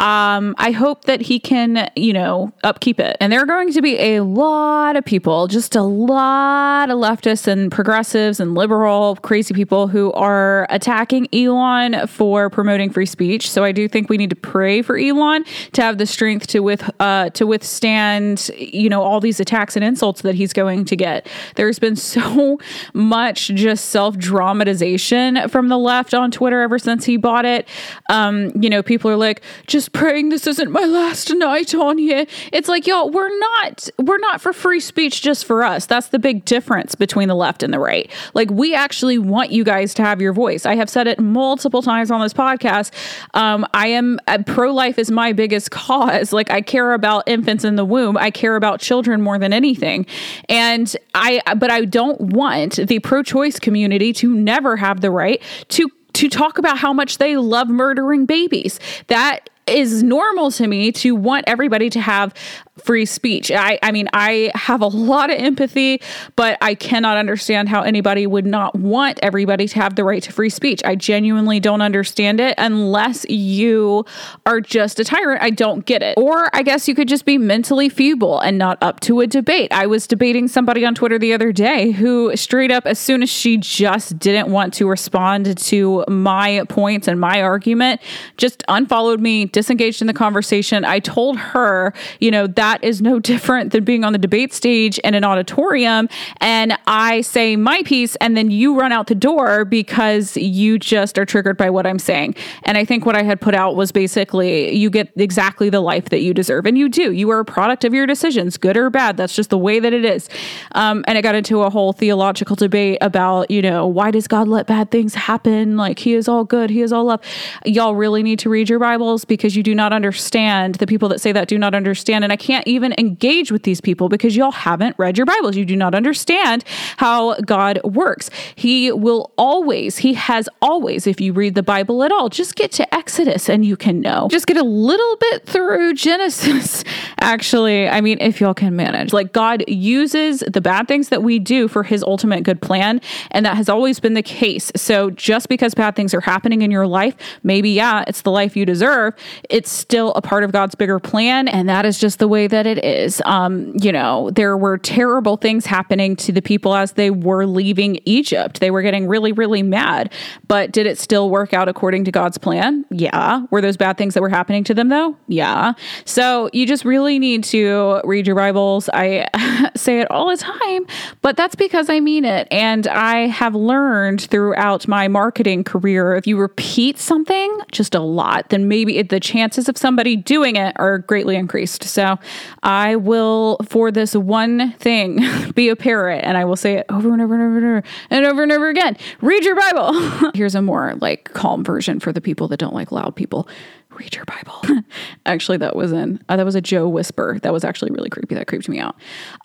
um, 0.01 0.57
I 0.59 0.73
hope 0.73 1.05
that 1.05 1.21
he 1.21 1.39
can, 1.39 1.89
you 1.95 2.13
know, 2.13 2.53
upkeep 2.65 2.99
it. 2.99 3.17
And 3.21 3.33
there 3.33 3.41
are 3.41 3.47
going 3.47 3.73
to 3.73 3.81
be 3.81 3.97
a 3.99 4.21
lot 4.21 4.97
of 4.97 5.05
people, 5.05 5.47
just 5.47 5.77
a 5.77 5.83
lot 5.83 6.91
of 6.91 6.99
leftists 6.99 7.47
and 7.47 7.71
progressives 7.71 8.41
and 8.41 8.55
liberal 8.57 9.17
crazy 9.23 9.55
people 9.55 9.87
who 9.87 10.13
are 10.13 10.67
attacking 10.69 11.29
Elon 11.33 12.09
for 12.09 12.51
promoting 12.51 12.91
free 12.91 13.07
speech. 13.07 13.49
So 13.49 13.63
I 13.63 13.71
do 13.71 13.87
think 13.87 14.11
we 14.11 14.17
need 14.17 14.31
to 14.31 14.37
pray 14.37 14.83
for 14.83 14.99
Elon 14.99 15.45
to 15.73 15.83
have 15.83 15.99
the 15.99 16.07
strength 16.07 16.49
to 16.49 16.61
with 16.61 16.91
uh, 17.01 17.31
to 17.31 17.47
withstand, 17.47 18.51
you 18.59 18.89
know, 18.89 19.03
all 19.03 19.21
these 19.21 19.39
attacks 19.39 19.77
and 19.77 19.85
insults 19.85 20.23
that 20.23 20.35
he's 20.35 20.53
going 20.53 20.85
to 20.87 20.97
get. 20.97 21.29
There's 21.55 21.79
been 21.79 21.97
so 21.97 22.59
much 22.95 23.49
just 23.49 23.87
self 23.91 24.19
dramatization 24.19 25.49
from 25.49 25.69
the 25.69 25.79
left 25.79 26.15
on 26.15 26.33
Twitter 26.33 26.63
ever 26.63 26.79
since 26.79 27.05
he 27.05 27.17
bought 27.17 27.45
it. 27.45 27.69
Um, 28.11 28.51
you 28.61 28.69
know, 28.69 28.83
people 28.83 29.11
are 29.11 29.17
like, 29.17 29.43
just 29.67 29.84
just 29.85 29.93
praying 29.93 30.31
this 30.31 30.47
isn't 30.47 30.71
my 30.71 30.85
last 30.85 31.31
night 31.35 31.75
on 31.75 31.99
here. 31.99 32.25
It's 32.53 32.69
like, 32.69 32.87
y'all, 32.87 33.11
we're 33.11 33.39
not 33.39 33.89
we're 33.99 34.19
not 34.19 34.41
for 34.41 34.55
free 34.55 34.81
speech 34.81 35.21
just 35.21 35.45
for 35.45 35.63
us. 35.63 35.85
That's 35.85 36.09
the 36.09 36.19
big 36.19 36.47
difference 36.47 36.95
between 36.95 37.29
the 37.29 37.35
left 37.35 37.63
and 37.63 37.73
the 37.73 37.79
right. 37.79 38.11
Like 38.33 38.51
we 38.51 38.75
actually 38.75 39.19
want 39.19 39.51
you 39.51 39.63
guys 39.63 39.93
to 39.95 40.03
have 40.03 40.23
your 40.23 40.33
voice. 40.33 40.65
I 40.65 40.75
have 40.77 40.89
said 40.89 41.07
it 41.07 41.21
multiple 41.21 41.83
times 41.83 42.11
on 42.11 42.23
this 42.23 42.33
podcast. 42.33 42.93
Um, 43.35 43.67
I 43.75 43.89
am 43.89 44.19
uh, 44.27 44.39
pro 44.47 44.73
life 44.73 44.99
is 44.99 45.11
my 45.11 45.33
biggest 45.35 45.71
cause. 45.71 46.33
Like 46.33 46.51
I 46.51 46.63
care 46.63 46.95
about 46.95 47.29
infants 47.29 47.65
in 47.65 47.77
the 47.77 47.85
womb. 47.85 48.17
I 48.17 48.31
care 48.31 48.57
about 48.57 48.81
children 48.81 49.21
more 49.21 49.39
than 49.39 49.53
anything. 49.53 50.07
And 50.49 50.97
I 51.15 51.43
but 51.57 51.71
I 51.71 51.85
don't 51.85 52.19
want 52.33 52.77
the 52.77 53.01
pro 53.01 53.23
choice 53.23 53.59
community 53.59 54.15
to 54.15 54.33
never 54.35 54.77
have 54.77 55.03
the 55.03 55.11
right 55.11 55.43
to 55.71 55.91
to 56.15 56.29
talk 56.29 56.59
about 56.59 56.79
how 56.79 56.93
much 56.93 57.19
they 57.19 57.37
love 57.37 57.69
murdering 57.69 58.25
babies. 58.25 58.81
That 59.09 59.51
is 59.67 60.03
normal 60.03 60.51
to 60.53 60.67
me 60.67 60.93
to 60.93 61.15
want 61.15 61.45
everybody 61.47 61.91
to 61.91 62.01
have 62.01 62.35
free 62.83 63.07
speech. 63.07 63.53
I, 63.53 63.79
I 63.83 63.93
mean, 63.93 64.09
I 64.13 64.51
have 64.55 64.81
a 64.81 64.89
lot 64.89 65.31
of 65.31 65.39
empathy, 65.39 66.01
but 66.35 66.59
I 66.61 66.75
cannot 66.75 67.17
understand 67.17 67.69
how 67.69 67.83
anybody 67.83 68.27
would 68.27 68.47
not 68.47 68.75
want 68.75 69.21
everybody 69.23 69.69
to 69.69 69.75
have 69.77 69.95
the 69.95 70.03
right 70.03 70.23
to 70.25 70.33
free 70.33 70.51
speech. 70.51 70.83
I 70.85 70.97
genuinely 70.97 71.61
don't 71.61 71.83
understand 71.83 72.41
it 72.41 72.55
unless 72.59 73.25
you 73.29 74.05
are 74.45 74.61
just 74.61 74.99
a 74.99 75.05
tyrant. 75.05 75.41
I 75.41 75.51
don't 75.51 75.87
get 75.87 76.03
it. 76.03 76.19
Or 76.19 76.51
I 76.53 76.63
guess 76.63 76.89
you 76.89 76.97
could 76.97 77.07
just 77.07 77.25
be 77.25 77.39
mentally 77.39 77.89
feeble 77.89 78.41
and 78.41 78.59
not 78.59 78.79
up 78.83 78.99
to 79.01 79.21
a 79.21 79.27
debate. 79.29 79.73
I 79.73 79.87
was 79.87 80.09
debating 80.09 80.49
somebody 80.49 80.85
on 80.85 80.97
Twitter 80.97 81.19
the 81.19 81.33
other 81.33 81.53
day 81.53 81.93
who 81.93 82.37
straight 82.37 82.73
up, 82.73 82.87
as 82.87 82.99
soon 82.99 83.23
as 83.23 83.31
she 83.31 83.57
just 83.57 84.19
didn't 84.19 84.49
want 84.49 84.75
to 84.75 84.89
respond 84.89 85.57
to 85.57 86.05
my 86.09 86.65
points 86.69 87.07
and 87.07 87.21
my 87.21 87.41
argument, 87.41 88.01
just 88.37 88.65
unfollowed 88.67 89.21
me, 89.21 89.45
disengaged 89.47 90.01
in 90.01 90.09
the 90.09 90.13
conversation. 90.13 90.85
I 90.85 90.99
told 90.99 91.39
her, 91.39 91.95
you 92.19 92.33
know, 92.33 92.49
that 92.49 92.64
that 92.65 92.83
is 92.83 93.03
no 93.03 93.19
different 93.33 93.73
than 93.73 93.85
being 93.85 94.05
on 94.05 94.13
the 94.13 94.19
debate 94.19 94.53
stage 94.53 94.99
in 94.99 95.15
an 95.15 95.25
auditorium 95.25 96.09
and 96.41 96.77
I 96.87 97.23
say 97.23 97.57
my 97.57 97.83
piece 97.83 98.17
and 98.17 98.37
then 98.37 98.51
you 98.51 98.79
run 98.79 98.93
out 98.93 99.07
the 99.07 99.15
door 99.15 99.65
because 99.65 100.37
you 100.37 100.79
just 100.79 101.19
are 101.19 101.25
triggered 101.25 101.57
by 101.57 101.71
what 101.71 101.87
I'm 101.87 101.99
saying. 101.99 102.35
And 102.65 102.77
I 102.79 102.85
think 102.85 103.07
what 103.07 103.17
I 103.17 103.23
had 103.23 103.41
put 103.41 103.55
out 103.55 103.77
was 103.77 103.93
basically 103.93 104.75
you 104.75 104.91
get 104.91 105.11
exactly 105.17 105.71
the 105.71 105.81
life 105.81 106.11
that 106.11 106.21
you 106.21 106.35
deserve. 106.35 106.67
And 106.67 106.77
you 106.79 106.89
do. 106.89 107.13
You 107.13 107.31
are 107.31 107.41
a 107.41 107.45
product 107.45 107.85
of 107.85 107.95
your 107.95 108.07
decisions, 108.07 108.57
good 108.57 108.77
or 108.77 108.91
bad. 108.91 109.17
That's 109.17 109.35
just 109.35 109.51
the 109.51 109.59
way 109.59 109.81
that 109.81 109.93
it 109.93 110.05
is. 110.05 110.29
Um, 110.73 111.05
and 111.07 111.19
it 111.19 111.23
got 111.23 111.35
into 111.35 111.63
a 111.63 111.71
whole 111.71 111.93
theological 111.93 112.57
debate 112.57 112.99
about, 113.01 113.51
you 113.51 113.63
know, 113.63 113.87
why 113.87 114.11
does 114.11 114.29
God 114.29 114.47
let 114.49 114.67
bad 114.67 114.91
things 114.91 115.15
happen? 115.15 115.77
Like 115.77 115.99
he 115.99 116.15
is 116.15 116.29
all 116.29 116.45
good, 116.45 116.71
he 116.71 116.83
is 116.83 116.93
all 116.93 117.05
love. 117.05 117.21
Y'all 117.65 117.95
really 117.95 118.23
need 118.23 118.39
to 118.41 118.51
read 118.51 118.69
your 118.69 118.79
Bibles 118.79 119.25
because 119.25 119.57
you 119.57 119.63
do 119.63 119.75
not 119.75 119.93
understand. 119.93 120.77
The 120.77 120.87
people 120.87 121.09
that 121.09 121.21
say 121.21 121.33
that 121.33 121.49
do 121.49 121.59
not 121.59 121.75
understand. 121.75 122.25
And 122.25 122.33
I 122.33 122.37
can't 122.37 122.54
can't 122.55 122.69
even 122.69 122.95
engage 122.99 123.51
with 123.51 123.65
these 123.65 123.81
people 123.81 124.09
because 124.09 124.37
y'all 124.37 124.53
haven't 124.53 124.97
read 124.97 125.19
your 125.19 125.27
Bibles. 125.27 125.57
You 125.57 125.65
do 125.65 125.75
not 125.75 125.93
understand 125.93 126.63
how 126.99 127.35
God 127.41 127.81
works. 127.83 128.31
He 128.55 128.93
will 128.93 129.33
always, 129.37 129.99
He 129.99 130.15
has 130.15 130.49
always, 130.63 131.09
if 131.09 131.21
you 131.21 131.33
read 131.33 131.57
the 131.57 131.65
Bible 131.65 132.05
at 132.05 132.13
all, 132.13 132.29
just 132.29 132.55
get 132.55 132.71
to 132.73 132.95
Exodus 132.95 133.51
and 133.51 133.65
you 133.65 133.77
can 133.77 134.01
know. 134.01 134.29
Just 134.31 134.47
get 134.47 134.57
a 134.57 134.63
little 134.63 135.17
bit 135.17 135.47
through 135.47 135.95
Genesis. 135.95 136.85
Actually, 137.19 137.89
I 137.89 138.01
mean, 138.01 138.19
if 138.21 138.41
y'all 138.41 138.55
can 138.55 138.77
manage. 138.77 139.13
Like 139.13 139.33
God 139.33 139.65
uses 139.67 140.45
the 140.47 140.61
bad 140.61 140.87
things 140.87 141.09
that 141.09 141.25
we 141.25 141.41
do 141.41 141.67
for 141.67 141.83
His 141.83 142.05
ultimate 142.05 142.45
good 142.45 142.63
plan. 142.63 143.01
And 143.33 143.45
that 143.47 143.57
has 143.57 143.69
always 143.69 143.99
been 143.99 144.15
the 144.15 144.23
case. 144.23 144.71
So 144.77 145.11
just 145.11 145.49
because 145.49 145.75
bad 145.75 145.97
things 145.97 146.15
are 146.15 146.21
happening 146.21 146.63
in 146.63 146.71
your 146.71 146.87
life, 146.87 147.17
maybe, 147.43 147.71
yeah, 147.71 148.05
it's 148.07 148.23
the 148.23 148.31
life 148.31 148.57
you 148.57 148.65
deserve, 148.65 149.15
it's 149.51 149.73
still 149.73 150.13
a 150.15 150.23
part 150.23 150.45
of 150.45 150.53
God's 150.53 150.77
bigger 150.77 151.01
plan. 151.01 151.49
And 151.49 151.69
that 151.69 151.85
is 151.85 151.99
just 151.99 152.21
the 152.21 152.29
way 152.29 152.44
that 152.47 152.67
it 152.67 152.85
is. 152.85 153.23
Um, 153.25 153.73
you 153.81 153.93
know, 153.93 154.31
there 154.31 154.57
were 154.57 154.79
terrible 154.79 155.37
things 155.37 155.67
happening 155.67 156.17
to 156.17 156.33
the 156.33 156.43
people 156.43 156.75
as 156.75 156.93
they 156.93 157.11
were 157.11 157.47
leaving 157.47 158.01
Egypt. 158.05 158.61
They 158.61 158.71
were 158.71 158.83
getting 158.83 159.07
really, 159.07 159.33
really 159.33 159.63
mad. 159.63 160.13
But 160.49 160.73
did 160.73 160.87
it 160.87 160.99
still 160.99 161.31
work 161.31 161.53
out 161.53 161.69
according 161.69 162.05
to 162.05 162.13
God's 162.13 162.39
plan? 162.39 162.85
Yeah. 162.91 163.47
Were 163.51 163.61
those 163.61 163.77
bad 163.77 163.97
things 163.97 164.15
that 164.15 164.21
were 164.21 164.29
happening 164.29 164.65
to 164.65 164.75
them 164.75 164.89
though? 164.89 165.17
Yeah. 165.29 165.75
So 166.05 166.51
you 166.53 166.67
just 166.67 166.85
really 166.85 167.19
need 167.19 167.45
to 167.45 168.01
read 168.05 168.27
your 168.27 168.37
Bibles. 168.37 168.89
I 168.93 169.29
say 169.77 170.01
it 170.01 170.11
all 170.11 170.31
the 170.31 170.37
time, 170.37 170.87
but 171.23 171.37
that's 171.37 171.55
because 171.55 171.89
I 171.89 172.01
mean 172.01 172.25
it. 172.25 172.49
And 172.51 172.87
I 172.87 173.27
have 173.27 173.55
learned 173.55 174.23
throughout 174.23 174.87
my 174.89 175.09
marketing 175.09 175.65
career 175.65 176.15
if 176.17 176.27
you 176.27 176.37
repeat 176.37 176.99
something 176.99 177.59
just 177.73 177.95
a 177.95 178.01
lot, 178.01 178.49
then 178.51 178.69
maybe 178.69 179.03
the 179.03 179.21
chances 179.21 179.69
of 179.69 179.77
somebody 179.77 180.17
doing 180.17 180.57
it 180.57 180.75
are 180.77 180.99
greatly 180.99 181.37
increased. 181.37 181.85
So 181.85 182.19
I 182.63 182.97
will, 182.97 183.59
for 183.69 183.91
this 183.91 184.15
one 184.15 184.73
thing, 184.73 185.21
be 185.55 185.69
a 185.69 185.77
parrot 185.77 186.25
and 186.25 186.37
I 186.37 186.45
will 186.45 186.57
say 186.57 186.75
it 186.75 186.87
over 186.89 187.13
and 187.13 187.23
over 187.23 187.35
and 187.35 187.43
over 187.43 187.57
and 187.57 187.67
over 187.67 187.83
and 188.11 188.27
over 188.27 188.43
and 188.43 188.53
over 188.53 188.69
again. 188.69 188.97
Read 189.21 189.45
your 189.45 189.57
Bible. 189.57 190.31
Here's 190.35 190.55
a 190.55 190.63
more 190.63 190.95
like 191.01 191.33
calm 191.33 191.65
version 191.65 192.01
for 192.01 192.13
the 192.13 192.21
people 192.21 192.49
that 192.49 192.59
don't 192.59 192.75
like 192.75 192.93
loud 192.93 193.15
people. 193.17 193.49
Read 193.91 194.15
your 194.15 194.25
Bible. 194.25 194.83
actually, 195.27 195.59
that 195.59 195.77
was 195.77 195.93
in 195.93 196.21
uh, 196.29 196.37
that 196.37 196.45
was 196.45 196.57
a 196.57 196.61
Joe 196.61 196.89
whisper. 196.89 197.39
That 197.43 197.53
was 197.53 197.65
actually 197.65 197.93
really 197.93 198.11
creepy. 198.11 198.35
That 198.35 198.49
creeped 198.49 198.69
me 198.69 198.81
out. 198.81 198.97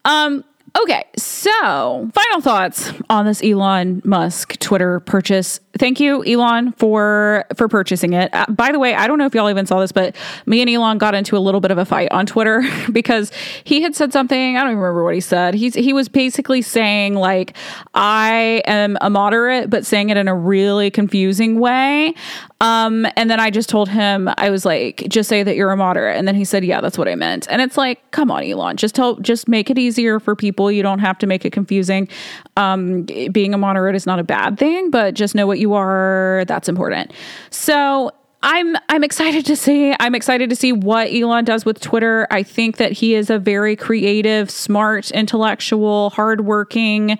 Um, 0.05 0.43
Okay, 0.83 1.03
so 1.17 2.09
final 2.13 2.41
thoughts 2.41 2.93
on 3.09 3.25
this 3.25 3.43
Elon 3.43 4.01
Musk 4.05 4.57
Twitter 4.59 4.99
purchase. 4.99 5.59
Thank 5.79 6.01
you, 6.01 6.25
Elon, 6.25 6.73
for 6.73 7.45
for 7.55 7.69
purchasing 7.69 8.11
it. 8.11 8.33
Uh, 8.33 8.45
by 8.49 8.73
the 8.73 8.79
way, 8.79 8.93
I 8.93 9.07
don't 9.07 9.17
know 9.17 9.25
if 9.25 9.33
y'all 9.33 9.49
even 9.49 9.65
saw 9.65 9.79
this, 9.79 9.93
but 9.93 10.13
me 10.45 10.59
and 10.59 10.69
Elon 10.69 10.97
got 10.97 11.15
into 11.15 11.37
a 11.37 11.39
little 11.39 11.61
bit 11.61 11.71
of 11.71 11.77
a 11.77 11.85
fight 11.85 12.11
on 12.11 12.25
Twitter 12.25 12.63
because 12.91 13.31
he 13.63 13.81
had 13.81 13.95
said 13.95 14.11
something. 14.11 14.57
I 14.57 14.59
don't 14.59 14.71
even 14.71 14.79
remember 14.79 15.05
what 15.05 15.13
he 15.15 15.21
said. 15.21 15.53
He's 15.53 15.73
he 15.75 15.93
was 15.93 16.09
basically 16.09 16.61
saying 16.61 17.15
like 17.15 17.55
I 17.95 18.61
am 18.65 18.97
a 18.99 19.09
moderate, 19.09 19.69
but 19.69 19.85
saying 19.85 20.09
it 20.09 20.17
in 20.17 20.27
a 20.27 20.35
really 20.35 20.91
confusing 20.91 21.61
way. 21.61 22.13
Um, 22.61 23.07
and 23.15 23.31
then 23.31 23.39
I 23.39 23.51
just 23.51 23.69
told 23.69 23.87
him 23.87 24.29
I 24.37 24.49
was 24.49 24.65
like, 24.65 25.05
just 25.07 25.29
say 25.29 25.43
that 25.43 25.55
you're 25.55 25.71
a 25.71 25.77
moderate, 25.77 26.17
and 26.17 26.27
then 26.27 26.35
he 26.35 26.43
said, 26.43 26.65
yeah, 26.65 26.81
that's 26.81 26.97
what 26.97 27.07
I 27.07 27.15
meant. 27.15 27.47
And 27.49 27.61
it's 27.61 27.77
like, 27.77 28.11
come 28.11 28.29
on, 28.29 28.43
Elon, 28.43 28.75
just 28.75 28.95
tell, 28.95 29.15
just 29.15 29.47
make 29.47 29.69
it 29.69 29.77
easier 29.77 30.19
for 30.19 30.35
people. 30.35 30.69
You 30.69 30.83
don't 30.83 30.99
have 30.99 31.17
to 31.19 31.27
make 31.27 31.45
it 31.45 31.53
confusing. 31.53 32.09
Um, 32.57 33.03
being 33.03 33.53
a 33.53 33.57
moderate 33.57 33.95
is 33.95 34.05
not 34.05 34.19
a 34.19 34.23
bad 34.23 34.57
thing, 34.59 34.89
but 34.89 35.13
just 35.13 35.35
know 35.35 35.47
what 35.47 35.59
you 35.59 35.68
are. 35.73 36.43
That's 36.47 36.69
important. 36.69 37.11
So 37.49 38.11
I'm 38.41 38.77
I'm 38.87 39.03
excited 39.03 39.45
to 39.47 39.55
see 39.55 39.93
I'm 39.99 40.15
excited 40.15 40.49
to 40.49 40.55
see 40.55 40.71
what 40.71 41.13
Elon 41.13 41.43
does 41.43 41.65
with 41.65 41.81
Twitter. 41.81 42.25
I 42.31 42.43
think 42.43 42.77
that 42.77 42.93
he 42.93 43.13
is 43.13 43.29
a 43.29 43.37
very 43.37 43.75
creative, 43.75 44.49
smart, 44.49 45.11
intellectual, 45.11 46.11
hardworking, 46.11 47.19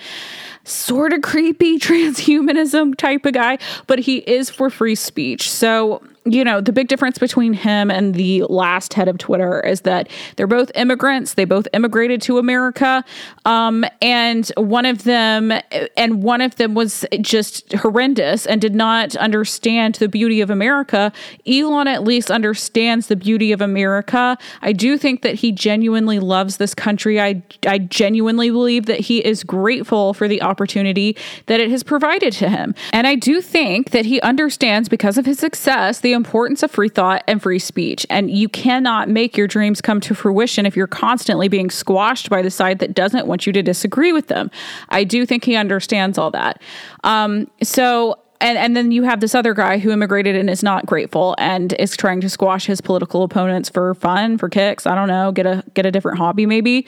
sort 0.63 1.11
of 1.11 1.21
creepy 1.21 1.77
transhumanism 1.79 2.95
type 2.95 3.25
of 3.25 3.33
guy, 3.33 3.57
but 3.87 3.99
he 3.99 4.17
is 4.19 4.49
for 4.49 4.69
free 4.69 4.95
speech. 4.95 5.49
So 5.49 6.01
you 6.25 6.43
know, 6.43 6.61
the 6.61 6.71
big 6.71 6.87
difference 6.87 7.17
between 7.17 7.53
him 7.53 7.89
and 7.89 8.13
the 8.13 8.43
last 8.43 8.93
head 8.93 9.07
of 9.07 9.17
Twitter 9.17 9.61
is 9.61 9.81
that 9.81 10.09
they're 10.35 10.47
both 10.47 10.71
immigrants. 10.75 11.35
They 11.35 11.45
both 11.45 11.67
immigrated 11.73 12.21
to 12.23 12.37
America. 12.37 13.03
Um, 13.45 13.85
and 14.01 14.51
one 14.57 14.85
of 14.85 15.03
them, 15.03 15.53
and 15.95 16.21
one 16.21 16.41
of 16.41 16.55
them 16.57 16.73
was 16.73 17.05
just 17.21 17.73
horrendous 17.73 18.45
and 18.45 18.59
did 18.59 18.75
not 18.75 19.15
understand 19.15 19.95
the 19.95 20.09
beauty 20.09 20.41
of 20.41 20.49
America. 20.49 21.11
Elon 21.47 21.87
at 21.87 22.03
least 22.03 22.29
understands 22.29 23.07
the 23.07 23.15
beauty 23.15 23.51
of 23.51 23.61
America. 23.61 24.37
I 24.61 24.73
do 24.73 24.97
think 24.97 25.21
that 25.21 25.35
he 25.35 25.51
genuinely 25.51 26.19
loves 26.19 26.57
this 26.57 26.75
country. 26.75 27.19
I, 27.19 27.41
I 27.65 27.79
genuinely 27.79 28.49
believe 28.49 28.87
that 28.87 28.99
he 28.99 29.19
is 29.19 29.43
grateful 29.43 30.13
for 30.13 30.27
the 30.27 30.41
opportunity 30.41 31.15
that 31.45 31.59
it 31.59 31.69
has 31.71 31.83
provided 31.83 32.33
to 32.33 32.49
him. 32.49 32.75
And 32.93 33.07
I 33.07 33.15
do 33.15 33.41
think 33.41 33.91
that 33.91 34.05
he 34.05 34.19
understands 34.21 34.89
because 34.89 35.17
of 35.17 35.25
his 35.25 35.39
success 35.39 36.01
the 36.01 36.08
importance 36.13 36.63
of 36.63 36.71
free 36.71 36.89
thought 36.89 37.23
and 37.27 37.41
free 37.41 37.59
speech. 37.59 38.05
And 38.09 38.29
you 38.31 38.49
cannot 38.49 39.09
make 39.09 39.37
your 39.37 39.47
dreams 39.47 39.81
come 39.81 39.99
to 40.01 40.15
fruition 40.15 40.65
if 40.65 40.75
you're 40.75 40.87
constantly 40.87 41.47
being 41.47 41.69
squashed 41.69 42.29
by 42.29 42.41
the 42.41 42.51
side 42.51 42.79
that 42.79 42.93
doesn't 42.93 43.27
want 43.27 43.45
you 43.45 43.53
to 43.53 43.61
disagree 43.61 44.11
with 44.11 44.27
them. 44.27 44.51
I 44.89 45.03
do 45.03 45.25
think 45.25 45.43
he 45.43 45.55
understands 45.55 46.17
all 46.17 46.31
that. 46.31 46.61
Um, 47.03 47.49
so 47.61 48.19
and 48.41 48.57
and 48.57 48.75
then 48.75 48.91
you 48.91 49.03
have 49.03 49.19
this 49.19 49.35
other 49.35 49.53
guy 49.53 49.77
who 49.77 49.91
immigrated 49.91 50.35
and 50.35 50.49
is 50.49 50.63
not 50.63 50.85
grateful 50.85 51.35
and 51.37 51.73
is 51.73 51.95
trying 51.97 52.21
to 52.21 52.29
squash 52.29 52.65
his 52.65 52.81
political 52.81 53.23
opponents 53.23 53.69
for 53.69 53.93
fun, 53.95 54.37
for 54.37 54.49
kicks. 54.49 54.85
I 54.85 54.95
don't 54.95 55.07
know, 55.07 55.31
get 55.31 55.45
a 55.45 55.63
get 55.73 55.85
a 55.85 55.91
different 55.91 56.17
hobby 56.17 56.45
maybe. 56.45 56.87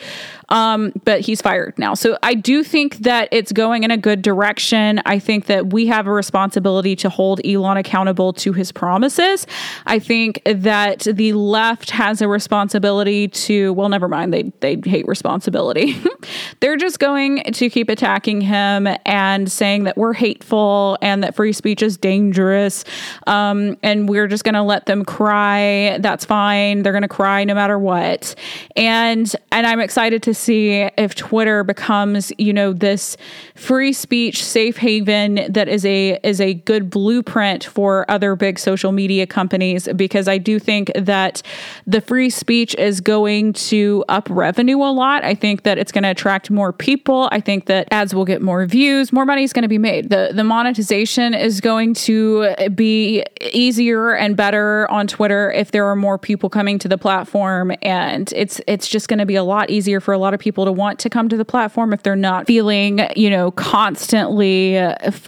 Um, 0.52 0.92
but 1.06 1.22
he's 1.22 1.42
fired 1.42 1.80
now. 1.80 1.94
So 1.94 2.18
I 2.22 2.34
do 2.34 2.64
think 2.64 2.98
that 2.98 3.30
it's 3.32 3.54
going 3.54 3.84
in 3.84 3.90
a 3.90 3.98
good 3.98 4.22
direction. 4.22 5.02
I 5.06 5.18
think 5.18 5.46
that 5.46 5.72
we 5.72 5.88
have 5.88 6.08
a 6.08 6.12
responsibility 6.12 6.96
to 6.98 7.10
hold 7.10 7.40
Elon 7.46 7.78
accountable 7.78 8.34
to 8.34 8.52
his 8.52 8.72
promises. 8.72 9.48
I 9.86 9.98
think 9.98 10.42
that 10.46 11.00
the 11.00 11.34
left 11.34 11.92
has 11.92 12.22
a 12.22 12.28
responsibility 12.28 13.30
to 13.30 13.72
well, 13.74 13.88
never 13.88 14.10
mind. 14.10 14.34
They 14.34 14.52
they 14.60 14.78
hate 14.84 15.08
responsibility. 15.08 15.96
They're 16.60 16.78
just 16.78 17.00
going 17.00 17.44
to 17.44 17.70
keep 17.70 17.90
attacking 17.90 18.42
him 18.42 18.90
and 19.06 19.50
saying 19.50 19.86
that 19.86 19.98
we're 19.98 20.14
hateful 20.14 20.98
and 21.02 21.24
that 21.24 21.36
free 21.36 21.54
speech 21.54 21.82
is 21.82 21.98
dangerous. 21.98 22.84
Um, 23.26 23.78
and 23.84 24.10
we're 24.10 24.28
just 24.28 24.44
going 24.44 24.56
to 24.56 24.62
let 24.62 24.86
them 24.86 25.06
cry. 25.06 25.98
That's 26.00 26.26
fine. 26.26 26.84
They're 26.84 26.94
going 26.94 27.04
to 27.04 27.08
cry 27.08 27.46
no 27.46 27.56
matter 27.56 27.80
what. 27.80 28.36
And 28.76 29.34
and 29.52 29.66
I'm 29.66 29.80
excited 29.80 30.24
to 30.24 30.34
see 30.42 30.90
if 30.98 31.16
Twitter 31.16 31.64
becomes, 31.64 32.32
you 32.38 32.54
know, 32.54 32.74
this 32.74 33.18
free 33.56 33.94
speech 33.94 34.44
safe 34.44 34.78
haven 34.78 35.46
that 35.50 35.68
is 35.68 35.86
a 35.86 36.20
is 36.24 36.42
a 36.42 36.56
good 36.56 36.90
blueprint 36.90 37.64
for 37.64 38.10
other 38.10 38.36
big 38.36 38.60
social 38.60 38.92
media 38.92 39.28
companies 39.28 39.88
because 39.96 40.28
I 40.28 40.38
do 40.38 40.60
think 40.60 40.92
that 40.96 41.42
the 41.86 42.02
free 42.02 42.30
speech 42.30 42.76
is 42.76 43.02
going 43.02 43.54
to 43.54 44.04
up 44.10 44.28
revenue 44.30 44.78
a 44.78 44.92
lot. 44.92 45.24
I 45.24 45.36
think 45.36 45.64
that 45.64 45.78
it's 45.78 45.92
going 45.92 46.04
to 46.04 46.10
attract 46.10 46.50
more 46.50 46.74
people. 46.74 47.30
I 47.32 47.40
think 47.40 47.68
that 47.68 47.88
ads 47.92 48.14
will 48.14 48.26
get 48.26 48.42
more 48.42 48.66
views, 48.66 49.14
more 49.14 49.26
money 49.26 49.44
is 49.44 49.54
going 49.54 49.64
to 49.64 49.70
be 49.70 49.78
made. 49.78 50.10
The 50.10 50.32
the 50.34 50.44
monetization 50.44 51.34
is 51.34 51.62
going 51.62 51.94
to 51.94 52.54
be 52.74 53.24
easier 53.54 54.14
and 54.14 54.36
better 54.36 54.90
on 54.90 55.08
Twitter 55.08 55.52
if 55.52 55.72
there 55.72 55.86
are 55.86 55.96
more 55.96 56.18
people 56.18 56.50
coming 56.50 56.80
to 56.80 56.88
the 56.88 56.98
platform 56.98 57.72
and 57.82 58.32
it's 58.36 58.62
it's 58.68 58.88
just 58.88 59.08
going 59.08 59.20
to 59.20 59.26
be 59.26 59.36
a 59.36 59.44
lot 59.44 59.70
easier 59.70 60.00
for 60.00 60.14
a 60.14 60.18
lot 60.18 60.31
of 60.34 60.40
people 60.40 60.66
to 60.66 60.72
want 60.72 61.00
to 61.00 61.10
come 61.10 61.30
to 61.30 61.38
the 61.38 61.46
platform 61.46 61.94
if 61.94 62.04
they're 62.04 62.16
not 62.16 62.48
feeling, 62.48 63.02
you 63.16 63.30
know, 63.30 63.52
constantly 63.52 64.80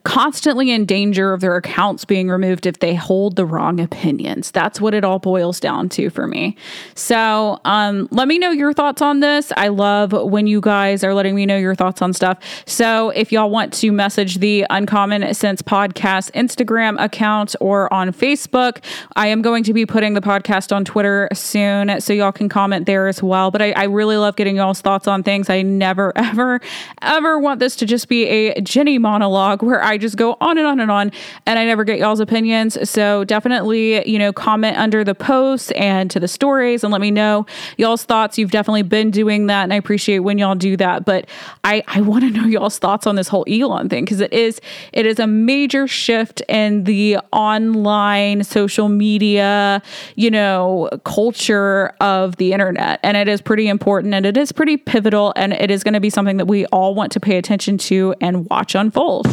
constantly 0.03 0.71
in 0.71 0.85
danger 0.85 1.33
of 1.33 1.41
their 1.41 1.55
accounts 1.55 2.05
being 2.05 2.29
removed 2.29 2.65
if 2.65 2.79
they 2.79 2.95
hold 2.95 3.35
the 3.35 3.45
wrong 3.45 3.79
opinions. 3.79 4.51
That's 4.51 4.79
what 4.79 4.93
it 4.93 5.03
all 5.03 5.19
boils 5.19 5.59
down 5.59 5.89
to 5.89 6.09
for 6.09 6.27
me. 6.27 6.55
So, 6.95 7.59
um 7.65 8.07
let 8.11 8.27
me 8.27 8.37
know 8.39 8.51
your 8.51 8.73
thoughts 8.73 9.01
on 9.01 9.19
this. 9.19 9.51
I 9.57 9.69
love 9.69 10.11
when 10.11 10.47
you 10.47 10.61
guys 10.61 11.03
are 11.03 11.13
letting 11.13 11.35
me 11.35 11.45
know 11.45 11.57
your 11.57 11.75
thoughts 11.75 12.01
on 12.01 12.13
stuff. 12.13 12.37
So, 12.65 13.09
if 13.09 13.31
y'all 13.31 13.49
want 13.49 13.73
to 13.73 13.91
message 13.91 14.37
the 14.39 14.65
Uncommon 14.69 15.33
Sense 15.33 15.61
podcast 15.61 16.31
Instagram 16.31 17.03
account 17.03 17.55
or 17.59 17.91
on 17.93 18.11
Facebook, 18.11 18.83
I 19.15 19.27
am 19.27 19.41
going 19.41 19.63
to 19.63 19.73
be 19.73 19.85
putting 19.85 20.13
the 20.13 20.21
podcast 20.21 20.75
on 20.75 20.85
Twitter 20.85 21.27
soon, 21.33 21.99
so 22.01 22.13
y'all 22.13 22.31
can 22.31 22.49
comment 22.49 22.85
there 22.85 23.07
as 23.07 23.21
well. 23.23 23.51
But 23.51 23.61
I, 23.61 23.71
I 23.71 23.83
really 23.85 24.17
love 24.17 24.35
getting 24.35 24.57
y'all's 24.57 24.81
thoughts 24.81 24.92
on 25.07 25.23
things. 25.23 25.49
I 25.49 25.61
never, 25.61 26.13
ever, 26.15 26.61
ever 27.01 27.39
want 27.39 27.59
this 27.59 27.75
to 27.77 27.85
just 27.85 28.07
be 28.07 28.25
a 28.25 28.61
Jenny 28.61 28.97
monologue 28.97 29.61
where 29.61 29.83
I 29.83 29.97
just 29.97 30.17
go 30.17 30.37
on 30.39 30.57
and 30.57 30.67
on 30.67 30.79
and 30.79 30.91
on 30.91 31.11
and 31.45 31.59
I 31.59 31.65
never 31.65 31.83
get 31.83 31.99
y'all's 31.99 32.19
opinions. 32.19 32.77
So 32.89 33.23
definitely, 33.23 34.07
you 34.09 34.19
know, 34.19 34.31
comment 34.31 34.77
under 34.77 35.03
the 35.03 35.15
posts 35.15 35.71
and 35.71 36.09
to 36.11 36.19
the 36.19 36.27
stories 36.27 36.83
and 36.83 36.91
let 36.91 37.01
me 37.01 37.11
know 37.11 37.45
y'all's 37.77 38.03
thoughts. 38.03 38.37
You've 38.37 38.51
definitely 38.51 38.83
been 38.83 39.11
doing 39.11 39.47
that 39.47 39.63
and 39.63 39.73
I 39.73 39.77
appreciate 39.77 40.19
when 40.19 40.37
y'all 40.37 40.55
do 40.55 40.77
that. 40.77 41.05
But 41.05 41.27
I, 41.63 41.83
I 41.87 42.01
want 42.01 42.23
to 42.23 42.29
know 42.29 42.45
y'all's 42.45 42.79
thoughts 42.79 43.07
on 43.07 43.15
this 43.15 43.27
whole 43.27 43.45
Elon 43.47 43.89
thing 43.89 44.05
because 44.05 44.21
it 44.21 44.33
is 44.33 44.61
it 44.91 45.05
is 45.05 45.19
a 45.19 45.27
major 45.27 45.87
shift 45.87 46.41
in 46.47 46.83
the 46.83 47.17
online 47.31 48.43
social 48.43 48.89
media, 48.89 49.81
you 50.15 50.29
know, 50.29 50.89
culture 51.03 51.93
of 51.99 52.37
the 52.37 52.53
internet. 52.53 52.99
And 53.03 53.17
it 53.17 53.27
is 53.27 53.41
pretty 53.41 53.67
important 53.67 54.13
and 54.13 54.25
it 54.25 54.37
is 54.37 54.51
pretty 54.51 54.72
pivotal 54.77 55.33
and 55.35 55.53
it 55.53 55.71
is 55.71 55.83
going 55.83 55.93
to 55.93 55.99
be 55.99 56.09
something 56.09 56.37
that 56.37 56.45
we 56.45 56.65
all 56.67 56.95
want 56.95 57.11
to 57.13 57.19
pay 57.19 57.37
attention 57.37 57.77
to 57.77 58.15
and 58.21 58.49
watch 58.49 58.75
unfold. 58.75 59.27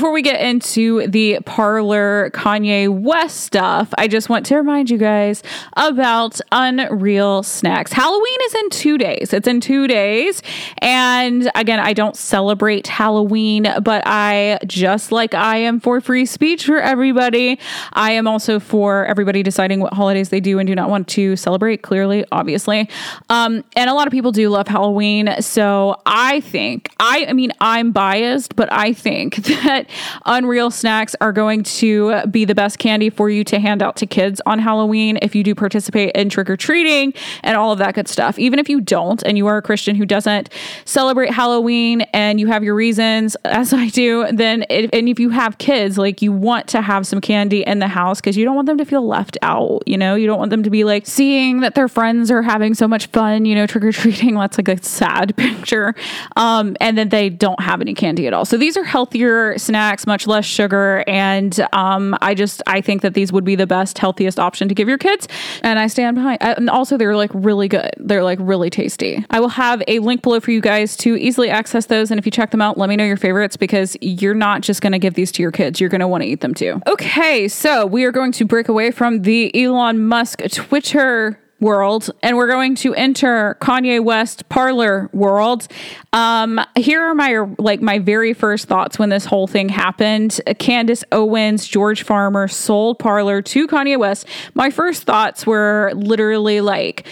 Before 0.00 0.12
we 0.12 0.22
get 0.22 0.40
into 0.40 1.06
the 1.08 1.40
Parler 1.44 2.30
Kanye 2.30 2.88
West 2.88 3.40
stuff, 3.40 3.92
I 3.98 4.08
just 4.08 4.30
want 4.30 4.46
to 4.46 4.56
remind 4.56 4.88
you 4.88 4.96
guys 4.96 5.42
about 5.76 6.40
Unreal 6.52 7.42
Snacks. 7.42 7.92
Halloween 7.92 8.38
is 8.46 8.54
in 8.54 8.70
two 8.70 8.96
days. 8.96 9.34
It's 9.34 9.46
in 9.46 9.60
two 9.60 9.86
days. 9.86 10.40
And 10.78 11.50
again, 11.54 11.80
I 11.80 11.92
don't 11.92 12.16
celebrate 12.16 12.86
Halloween, 12.86 13.64
but 13.82 14.02
I, 14.06 14.58
just 14.66 15.12
like 15.12 15.34
I 15.34 15.58
am 15.58 15.80
for 15.80 16.00
free 16.00 16.24
speech 16.24 16.64
for 16.64 16.78
everybody, 16.78 17.58
I 17.92 18.12
am 18.12 18.26
also 18.26 18.58
for 18.58 19.04
everybody 19.04 19.42
deciding 19.42 19.80
what 19.80 19.92
holidays 19.92 20.30
they 20.30 20.40
do 20.40 20.58
and 20.58 20.66
do 20.66 20.74
not 20.74 20.88
want 20.88 21.08
to 21.08 21.36
celebrate, 21.36 21.82
clearly, 21.82 22.24
obviously. 22.32 22.88
Um, 23.28 23.64
and 23.76 23.90
a 23.90 23.92
lot 23.92 24.06
of 24.06 24.12
people 24.12 24.32
do 24.32 24.48
love 24.48 24.66
Halloween. 24.66 25.42
So 25.42 26.00
I 26.06 26.40
think, 26.40 26.88
I, 26.98 27.26
I 27.28 27.34
mean, 27.34 27.52
I'm 27.60 27.92
biased, 27.92 28.56
but 28.56 28.72
I 28.72 28.94
think 28.94 29.36
that 29.44 29.80
that 29.80 29.89
Unreal 30.26 30.70
Snacks 30.70 31.14
are 31.20 31.32
going 31.32 31.62
to 31.62 32.26
be 32.26 32.44
the 32.44 32.54
best 32.54 32.78
candy 32.78 33.10
for 33.10 33.30
you 33.30 33.44
to 33.44 33.58
hand 33.58 33.82
out 33.82 33.96
to 33.96 34.06
kids 34.06 34.40
on 34.46 34.58
Halloween 34.58 35.18
if 35.22 35.34
you 35.34 35.42
do 35.42 35.54
participate 35.54 36.12
in 36.14 36.28
trick 36.28 36.48
or 36.48 36.56
treating 36.56 37.12
and 37.42 37.56
all 37.56 37.72
of 37.72 37.78
that 37.78 37.94
good 37.94 38.08
stuff. 38.08 38.38
Even 38.38 38.58
if 38.58 38.68
you 38.68 38.80
don't 38.80 39.22
and 39.24 39.36
you 39.36 39.46
are 39.46 39.58
a 39.58 39.62
Christian 39.62 39.96
who 39.96 40.06
doesn't 40.06 40.50
celebrate 40.84 41.32
Halloween 41.32 42.02
and 42.12 42.40
you 42.40 42.46
have 42.46 42.64
your 42.64 42.74
reasons, 42.74 43.36
as 43.44 43.72
I 43.72 43.88
do, 43.88 44.26
then 44.32 44.64
it, 44.70 44.90
and 44.92 45.08
if 45.08 45.18
you 45.18 45.30
have 45.30 45.58
kids, 45.58 45.98
like 45.98 46.22
you 46.22 46.32
want 46.32 46.68
to 46.68 46.80
have 46.80 47.06
some 47.06 47.20
candy 47.20 47.62
in 47.62 47.78
the 47.78 47.88
house 47.88 48.20
because 48.20 48.36
you 48.36 48.44
don't 48.44 48.54
want 48.54 48.66
them 48.66 48.78
to 48.78 48.84
feel 48.84 49.06
left 49.06 49.36
out. 49.42 49.82
You 49.86 49.98
know, 49.98 50.14
you 50.14 50.26
don't 50.26 50.38
want 50.38 50.50
them 50.50 50.62
to 50.62 50.70
be 50.70 50.84
like 50.84 51.06
seeing 51.06 51.60
that 51.60 51.74
their 51.74 51.88
friends 51.88 52.30
are 52.30 52.42
having 52.42 52.74
so 52.74 52.88
much 52.88 53.06
fun, 53.08 53.44
you 53.44 53.54
know, 53.54 53.66
trick 53.66 53.84
or 53.84 53.92
treating. 53.92 54.34
That's 54.40 54.58
like 54.58 54.68
a 54.68 54.82
sad 54.82 55.36
picture. 55.36 55.94
Um, 56.36 56.76
and 56.80 56.96
then 56.96 57.08
they 57.10 57.28
don't 57.28 57.60
have 57.60 57.80
any 57.80 57.94
candy 57.94 58.26
at 58.26 58.32
all. 58.32 58.44
So 58.44 58.56
these 58.56 58.76
are 58.76 58.84
healthier 58.84 59.58
snacks, 59.58 59.79
much 60.06 60.26
less 60.26 60.44
sugar. 60.44 61.04
And 61.06 61.58
um, 61.72 62.16
I 62.20 62.34
just, 62.34 62.62
I 62.66 62.80
think 62.80 63.02
that 63.02 63.14
these 63.14 63.32
would 63.32 63.44
be 63.44 63.54
the 63.54 63.66
best, 63.66 63.98
healthiest 63.98 64.38
option 64.38 64.68
to 64.68 64.74
give 64.74 64.88
your 64.88 64.98
kids. 64.98 65.28
And 65.62 65.78
I 65.78 65.86
stand 65.86 66.14
behind. 66.14 66.38
And 66.42 66.70
also, 66.70 66.96
they're 66.96 67.16
like 67.16 67.30
really 67.34 67.68
good. 67.68 67.90
They're 67.98 68.24
like 68.24 68.38
really 68.40 68.70
tasty. 68.70 69.24
I 69.30 69.40
will 69.40 69.48
have 69.48 69.82
a 69.88 69.98
link 70.00 70.22
below 70.22 70.40
for 70.40 70.50
you 70.50 70.60
guys 70.60 70.96
to 70.98 71.16
easily 71.16 71.50
access 71.50 71.86
those. 71.86 72.10
And 72.10 72.18
if 72.18 72.26
you 72.26 72.32
check 72.32 72.50
them 72.50 72.62
out, 72.62 72.78
let 72.78 72.88
me 72.88 72.96
know 72.96 73.04
your 73.04 73.16
favorites 73.16 73.56
because 73.56 73.96
you're 74.00 74.34
not 74.34 74.62
just 74.62 74.82
going 74.82 74.92
to 74.92 74.98
give 74.98 75.14
these 75.14 75.32
to 75.32 75.42
your 75.42 75.52
kids. 75.52 75.80
You're 75.80 75.90
going 75.90 76.00
to 76.00 76.08
want 76.08 76.22
to 76.22 76.28
eat 76.28 76.40
them 76.40 76.54
too. 76.54 76.80
Okay, 76.86 77.48
so 77.48 77.86
we 77.86 78.04
are 78.04 78.12
going 78.12 78.32
to 78.32 78.44
break 78.44 78.68
away 78.68 78.90
from 78.90 79.22
the 79.22 79.54
Elon 79.54 80.06
Musk 80.06 80.42
Twitter 80.52 81.38
world 81.60 82.10
and 82.22 82.36
we're 82.36 82.48
going 82.48 82.74
to 82.74 82.94
enter 82.94 83.56
Kanye 83.60 84.02
West 84.02 84.48
Parler 84.48 85.08
world. 85.12 85.68
Um, 86.12 86.60
here 86.76 87.02
are 87.02 87.14
my 87.14 87.46
like 87.58 87.80
my 87.80 87.98
very 87.98 88.32
first 88.32 88.66
thoughts 88.66 88.98
when 88.98 89.10
this 89.10 89.24
whole 89.24 89.46
thing 89.46 89.68
happened. 89.68 90.40
Candace 90.58 91.04
Owens, 91.12 91.66
George 91.66 92.02
Farmer 92.02 92.48
sold 92.48 92.98
Parler 92.98 93.42
to 93.42 93.66
Kanye 93.68 93.98
West. 93.98 94.26
My 94.54 94.70
first 94.70 95.04
thoughts 95.04 95.46
were 95.46 95.92
literally 95.94 96.60
like 96.60 97.06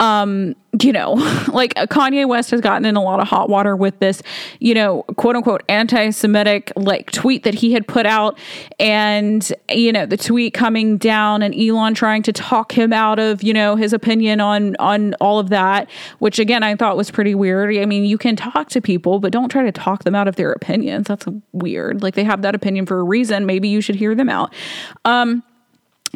um, 0.00 0.54
you 0.80 0.92
know, 0.92 1.12
like 1.52 1.74
Kanye 1.74 2.28
West 2.28 2.50
has 2.50 2.60
gotten 2.60 2.84
in 2.84 2.96
a 2.96 3.02
lot 3.02 3.20
of 3.20 3.28
hot 3.28 3.48
water 3.48 3.74
with 3.74 3.98
this, 3.98 4.22
you 4.60 4.74
know, 4.74 5.02
quote 5.16 5.36
unquote 5.36 5.62
anti 5.68 6.10
Semitic 6.10 6.72
like 6.76 7.10
tweet 7.10 7.42
that 7.44 7.54
he 7.54 7.72
had 7.72 7.86
put 7.86 8.06
out. 8.06 8.38
And, 8.78 9.50
you 9.70 9.92
know, 9.92 10.06
the 10.06 10.16
tweet 10.16 10.54
coming 10.54 10.98
down 10.98 11.42
and 11.42 11.54
Elon 11.54 11.94
trying 11.94 12.22
to 12.24 12.32
talk 12.32 12.72
him 12.72 12.92
out 12.92 13.18
of, 13.18 13.42
you 13.42 13.52
know, 13.52 13.76
his 13.76 13.92
opinion 13.92 14.40
on 14.40 14.76
on 14.76 15.14
all 15.14 15.38
of 15.38 15.48
that, 15.50 15.88
which 16.18 16.38
again 16.38 16.62
I 16.62 16.76
thought 16.76 16.96
was 16.96 17.10
pretty 17.10 17.34
weird. 17.34 17.76
I 17.76 17.86
mean, 17.86 18.04
you 18.04 18.18
can 18.18 18.36
talk 18.36 18.68
to 18.70 18.80
people, 18.80 19.18
but 19.20 19.32
don't 19.32 19.48
try 19.48 19.64
to 19.64 19.72
talk 19.72 20.04
them 20.04 20.14
out 20.14 20.28
of 20.28 20.36
their 20.36 20.52
opinions. 20.52 21.08
That's 21.08 21.26
weird. 21.52 22.02
Like 22.02 22.14
they 22.14 22.24
have 22.24 22.42
that 22.42 22.54
opinion 22.54 22.86
for 22.86 22.98
a 22.98 23.02
reason. 23.02 23.46
Maybe 23.46 23.68
you 23.68 23.80
should 23.80 23.96
hear 23.96 24.14
them 24.14 24.28
out. 24.28 24.54
Um 25.04 25.42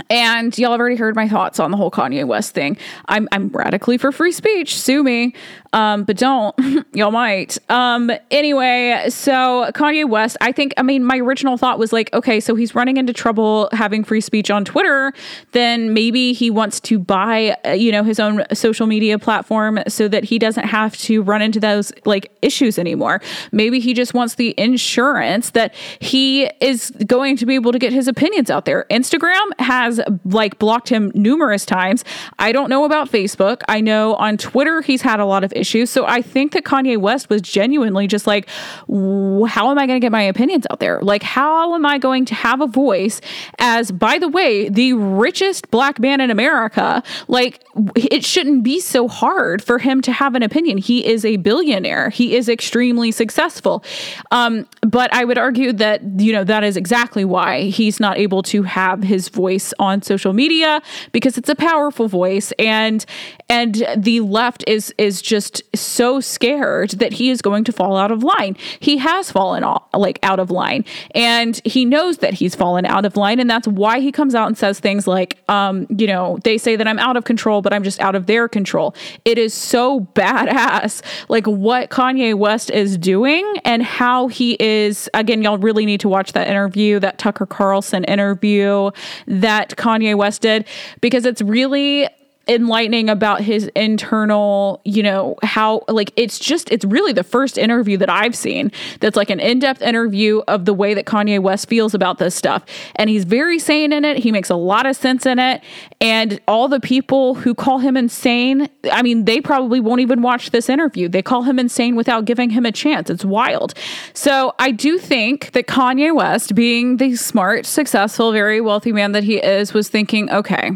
and 0.09 0.57
y'all 0.59 0.73
have 0.73 0.81
already 0.81 0.97
heard 0.97 1.15
my 1.15 1.29
thoughts 1.29 1.61
on 1.61 1.71
the 1.71 1.77
whole 1.77 1.91
Kanye 1.91 2.27
West 2.27 2.55
thing. 2.55 2.77
I'm 3.09 3.29
I'm 3.33 3.49
radically 3.49 3.99
for 3.99 4.13
free 4.13 4.33
speech. 4.33 4.79
Sue 4.79 5.03
me. 5.03 5.35
Um, 5.75 6.05
but 6.05 6.19
don't. 6.19 6.55
y'all 6.93 7.11
might. 7.11 7.59
Um, 7.71 8.11
anyway, 8.31 9.07
so 9.09 9.71
Kanye 9.75 10.09
West, 10.09 10.37
I 10.41 10.53
think 10.53 10.75
I 10.77 10.83
mean 10.83 11.05
my 11.05 11.19
original 11.19 11.57
thought 11.57 11.79
was 11.79 11.93
like, 11.93 12.13
okay, 12.13 12.41
so 12.41 12.55
he's 12.55 12.75
running 12.75 12.97
into 12.97 13.13
trouble 13.13 13.69
having 13.73 14.05
free 14.05 14.21
speech 14.21 14.51
on 14.51 14.65
Twitter, 14.65 15.13
then 15.53 15.95
maybe 15.95 16.33
he 16.33 16.51
wants 16.51 16.81
to 16.81 16.99
buy, 16.99 17.57
uh, 17.65 17.71
you 17.71 17.93
know, 17.93 18.05
his 18.05 18.21
own 18.21 18.45
social 18.53 18.87
media 18.87 19.19
platform 19.19 19.79
so 19.89 20.09
that 20.09 20.25
he 20.25 20.39
doesn't 20.39 20.65
have 20.65 20.97
to 20.99 21.23
run 21.23 21.43
into 21.43 21.61
those 21.61 21.93
like 22.05 22.31
issues 22.43 22.79
anymore. 22.79 23.21
Maybe 23.51 23.81
he 23.81 23.95
just 23.95 24.15
wants 24.15 24.35
the 24.35 24.55
insurance 24.59 25.51
that 25.51 25.75
he 26.01 26.51
is 26.61 26.91
going 27.07 27.37
to 27.39 27.47
be 27.47 27.55
able 27.55 27.73
to 27.73 27.79
get 27.79 27.93
his 27.93 28.09
opinions 28.09 28.51
out 28.51 28.65
there. 28.65 28.87
Instagram 28.91 29.59
has 29.59 29.82
has 29.83 30.01
like 30.25 30.59
blocked 30.59 30.88
him 30.88 31.11
numerous 31.14 31.66
times. 31.66 32.05
I 32.38 32.53
don't 32.53 32.68
know 32.68 32.85
about 32.85 33.11
Facebook. 33.11 33.62
I 33.68 33.81
know 33.81 34.14
on 34.14 34.37
Twitter 34.37 34.81
he's 34.81 35.03
had 35.03 35.21
a 35.21 35.25
lot 35.25 35.45
of 35.45 35.53
issues. 35.55 35.90
So 35.90 36.07
I 36.07 36.23
think 36.23 36.53
that 36.53 36.64
Kanye 36.64 36.99
West 36.99 37.29
was 37.29 37.42
genuinely 37.42 38.07
just 38.07 38.27
like, 38.27 38.49
how 38.88 39.71
am 39.71 39.79
I 39.79 39.87
going 39.87 40.01
to 40.01 40.05
get 40.05 40.12
my 40.12 40.23
opinions 40.23 40.66
out 40.71 40.81
there? 40.81 41.01
Like, 41.01 41.23
how 41.23 41.75
am 41.75 41.85
I 41.87 41.99
going 41.99 42.25
to 42.27 42.35
have 42.35 42.61
a 42.61 42.66
voice 42.66 43.21
as, 43.59 43.90
by 43.90 44.18
the 44.18 44.29
way, 44.29 44.68
the 44.68 44.92
richest 44.95 45.71
black 45.71 45.99
man 45.99 46.21
in 46.21 46.31
America? 46.31 47.03
Like, 47.29 47.64
it 47.97 48.25
shouldn't 48.25 48.62
be 48.62 48.81
so 48.81 49.09
hard 49.09 49.62
for 49.62 49.79
him 49.79 50.01
to 50.03 50.12
have 50.12 50.35
an 50.35 50.42
opinion. 50.42 50.79
He 50.79 51.07
is 51.07 51.25
a 51.25 51.37
billionaire, 51.37 52.11
he 52.11 52.37
is 52.37 52.49
extremely 52.49 53.11
successful. 53.12 53.85
Um, 54.31 54.66
but 54.83 55.12
I 55.12 55.25
would 55.25 55.38
argue 55.38 55.73
that, 55.75 56.03
you 56.21 56.33
know, 56.33 56.45
that 56.45 56.64
is 56.64 56.77
exactly 56.77 57.25
why 57.25 57.62
he's 57.62 58.01
not 58.01 58.18
able 58.18 58.42
to 58.45 58.62
have 58.62 59.03
his 59.03 59.29
voice 59.29 59.72
on 59.79 60.03
social 60.03 60.33
media 60.33 60.81
because 61.13 61.39
it's 61.39 61.49
a 61.49 61.55
powerful 61.55 62.09
voice 62.09 62.53
and 62.59 63.05
and 63.49 63.85
the 63.97 64.21
left 64.21 64.65
is 64.67 64.95
is 64.99 65.21
just 65.21 65.63
so 65.77 66.21
scared 66.21 66.91
that 66.91 67.13
he 67.13 67.31
is 67.31 67.43
going 67.43 67.65
to 67.65 67.73
fall 67.73 67.97
out 67.97 68.11
of 68.11 68.23
line. 68.23 68.57
He 68.81 68.97
has 68.99 69.31
fallen 69.31 69.63
off, 69.65 69.83
like 69.95 70.19
out 70.23 70.39
of 70.41 70.51
line 70.51 70.85
and 71.15 71.61
he 71.65 71.85
knows 71.85 72.19
that 72.19 72.35
he's 72.35 72.55
fallen 72.55 72.87
out 72.87 73.05
of 73.05 73.17
line 73.17 73.41
and 73.41 73.49
that's 73.51 73.69
why 73.69 74.01
he 74.01 74.11
comes 74.11 74.35
out 74.35 74.47
and 74.47 74.57
says 74.57 74.81
things 74.81 75.07
like 75.07 75.39
um 75.49 75.87
you 75.91 76.07
know, 76.07 76.39
they 76.45 76.59
say 76.59 76.77
that 76.77 76.89
I'm 76.89 76.99
out 76.99 77.17
of 77.17 77.25
control 77.25 77.63
but 77.63 77.73
I'm 77.73 77.83
just 77.83 78.01
out 78.01 78.15
of 78.15 78.27
their 78.27 78.49
control. 78.49 78.95
It 79.25 79.39
is 79.39 79.55
so 79.55 80.01
badass 80.15 81.03
like 81.29 81.47
what 81.47 81.91
Kanye 81.91 82.35
West 82.35 82.71
is 82.71 82.97
doing 82.97 83.47
and 83.65 83.83
how 83.83 84.29
he 84.29 84.57
is 84.61 85.09
again 85.15 85.43
y'all 85.43 85.59
really 85.59 85.85
need 85.87 86.01
to 86.01 86.09
watch 86.09 86.33
that 86.33 86.49
interview, 86.49 86.99
that 87.01 87.19
Tucker 87.19 87.47
Carlson 87.47 88.05
interview 88.05 88.91
that 89.27 89.62
that 89.68 89.77
Kanye 89.77 90.14
West 90.16 90.42
did 90.42 90.66
because 91.01 91.25
it's 91.25 91.42
really 91.42 92.09
enlightening 92.49 93.09
about 93.09 93.41
his 93.41 93.71
internal, 93.77 94.81
you 94.85 95.03
know, 95.03 95.37
how 95.43 95.85
like 95.89 96.13
it's 96.17 96.39
just 96.39 96.71
it's 96.73 96.85
really 96.85 97.13
the 97.13 97.23
first 97.23 97.57
interview 97.57 97.97
that 97.99 98.11
I've 98.11 98.35
seen 98.35 98.73
that's 99.01 99.17
like 99.17 99.31
an 99.31 99.39
in-depth 99.39 99.81
interview 99.81 100.43
of 100.49 100.65
the 100.65 100.75
way 100.75 100.95
that 100.95 101.05
Kanye 101.05 101.41
West 101.41 101.69
feels 101.69 101.95
about 101.95 102.19
this 102.19 102.35
stuff. 102.35 102.65
And 102.97 103.09
he's 103.09 103.25
very 103.25 103.59
sane 103.59 103.93
in 103.93 104.05
it. 104.05 104.19
He 104.19 104.33
makes 104.33 104.51
a 104.51 104.57
lot 104.57 104.87
of 104.87 104.97
sense 104.97 105.25
in 105.25 105.39
it. 105.39 105.63
And 106.01 106.41
all 106.49 106.69
the 106.69 106.81
people 106.81 107.35
who 107.35 107.55
call 107.55 107.79
him 107.79 107.97
insane, 107.97 108.69
I 108.91 109.03
mean, 109.03 109.25
they 109.25 109.41
probably 109.41 109.79
won't 109.79 110.01
even 110.01 110.23
watch 110.23 110.51
this 110.51 110.69
interview. 110.69 111.09
They 111.09 111.23
call 111.23 111.43
him 111.43 111.59
insane 111.59 111.95
without 111.95 112.25
giving 112.25 112.51
him 112.51 112.67
a 112.67 112.73
chance. 112.73 113.09
It's 113.09 113.25
wild. 113.25 113.75
So 114.15 114.55
I 114.59 114.73
do 114.73 114.99
think 114.99 115.53
that 115.53 115.67
Kanye 115.67 116.15
West, 116.15 116.55
being 116.55 116.97
the 116.97 117.15
smart, 117.17 117.67
successful, 117.67 118.33
very 118.33 118.61
wealthy 118.61 118.93
man 118.93 119.13
that 119.13 119.25
he 119.25 119.37
is, 119.37 119.73
was 119.73 119.89
thinking, 119.89 120.31
okay, 120.31 120.73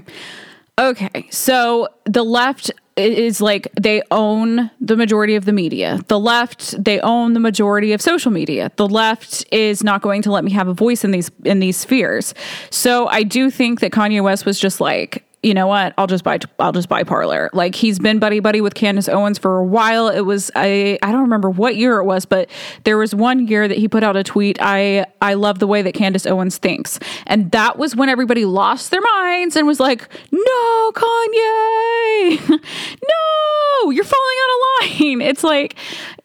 Okay, 0.78 1.26
so 1.30 1.88
the 2.04 2.22
left 2.22 2.70
is 2.96 3.40
like 3.40 3.68
they 3.80 4.02
own 4.10 4.70
the 4.80 4.96
majority 4.96 5.34
of 5.34 5.44
the 5.44 5.52
media. 5.52 6.00
The 6.08 6.18
left, 6.18 6.82
they 6.82 7.00
own 7.00 7.34
the 7.34 7.40
majority 7.40 7.92
of 7.92 8.00
social 8.00 8.30
media. 8.30 8.70
The 8.76 8.88
left 8.88 9.44
is 9.52 9.82
not 9.82 10.02
going 10.02 10.22
to 10.22 10.30
let 10.30 10.44
me 10.44 10.50
have 10.52 10.68
a 10.68 10.74
voice 10.74 11.04
in 11.04 11.10
these 11.10 11.30
in 11.44 11.60
these 11.60 11.76
spheres. 11.76 12.34
So 12.70 13.06
I 13.08 13.22
do 13.22 13.50
think 13.50 13.80
that 13.80 13.92
Kanye 13.92 14.22
West 14.22 14.46
was 14.46 14.58
just 14.58 14.80
like, 14.80 15.25
you 15.46 15.54
know 15.54 15.68
what? 15.68 15.94
I'll 15.96 16.08
just 16.08 16.24
buy. 16.24 16.40
I'll 16.58 16.72
just 16.72 16.88
buy 16.88 17.04
Parler. 17.04 17.50
Like 17.52 17.76
he's 17.76 18.00
been 18.00 18.18
buddy 18.18 18.40
buddy 18.40 18.60
with 18.60 18.74
Candace 18.74 19.08
Owens 19.08 19.38
for 19.38 19.58
a 19.58 19.64
while. 19.64 20.08
It 20.08 20.22
was 20.22 20.50
I. 20.56 20.98
I 21.02 21.12
don't 21.12 21.20
remember 21.20 21.48
what 21.48 21.76
year 21.76 21.98
it 21.98 22.04
was, 22.04 22.26
but 22.26 22.50
there 22.82 22.98
was 22.98 23.14
one 23.14 23.46
year 23.46 23.68
that 23.68 23.78
he 23.78 23.86
put 23.86 24.02
out 24.02 24.16
a 24.16 24.24
tweet. 24.24 24.58
I 24.60 25.06
I 25.22 25.34
love 25.34 25.60
the 25.60 25.68
way 25.68 25.82
that 25.82 25.94
Candace 25.94 26.26
Owens 26.26 26.58
thinks, 26.58 26.98
and 27.28 27.52
that 27.52 27.78
was 27.78 27.94
when 27.94 28.08
everybody 28.08 28.44
lost 28.44 28.90
their 28.90 29.00
minds 29.00 29.54
and 29.54 29.68
was 29.68 29.78
like, 29.78 30.08
"No, 30.32 30.92
Kanye, 30.92 32.48
no, 32.50 33.90
you're 33.90 34.04
falling 34.04 34.36
out 34.42 34.50
of 34.56 35.00
line." 35.00 35.20
It's 35.20 35.44
like 35.44 35.76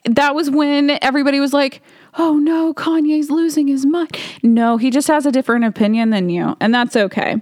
that 0.05 0.33
was 0.33 0.49
when 0.49 0.97
everybody 1.03 1.39
was 1.39 1.53
like 1.53 1.83
oh 2.17 2.35
no, 2.35 2.73
Kanye's 2.73 3.29
losing 3.29 3.69
his 3.69 3.85
mind. 3.85 4.17
No, 4.43 4.75
he 4.75 4.89
just 4.89 5.07
has 5.07 5.25
a 5.25 5.31
different 5.31 5.63
opinion 5.63 6.09
than 6.09 6.27
you, 6.27 6.57
and 6.59 6.73
that's 6.73 6.97
okay 6.97 7.37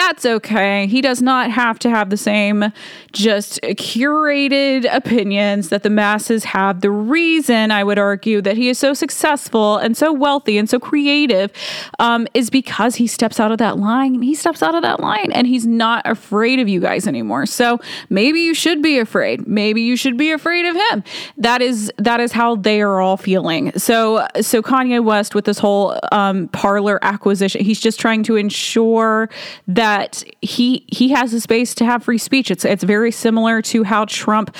that's 0.00 0.24
okay. 0.24 0.86
He 0.86 1.02
does 1.02 1.20
not 1.20 1.50
have 1.50 1.78
to 1.80 1.90
have 1.90 2.08
the 2.08 2.16
same 2.16 2.72
just 3.12 3.60
curated 3.62 4.88
opinions 4.90 5.68
that 5.68 5.82
the 5.82 5.90
masses 5.90 6.44
have. 6.44 6.80
The 6.80 6.90
reason 6.90 7.70
I 7.70 7.84
would 7.84 7.98
argue 7.98 8.40
that 8.40 8.56
he 8.56 8.70
is 8.70 8.78
so 8.78 8.94
successful 8.94 9.76
and 9.76 9.94
so 9.94 10.10
wealthy 10.10 10.56
and 10.56 10.70
so 10.70 10.80
creative 10.80 11.52
um, 11.98 12.26
is 12.32 12.48
because 12.48 12.94
he 12.94 13.06
steps 13.06 13.38
out 13.38 13.52
of 13.52 13.58
that 13.58 13.76
line. 13.76 14.22
He 14.22 14.34
steps 14.34 14.62
out 14.62 14.74
of 14.74 14.80
that 14.82 15.00
line 15.00 15.32
and 15.32 15.46
he's 15.46 15.66
not 15.66 16.00
afraid 16.06 16.60
of 16.60 16.68
you 16.68 16.80
guys 16.80 17.06
anymore. 17.06 17.44
So 17.44 17.78
maybe 18.08 18.40
you 18.40 18.54
should 18.54 18.80
be 18.80 18.98
afraid. 18.98 19.46
Maybe 19.46 19.82
you 19.82 19.96
should 19.96 20.16
be 20.16 20.32
afraid 20.32 20.64
of 20.64 20.76
him. 20.76 21.04
That 21.36 21.60
is 21.60 21.92
that 21.98 22.20
is 22.20 22.32
how 22.32 22.56
they 22.56 22.80
are 22.80 23.00
all 23.00 23.18
feeling. 23.18 23.70
So 23.78 24.26
so 24.40 24.62
Kanye 24.62 25.04
West 25.04 25.34
with 25.34 25.44
this 25.44 25.58
whole 25.58 25.98
um, 26.10 26.48
Parler 26.48 26.98
acquisition, 27.02 27.62
he's 27.62 27.80
just 27.80 28.00
trying 28.00 28.22
to 28.22 28.36
ensure 28.36 29.28
that 29.68 29.89
that 29.90 30.22
he 30.40 30.84
he 30.86 31.08
has 31.08 31.32
a 31.34 31.40
space 31.40 31.74
to 31.74 31.84
have 31.84 32.04
free 32.04 32.18
speech. 32.18 32.50
It's 32.50 32.64
it's 32.64 32.84
very 32.84 33.10
similar 33.10 33.60
to 33.62 33.82
how 33.82 34.04
Trump 34.04 34.54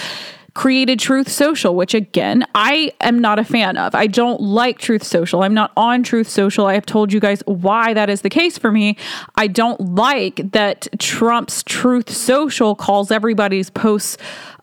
created 0.55 0.99
Truth 0.99 1.31
Social, 1.31 1.77
which 1.77 1.95
again, 1.95 2.45
I 2.57 2.93
am 3.01 3.21
not 3.21 3.39
a 3.39 3.45
fan 3.45 3.77
of. 3.77 3.95
I 3.95 4.09
don't 4.09 4.41
like 4.41 4.79
Truth 4.79 5.05
Social. 5.05 5.45
I'm 5.45 5.55
not 5.55 5.71
on 5.77 6.03
Truth 6.03 6.29
Social. 6.29 6.67
I 6.67 6.75
have 6.75 6.85
told 6.85 7.13
you 7.13 7.21
guys 7.21 7.43
why 7.47 7.95
that 7.95 8.11
is 8.11 8.23
the 8.23 8.29
case 8.31 8.59
for 8.59 8.73
me. 8.73 8.97
I 9.37 9.47
don't 9.47 9.81
like 9.95 10.51
that 10.51 10.89
Trump's 10.99 11.63
Truth 11.63 12.11
Social 12.11 12.75
calls 12.75 13.13
everybody's 13.13 13.71
posts 13.71 14.17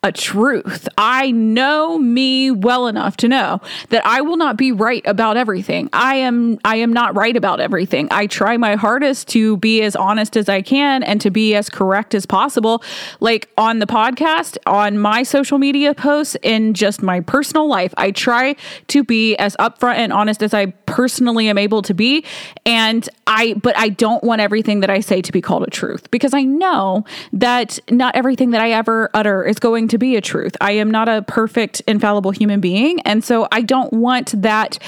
a 0.03 0.11
truth. 0.11 0.87
I 0.97 1.31
know 1.31 1.97
me 1.97 2.51
well 2.51 2.87
enough 2.87 3.17
to 3.17 3.27
know 3.27 3.61
that 3.89 4.05
I 4.05 4.21
will 4.21 4.37
not 4.37 4.57
be 4.57 4.71
right 4.71 5.01
about 5.05 5.37
everything. 5.37 5.89
I 5.93 6.15
am 6.15 6.59
I 6.63 6.77
am 6.77 6.93
not 6.93 7.15
right 7.15 7.35
about 7.35 7.59
everything. 7.59 8.07
I 8.11 8.27
try 8.27 8.57
my 8.57 8.75
hardest 8.75 9.27
to 9.29 9.57
be 9.57 9.81
as 9.81 9.95
honest 9.95 10.37
as 10.37 10.49
I 10.49 10.61
can 10.61 11.03
and 11.03 11.19
to 11.21 11.31
be 11.31 11.55
as 11.55 11.69
correct 11.69 12.13
as 12.13 12.25
possible. 12.25 12.83
Like 13.19 13.49
on 13.57 13.79
the 13.79 13.87
podcast, 13.87 14.57
on 14.65 14.99
my 14.99 15.23
social 15.23 15.57
media 15.57 15.93
posts, 15.93 16.37
in 16.43 16.73
just 16.73 17.01
my 17.01 17.19
personal 17.21 17.67
life, 17.67 17.93
I 17.97 18.11
try 18.11 18.55
to 18.87 19.03
be 19.03 19.35
as 19.37 19.55
upfront 19.57 19.95
and 19.95 20.13
honest 20.13 20.43
as 20.43 20.53
I 20.53 20.67
personally 20.85 21.49
am 21.49 21.57
able 21.57 21.81
to 21.83 21.93
be. 21.93 22.23
And 22.65 23.07
I 23.25 23.55
but 23.55 23.77
I 23.77 23.89
don't 23.89 24.23
want 24.23 24.41
everything 24.41 24.81
that 24.81 24.89
I 24.89 24.99
say 24.99 25.21
to 25.21 25.31
be 25.31 25.41
called 25.41 25.63
a 25.63 25.69
truth 25.69 26.09
because 26.11 26.33
I 26.33 26.43
know 26.43 27.05
that 27.33 27.79
not 27.89 28.15
everything 28.15 28.51
that 28.51 28.61
I 28.61 28.71
ever 28.71 29.09
utter 29.13 29.43
is 29.43 29.59
going 29.59 29.86
to 29.89 29.97
be 29.97 30.15
a 30.15 30.21
truth. 30.21 30.55
I 30.61 30.73
am 30.73 30.91
not 30.91 31.09
a 31.09 31.21
perfect, 31.23 31.81
infallible 31.87 32.31
human 32.31 32.59
being. 32.59 32.99
And 33.01 33.23
so 33.23 33.47
I 33.51 33.61
don't 33.61 33.91
want 33.93 34.41
that. 34.41 34.79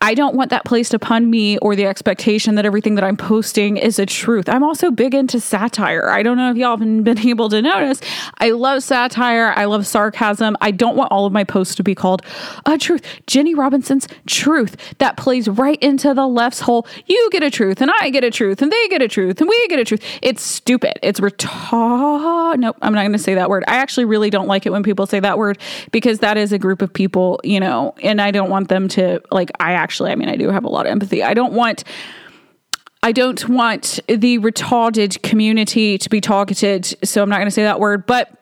I 0.00 0.14
don't 0.14 0.34
want 0.34 0.50
that 0.50 0.64
placed 0.64 0.94
upon 0.94 1.30
me 1.30 1.58
or 1.58 1.74
the 1.74 1.86
expectation 1.86 2.54
that 2.56 2.66
everything 2.66 2.94
that 2.96 3.04
I'm 3.04 3.16
posting 3.16 3.76
is 3.76 3.98
a 3.98 4.06
truth. 4.06 4.48
I'm 4.48 4.62
also 4.62 4.90
big 4.90 5.14
into 5.14 5.40
satire. 5.40 6.08
I 6.08 6.22
don't 6.22 6.36
know 6.36 6.50
if 6.50 6.56
y'all 6.56 6.76
have 6.76 7.04
been 7.04 7.18
able 7.26 7.48
to 7.48 7.62
notice. 7.62 8.00
I 8.38 8.50
love 8.50 8.82
satire. 8.82 9.52
I 9.56 9.64
love 9.64 9.86
sarcasm. 9.86 10.56
I 10.60 10.70
don't 10.70 10.96
want 10.96 11.10
all 11.12 11.26
of 11.26 11.32
my 11.32 11.44
posts 11.44 11.74
to 11.76 11.82
be 11.82 11.94
called 11.94 12.22
a 12.64 12.78
truth. 12.78 13.02
Jenny 13.26 13.54
Robinson's 13.54 14.06
truth 14.26 14.76
that 14.98 15.16
plays 15.16 15.48
right 15.48 15.82
into 15.82 16.14
the 16.14 16.26
left's 16.26 16.60
whole 16.60 16.86
you 17.06 17.28
get 17.32 17.42
a 17.42 17.50
truth 17.50 17.80
and 17.80 17.90
I 18.00 18.10
get 18.10 18.24
a 18.24 18.30
truth 18.30 18.62
and 18.62 18.70
they 18.70 18.88
get 18.88 19.02
a 19.02 19.08
truth 19.08 19.40
and 19.40 19.48
we 19.48 19.68
get 19.68 19.78
a 19.78 19.84
truth. 19.84 20.02
It's 20.22 20.42
stupid. 20.42 20.98
It's 21.02 21.20
retard. 21.20 22.58
Nope, 22.58 22.76
I'm 22.82 22.94
not 22.94 23.02
going 23.02 23.12
to 23.12 23.18
say 23.18 23.34
that 23.34 23.48
word. 23.48 23.64
I 23.66 23.76
actually 23.76 24.04
really 24.04 24.30
don't 24.30 24.45
don't 24.46 24.52
like 24.52 24.66
it 24.66 24.70
when 24.70 24.82
people 24.82 25.06
say 25.06 25.20
that 25.20 25.38
word 25.38 25.58
because 25.90 26.20
that 26.20 26.36
is 26.36 26.52
a 26.52 26.58
group 26.58 26.82
of 26.82 26.92
people, 26.92 27.40
you 27.42 27.60
know, 27.60 27.94
and 28.02 28.20
I 28.20 28.30
don't 28.30 28.50
want 28.50 28.68
them 28.68 28.88
to 28.88 29.20
like 29.30 29.50
I 29.58 29.72
actually 29.72 30.12
I 30.12 30.14
mean 30.14 30.28
I 30.28 30.36
do 30.36 30.50
have 30.50 30.64
a 30.64 30.68
lot 30.68 30.86
of 30.86 30.92
empathy. 30.92 31.22
I 31.22 31.34
don't 31.34 31.52
want 31.52 31.84
I 33.02 33.12
don't 33.12 33.48
want 33.48 34.00
the 34.08 34.38
retarded 34.38 35.22
community 35.22 35.98
to 35.98 36.08
be 36.08 36.20
targeted, 36.20 36.86
so 37.06 37.22
I'm 37.22 37.28
not 37.28 37.36
going 37.36 37.46
to 37.46 37.52
say 37.52 37.62
that 37.62 37.78
word, 37.78 38.06
but 38.06 38.32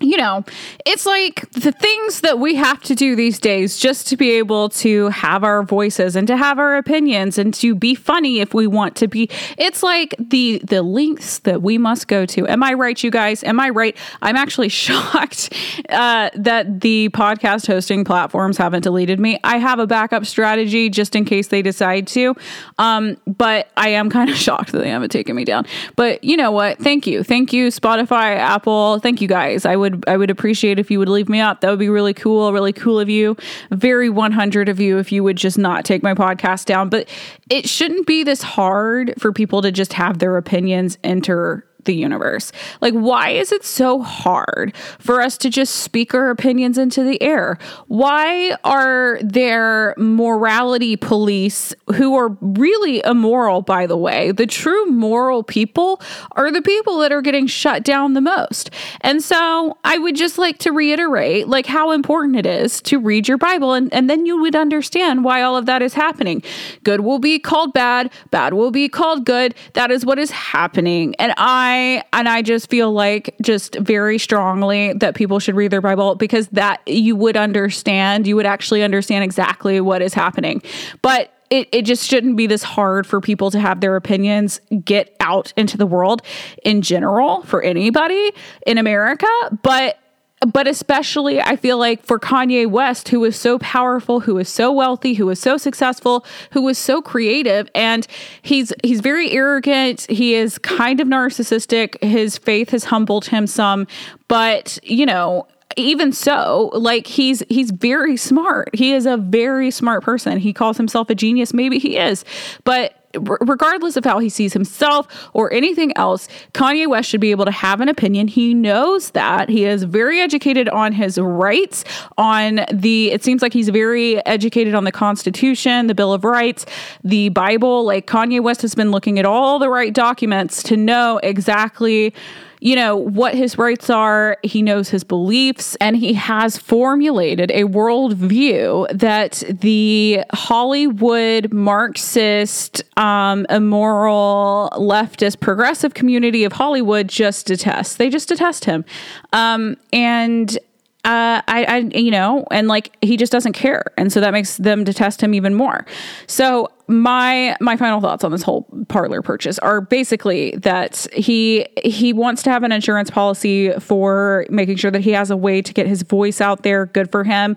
you 0.00 0.16
know, 0.16 0.44
it's 0.86 1.04
like 1.04 1.50
the 1.50 1.72
things 1.72 2.22
that 2.22 2.38
we 2.38 2.54
have 2.54 2.82
to 2.82 2.94
do 2.94 3.14
these 3.14 3.38
days 3.38 3.76
just 3.76 4.06
to 4.08 4.16
be 4.16 4.30
able 4.32 4.70
to 4.70 5.08
have 5.08 5.44
our 5.44 5.62
voices 5.62 6.16
and 6.16 6.26
to 6.26 6.36
have 6.36 6.58
our 6.58 6.76
opinions 6.76 7.36
and 7.36 7.52
to 7.54 7.74
be 7.74 7.94
funny 7.94 8.40
if 8.40 8.54
we 8.54 8.66
want 8.66 8.96
to 8.96 9.06
be. 9.08 9.28
It's 9.58 9.82
like 9.82 10.14
the 10.18 10.60
the 10.64 10.82
lengths 10.82 11.40
that 11.40 11.60
we 11.60 11.76
must 11.76 12.08
go 12.08 12.24
to. 12.26 12.48
Am 12.48 12.62
I 12.62 12.72
right, 12.72 13.02
you 13.02 13.10
guys? 13.10 13.44
Am 13.44 13.60
I 13.60 13.68
right? 13.68 13.96
I'm 14.22 14.36
actually 14.36 14.68
shocked 14.80 15.52
uh, 15.90 16.30
that 16.34 16.80
the 16.80 17.10
podcast 17.10 17.66
hosting 17.66 18.04
platforms 18.04 18.56
haven't 18.56 18.82
deleted 18.82 19.20
me. 19.20 19.38
I 19.44 19.58
have 19.58 19.78
a 19.78 19.86
backup 19.86 20.24
strategy 20.24 20.88
just 20.88 21.14
in 21.14 21.26
case 21.26 21.48
they 21.48 21.60
decide 21.60 22.06
to, 22.08 22.34
um, 22.78 23.18
but 23.26 23.68
I 23.76 23.90
am 23.90 24.08
kind 24.08 24.30
of 24.30 24.36
shocked 24.46 24.72
that 24.72 24.78
they 24.78 24.88
haven't 24.88 25.10
taken 25.10 25.36
me 25.36 25.44
down. 25.44 25.66
But 25.96 26.24
you 26.24 26.38
know 26.38 26.50
what? 26.50 26.78
Thank 26.78 27.06
you, 27.06 27.22
thank 27.22 27.52
you, 27.52 27.68
Spotify, 27.68 28.36
Apple. 28.36 28.98
Thank 29.00 29.20
you 29.20 29.28
guys. 29.28 29.66
I 29.66 29.76
would 29.76 29.89
would 29.90 30.04
I 30.08 30.16
would 30.16 30.30
appreciate 30.30 30.78
if 30.78 30.90
you 30.90 30.98
would 30.98 31.08
leave 31.08 31.28
me 31.28 31.40
up. 31.40 31.60
That 31.60 31.70
would 31.70 31.78
be 31.78 31.88
really 31.88 32.14
cool, 32.14 32.52
really 32.52 32.72
cool 32.72 32.98
of 32.98 33.08
you. 33.08 33.36
Very 33.70 34.10
100 34.10 34.68
of 34.68 34.80
you 34.80 34.98
if 34.98 35.12
you 35.12 35.22
would 35.22 35.36
just 35.36 35.58
not 35.58 35.84
take 35.84 36.02
my 36.02 36.14
podcast 36.14 36.66
down. 36.66 36.88
But 36.88 37.08
it 37.48 37.68
shouldn't 37.68 38.06
be 38.06 38.22
this 38.24 38.42
hard 38.42 39.14
for 39.18 39.32
people 39.32 39.62
to 39.62 39.72
just 39.72 39.92
have 39.94 40.18
their 40.18 40.36
opinions 40.36 40.98
enter 41.04 41.66
the 41.84 41.94
universe. 41.94 42.52
Like, 42.80 42.94
why 42.94 43.30
is 43.30 43.52
it 43.52 43.64
so 43.64 44.00
hard 44.00 44.74
for 44.98 45.20
us 45.20 45.38
to 45.38 45.50
just 45.50 45.76
speak 45.76 46.14
our 46.14 46.30
opinions 46.30 46.78
into 46.78 47.02
the 47.02 47.20
air? 47.22 47.58
Why 47.88 48.56
are 48.64 49.18
there 49.22 49.94
morality 49.96 50.96
police 50.96 51.74
who 51.94 52.14
are 52.16 52.36
really 52.40 53.02
immoral, 53.04 53.62
by 53.62 53.86
the 53.86 53.96
way? 53.96 54.32
The 54.32 54.46
true 54.46 54.86
moral 54.86 55.42
people 55.42 56.00
are 56.32 56.50
the 56.50 56.62
people 56.62 56.98
that 56.98 57.12
are 57.12 57.22
getting 57.22 57.46
shut 57.46 57.84
down 57.84 58.14
the 58.14 58.20
most. 58.20 58.70
And 59.00 59.22
so 59.22 59.78
I 59.84 59.98
would 59.98 60.16
just 60.16 60.38
like 60.38 60.58
to 60.58 60.72
reiterate, 60.72 61.48
like, 61.48 61.66
how 61.66 61.92
important 61.92 62.36
it 62.36 62.46
is 62.46 62.80
to 62.82 62.98
read 62.98 63.28
your 63.28 63.38
Bible, 63.38 63.74
and, 63.74 63.92
and 63.92 64.08
then 64.10 64.26
you 64.26 64.40
would 64.40 64.56
understand 64.56 65.24
why 65.24 65.42
all 65.42 65.56
of 65.56 65.66
that 65.66 65.82
is 65.82 65.94
happening. 65.94 66.42
Good 66.84 67.00
will 67.00 67.18
be 67.18 67.38
called 67.38 67.72
bad, 67.72 68.10
bad 68.30 68.54
will 68.54 68.70
be 68.70 68.88
called 68.88 69.24
good. 69.24 69.54
That 69.74 69.90
is 69.90 70.04
what 70.04 70.18
is 70.18 70.30
happening. 70.30 71.14
And 71.18 71.32
I 71.36 71.69
I 71.70 72.02
and 72.12 72.28
I 72.28 72.42
just 72.42 72.68
feel 72.68 72.92
like 72.92 73.34
just 73.42 73.76
very 73.76 74.18
strongly 74.18 74.92
that 74.94 75.14
people 75.14 75.38
should 75.38 75.54
read 75.54 75.70
their 75.70 75.80
Bible 75.80 76.14
because 76.14 76.48
that 76.48 76.86
you 76.86 77.16
would 77.16 77.36
understand, 77.36 78.26
you 78.26 78.36
would 78.36 78.46
actually 78.46 78.82
understand 78.82 79.24
exactly 79.24 79.80
what 79.80 80.02
is 80.02 80.14
happening. 80.14 80.62
But 81.02 81.32
it, 81.50 81.68
it 81.72 81.82
just 81.82 82.08
shouldn't 82.08 82.36
be 82.36 82.46
this 82.46 82.62
hard 82.62 83.06
for 83.06 83.20
people 83.20 83.50
to 83.50 83.58
have 83.58 83.80
their 83.80 83.96
opinions 83.96 84.60
get 84.84 85.16
out 85.20 85.52
into 85.56 85.76
the 85.76 85.86
world 85.86 86.22
in 86.64 86.82
general 86.82 87.42
for 87.42 87.62
anybody 87.62 88.32
in 88.66 88.78
America. 88.78 89.26
But 89.62 89.98
but 90.46 90.66
especially 90.66 91.40
I 91.40 91.56
feel 91.56 91.78
like 91.78 92.04
for 92.04 92.18
Kanye 92.18 92.66
West, 92.66 93.08
who 93.08 93.20
was 93.20 93.36
so 93.36 93.58
powerful, 93.58 94.20
who 94.20 94.34
was 94.34 94.48
so 94.48 94.72
wealthy, 94.72 95.14
who 95.14 95.26
was 95.26 95.38
so 95.38 95.56
successful, 95.56 96.24
who 96.52 96.62
was 96.62 96.78
so 96.78 97.02
creative, 97.02 97.68
and 97.74 98.06
he's 98.42 98.72
he's 98.82 99.00
very 99.00 99.30
arrogant. 99.32 100.06
He 100.08 100.34
is 100.34 100.58
kind 100.58 101.00
of 101.00 101.08
narcissistic. 101.08 102.02
His 102.02 102.38
faith 102.38 102.70
has 102.70 102.84
humbled 102.84 103.26
him 103.26 103.46
some, 103.46 103.86
but 104.28 104.78
you 104.82 105.04
know, 105.04 105.46
even 105.76 106.12
so, 106.12 106.70
like 106.74 107.06
he's 107.06 107.42
he's 107.48 107.70
very 107.70 108.16
smart. 108.16 108.70
He 108.74 108.92
is 108.92 109.06
a 109.06 109.16
very 109.16 109.70
smart 109.70 110.02
person. 110.02 110.38
He 110.38 110.52
calls 110.52 110.76
himself 110.76 111.10
a 111.10 111.14
genius. 111.14 111.52
Maybe 111.52 111.78
he 111.78 111.96
is, 111.96 112.24
but 112.64 112.99
regardless 113.14 113.96
of 113.96 114.04
how 114.04 114.18
he 114.18 114.28
sees 114.28 114.52
himself 114.52 115.30
or 115.32 115.52
anything 115.52 115.96
else, 115.96 116.28
Kanye 116.52 116.86
West 116.86 117.08
should 117.08 117.20
be 117.20 117.30
able 117.30 117.44
to 117.44 117.50
have 117.50 117.80
an 117.80 117.88
opinion. 117.88 118.28
He 118.28 118.54
knows 118.54 119.10
that. 119.10 119.48
He 119.48 119.64
is 119.64 119.82
very 119.82 120.20
educated 120.20 120.68
on 120.68 120.92
his 120.92 121.18
rights, 121.18 121.84
on 122.16 122.60
the, 122.72 123.10
it 123.10 123.24
seems 123.24 123.42
like 123.42 123.52
he's 123.52 123.68
very 123.68 124.24
educated 124.26 124.74
on 124.74 124.84
the 124.84 124.92
Constitution, 124.92 125.86
the 125.86 125.94
Bill 125.94 126.12
of 126.12 126.24
Rights, 126.24 126.66
the 127.02 127.30
Bible. 127.30 127.84
Like 127.84 128.06
Kanye 128.06 128.40
West 128.40 128.62
has 128.62 128.74
been 128.74 128.90
looking 128.90 129.18
at 129.18 129.24
all 129.24 129.58
the 129.58 129.68
right 129.68 129.92
documents 129.92 130.62
to 130.64 130.76
know 130.76 131.18
exactly 131.22 132.14
you 132.60 132.76
know, 132.76 132.94
what 132.94 133.34
his 133.34 133.56
rights 133.56 133.88
are. 133.88 134.36
He 134.42 134.62
knows 134.62 134.90
his 134.90 135.02
beliefs, 135.02 135.76
and 135.80 135.96
he 135.96 136.12
has 136.14 136.58
formulated 136.58 137.50
a 137.50 137.64
worldview 137.64 138.86
that 138.96 139.42
the 139.48 140.22
Hollywood 140.32 141.52
Marxist, 141.52 142.82
um, 142.98 143.46
immoral, 143.48 144.70
leftist, 144.74 145.40
progressive 145.40 145.94
community 145.94 146.44
of 146.44 146.52
Hollywood 146.52 147.08
just 147.08 147.46
detests. 147.46 147.96
They 147.96 148.10
just 148.10 148.28
detest 148.28 148.66
him. 148.66 148.84
Um, 149.32 149.76
and 149.92 150.56
uh, 151.04 151.40
I, 151.48 151.64
I, 151.64 151.76
you 151.94 152.10
know, 152.10 152.46
and 152.50 152.68
like 152.68 152.94
he 153.00 153.16
just 153.16 153.32
doesn't 153.32 153.54
care, 153.54 153.84
and 153.96 154.12
so 154.12 154.20
that 154.20 154.32
makes 154.32 154.58
them 154.58 154.84
detest 154.84 155.22
him 155.22 155.32
even 155.32 155.54
more. 155.54 155.86
So 156.26 156.70
my 156.90 157.56
my 157.60 157.76
final 157.76 158.00
thoughts 158.00 158.24
on 158.24 158.32
this 158.32 158.42
whole 158.42 158.66
Parler 158.88 159.22
purchase 159.22 159.60
are 159.60 159.80
basically 159.80 160.50
that 160.56 161.06
he 161.12 161.64
he 161.84 162.12
wants 162.12 162.42
to 162.42 162.50
have 162.50 162.64
an 162.64 162.72
insurance 162.72 163.10
policy 163.10 163.70
for 163.78 164.44
making 164.50 164.76
sure 164.76 164.90
that 164.90 165.00
he 165.00 165.12
has 165.12 165.30
a 165.30 165.36
way 165.36 165.62
to 165.62 165.72
get 165.72 165.86
his 165.86 166.02
voice 166.02 166.40
out 166.40 166.64
there. 166.64 166.86
Good 166.86 167.12
for 167.12 167.22
him. 167.22 167.56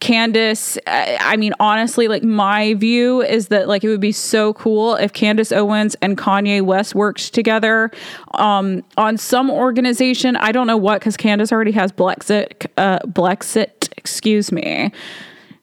Candace, 0.00 0.78
I 0.86 1.36
mean, 1.36 1.52
honestly, 1.60 2.08
like 2.08 2.22
my 2.22 2.72
view 2.74 3.20
is 3.20 3.48
that 3.48 3.68
like 3.68 3.84
it 3.84 3.88
would 3.88 4.00
be 4.00 4.12
so 4.12 4.54
cool 4.54 4.94
if 4.94 5.12
Candace 5.12 5.52
Owens 5.52 5.94
and 6.00 6.16
Kanye 6.16 6.62
West 6.62 6.94
worked 6.94 7.34
together 7.34 7.90
um, 8.34 8.82
on 8.96 9.18
some 9.18 9.50
organization. 9.50 10.36
I 10.36 10.52
don't 10.52 10.66
know 10.66 10.78
what 10.78 11.00
because 11.00 11.18
Candace 11.18 11.52
already 11.52 11.72
has 11.72 11.92
Blexit, 11.92 12.66
uh, 12.78 13.00
Blexit, 13.00 13.90
excuse 13.98 14.50
me. 14.50 14.90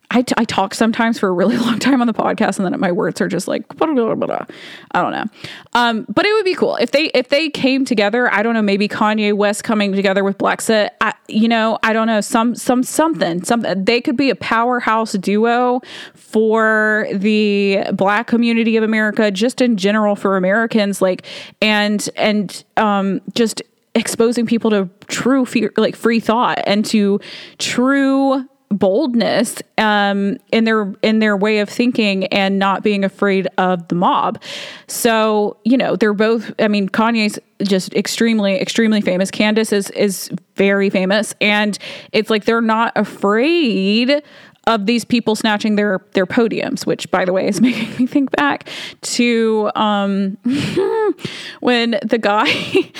I, 0.09 0.21
t- 0.21 0.35
I 0.37 0.45
talk 0.45 0.73
sometimes 0.73 1.19
for 1.19 1.27
a 1.27 1.31
really 1.31 1.57
long 1.67 1.79
time 1.79 2.01
on 2.01 2.07
the 2.07 2.13
podcast 2.13 2.57
and 2.57 2.65
then 2.65 2.79
my 2.79 2.91
words 2.91 3.19
are 3.19 3.27
just 3.27 3.47
like 3.47 3.67
blah, 3.75 3.87
blah, 3.93 4.15
blah, 4.15 4.45
I 4.91 5.01
don't 5.01 5.11
know. 5.11 5.25
Um, 5.73 6.05
but 6.07 6.25
it 6.25 6.33
would 6.33 6.45
be 6.45 6.55
cool 6.55 6.77
if 6.77 6.91
they 6.91 7.05
if 7.07 7.29
they 7.29 7.49
came 7.49 7.85
together. 7.85 8.31
I 8.31 8.41
don't 8.41 8.53
know, 8.53 8.61
maybe 8.61 8.87
Kanye 8.87 9.33
West 9.33 9.63
coming 9.63 9.91
together 9.93 10.23
with 10.23 10.37
Blexit. 10.37 10.89
I, 11.01 11.13
you 11.27 11.47
know, 11.47 11.77
I 11.83 11.93
don't 11.93 12.07
know, 12.07 12.21
some 12.21 12.55
some 12.55 12.83
something. 12.83 13.43
Something 13.43 13.83
they 13.83 14.01
could 14.01 14.15
be 14.17 14.29
a 14.29 14.35
powerhouse 14.35 15.13
duo 15.13 15.81
for 16.15 17.07
the 17.13 17.83
black 17.93 18.27
community 18.27 18.77
of 18.77 18.83
America, 18.83 19.29
just 19.29 19.61
in 19.61 19.77
general 19.77 20.15
for 20.15 20.37
Americans, 20.37 21.01
like 21.01 21.25
and 21.61 22.09
and 22.15 22.63
um 22.77 23.21
just 23.33 23.61
exposing 23.93 24.45
people 24.45 24.69
to 24.69 24.89
true 25.07 25.45
fear, 25.45 25.73
like 25.75 25.95
free 25.95 26.19
thought 26.19 26.59
and 26.65 26.85
to 26.85 27.19
true 27.57 28.47
boldness 28.70 29.61
um, 29.78 30.38
in 30.51 30.65
their 30.65 30.93
in 31.01 31.20
their 31.20 31.38
way 31.38 31.59
of 31.59 31.70
thinking 31.70 32.26
and 32.26 32.59
not 32.59 32.84
being 32.84 33.03
afraid 33.03 33.47
of 33.57 33.88
the 33.88 33.95
mob. 33.95 34.41
So 34.88 35.57
you 35.63 35.78
know 35.78 35.95
they're 35.95 36.13
both. 36.13 36.51
I 36.59 36.68
mean, 36.68 36.89
Kanye's 36.89 37.39
just 37.63 37.93
extremely 37.95 38.59
extremely 38.59 39.01
famous. 39.01 39.32
Candace 39.32 39.72
is 39.72 39.89
is 39.91 40.30
very 40.55 40.89
famous, 40.89 41.34
and 41.39 41.78
it's 42.11 42.30
like 42.30 42.45
they're 42.45 42.61
not 42.61 42.93
afraid 42.95 44.22
of 44.68 44.86
these 44.86 45.05
people 45.05 45.36
snatching 45.36 45.78
their 45.78 46.01
their 46.11 46.28
podiums, 46.28 46.86
which 46.86 47.09
by 47.09 47.26
the 47.26 47.34
way 47.34 47.47
is 47.47 47.59
making 47.68 47.95
me 47.97 48.05
think 48.05 48.30
back 48.32 48.70
to 49.01 49.72
um, 49.76 50.38
when 51.61 51.97
the 52.03 52.20
guy, 52.22 52.47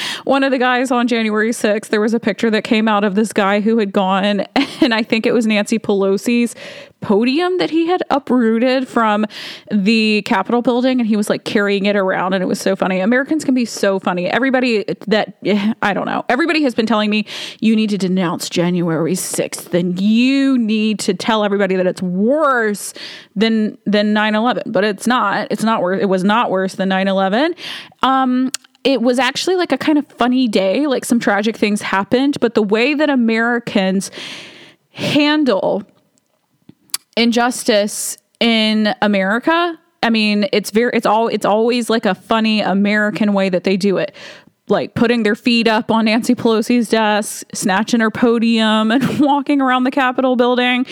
one 0.24 0.44
of 0.44 0.52
the 0.52 0.58
guys 0.58 0.90
on 0.90 1.08
January 1.08 1.52
6th, 1.52 1.90
there 1.90 2.02
was 2.02 2.14
a 2.14 2.20
picture 2.20 2.50
that 2.50 2.64
came 2.64 2.88
out 2.88 3.04
of 3.04 3.14
this 3.14 3.34
guy 3.34 3.60
who 3.60 3.78
had 3.78 3.92
gone, 3.92 4.48
and 4.82 4.94
I 4.94 5.04
think 5.04 5.26
it 5.26 5.34
was 5.34 5.46
Nancy 5.46 5.78
Pelosi's 5.78 6.56
podium 7.02 7.58
that 7.58 7.70
he 7.70 7.88
had 7.88 8.02
uprooted 8.10 8.88
from 8.88 9.26
the 9.72 10.22
Capitol 10.24 10.62
building 10.62 11.00
and 11.00 11.08
he 11.08 11.16
was 11.16 11.30
like 11.30 11.44
carrying 11.44 11.86
it 11.86 11.96
around 11.96 12.34
and 12.34 12.44
it 12.44 12.48
was 12.48 12.60
so 12.60 12.76
funny. 12.76 13.00
Americans 13.00 13.46
can 13.46 13.54
be 13.54 13.66
so 13.66 14.00
funny. 14.00 14.28
Everybody 14.28 14.84
that 15.08 15.38
I 15.82 15.94
don't 15.94 16.06
know. 16.06 16.26
Everybody 16.30 16.64
has 16.64 16.76
been 16.76 16.86
telling 16.86 17.10
me 17.10 17.26
you 17.60 17.76
need 17.76 17.90
to 17.92 17.98
denounce 17.98 18.50
January 18.50 19.14
6th 19.14 19.74
and 19.74 20.00
you 20.00 20.58
need 20.58 21.00
to 21.00 21.14
tell 21.14 21.44
everybody 21.44 21.76
that 21.76 21.88
it's 21.88 22.02
worse 22.02 22.94
than 23.36 23.78
than 23.86 24.14
9/11, 24.14 24.64
but 24.66 24.84
it's 24.84 25.08
not. 25.08 25.48
It's 25.52 25.64
not 25.64 25.82
worse. 25.82 26.02
It 26.02 26.08
was 26.08 26.24
not 26.24 26.50
worse 26.52 26.76
than 26.76 26.90
9/11. 26.90 27.56
Um 28.04 28.52
it 28.84 29.02
was 29.02 29.20
actually 29.20 29.58
like 29.58 29.72
a 29.74 29.78
kind 29.78 29.98
of 29.98 30.08
funny 30.08 30.48
day, 30.48 30.88
like 30.88 31.04
some 31.04 31.20
tragic 31.20 31.58
things 31.58 31.82
happened, 31.82 32.38
but 32.40 32.54
the 32.54 32.64
way 32.64 32.94
that 32.94 33.10
Americans 33.10 34.12
handle 34.92 35.84
injustice 37.18 38.18
in 38.40 38.96
America. 39.02 39.78
I 40.04 40.10
mean, 40.10 40.48
it's 40.54 40.70
very 40.70 40.92
it's 40.94 41.06
all 41.06 41.28
it's 41.28 41.46
always 41.46 41.90
like 41.90 42.06
a 42.06 42.16
funny 42.16 42.62
American 42.62 43.34
way 43.34 43.50
that 43.50 43.64
they 43.64 43.76
do 43.76 43.98
it 43.98 44.16
like 44.70 44.94
putting 44.96 45.24
their 45.24 45.36
feet 45.36 45.68
up 45.68 45.90
on 45.92 46.06
Nancy 46.06 46.36
Pelosi's 46.36 46.90
desk, 46.90 47.46
snatching 47.54 48.00
her 48.02 48.12
podium, 48.12 48.92
and 48.98 49.20
walking 49.20 49.62
around 49.62 49.84
the 49.86 49.92
Capitol 49.92 50.36
building, 50.36 50.86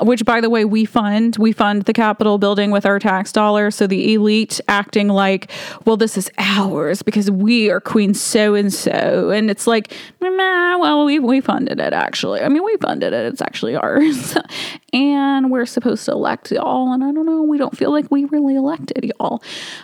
which, 0.00 0.24
by 0.24 0.40
the 0.40 0.48
way, 0.50 0.64
we 0.64 0.84
fund. 0.84 1.36
We 1.36 1.52
fund 1.52 1.82
the 1.82 1.92
Capitol 1.92 2.38
building 2.38 2.70
with 2.70 2.86
our 2.86 2.98
tax 2.98 3.32
dollars. 3.32 3.74
So 3.74 3.86
the 3.86 4.14
elite 4.14 4.60
acting 4.68 5.08
like, 5.08 5.50
well, 5.84 5.96
this 5.96 6.16
is 6.16 6.30
ours 6.38 7.02
because 7.02 7.30
we 7.30 7.70
are 7.70 7.80
Queen 7.80 8.14
so 8.14 8.54
and 8.54 8.72
so. 8.72 9.30
And 9.30 9.50
it's 9.50 9.66
like, 9.66 9.94
nah, 10.20 10.78
well, 10.78 11.04
we, 11.04 11.18
we 11.18 11.40
funded 11.40 11.80
it 11.80 11.92
actually. 11.92 12.40
I 12.40 12.48
mean, 12.48 12.64
we 12.64 12.76
funded 12.76 13.12
it. 13.12 13.26
It's 13.26 13.42
actually 13.42 13.76
ours. 13.76 14.36
and 14.92 15.50
we're 15.50 15.66
supposed 15.66 16.04
to 16.06 16.12
elect 16.12 16.50
y'all. 16.50 16.92
And 16.92 17.04
I 17.04 17.12
don't 17.12 17.26
know, 17.26 17.42
we 17.42 17.58
don't 17.58 17.76
feel 17.76 17.90
like 17.90 18.10
we 18.10 18.24
really 18.26 18.56
elected 18.56 19.12
y'all. 19.18 19.42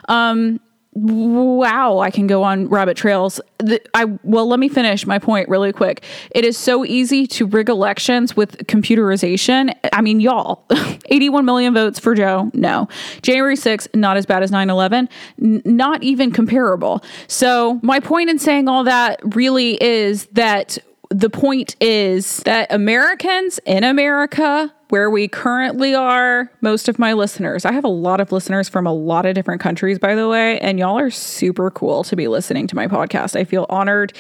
Um, 0.09 0.61
wow, 0.95 1.99
I 1.99 2.11
can 2.11 2.27
go 2.27 2.43
on 2.43 2.69
rabbit 2.69 2.97
trails. 2.97 3.41
The, 3.59 3.81
I 3.95 4.05
well, 4.23 4.49
let 4.49 4.61
me 4.61 4.69
finish 4.69 5.07
my 5.07 5.19
point 5.19 5.49
really 5.49 5.73
quick. 5.73 6.05
It 6.31 6.45
is 6.45 6.57
so 6.57 6.85
easy 6.85 7.27
to 7.29 7.47
rig 7.47 7.69
elections 7.69 8.37
with 8.37 8.57
computerization. 8.67 9.75
I 9.93 10.01
mean, 10.01 10.21
y'all, 10.21 10.65
81 11.07 11.45
million 11.45 11.75
votes 11.75 11.99
for 11.99 12.15
Joe. 12.15 12.51
No. 12.55 12.89
January 13.23 13.57
6th, 13.57 13.95
not 13.95 14.17
as 14.17 14.25
bad 14.25 14.43
as 14.43 14.51
9/11, 14.51 15.09
N- 15.43 15.63
not 15.65 16.03
even 16.03 16.31
comparable. 16.31 17.03
So, 17.27 17.81
my 17.83 17.99
point 18.01 18.31
in 18.31 18.39
saying 18.39 18.69
all 18.69 18.85
that 18.85 19.21
really 19.35 19.83
is 19.83 20.27
that 20.27 20.79
the 21.15 21.31
point 21.31 21.77
is 21.81 22.39
that 22.39 22.73
Americans 22.73 23.61
in 23.67 23.85
America 23.85 24.75
where 24.89 25.09
we 25.09 25.29
currently 25.29 25.95
are, 25.95 26.51
most 26.61 26.89
of 26.89 26.99
my 26.99 27.13
listeners, 27.13 27.65
I 27.65 27.73
have 27.73 27.85
a 27.85 27.89
lot 27.89 28.21
of 28.21 28.33
listeners 28.33 28.69
from 28.69 28.85
a 28.85 28.93
lot 28.93 29.25
of 29.25 29.35
different 29.35 29.61
countries, 29.61 29.99
by 29.99 30.17
the 30.17 30.29
way, 30.29 30.59
and 30.59 30.79
y'all 30.79 30.99
are 30.99 31.11
super 31.11 31.71
cool 31.71 32.03
to 32.05 32.17
be 32.17 32.27
listening 32.27 32.67
to 32.67 32.77
my 32.77 32.89
podcast. 32.89 33.37
I 33.37 33.45
feel 33.45 33.67
honored 33.71 34.13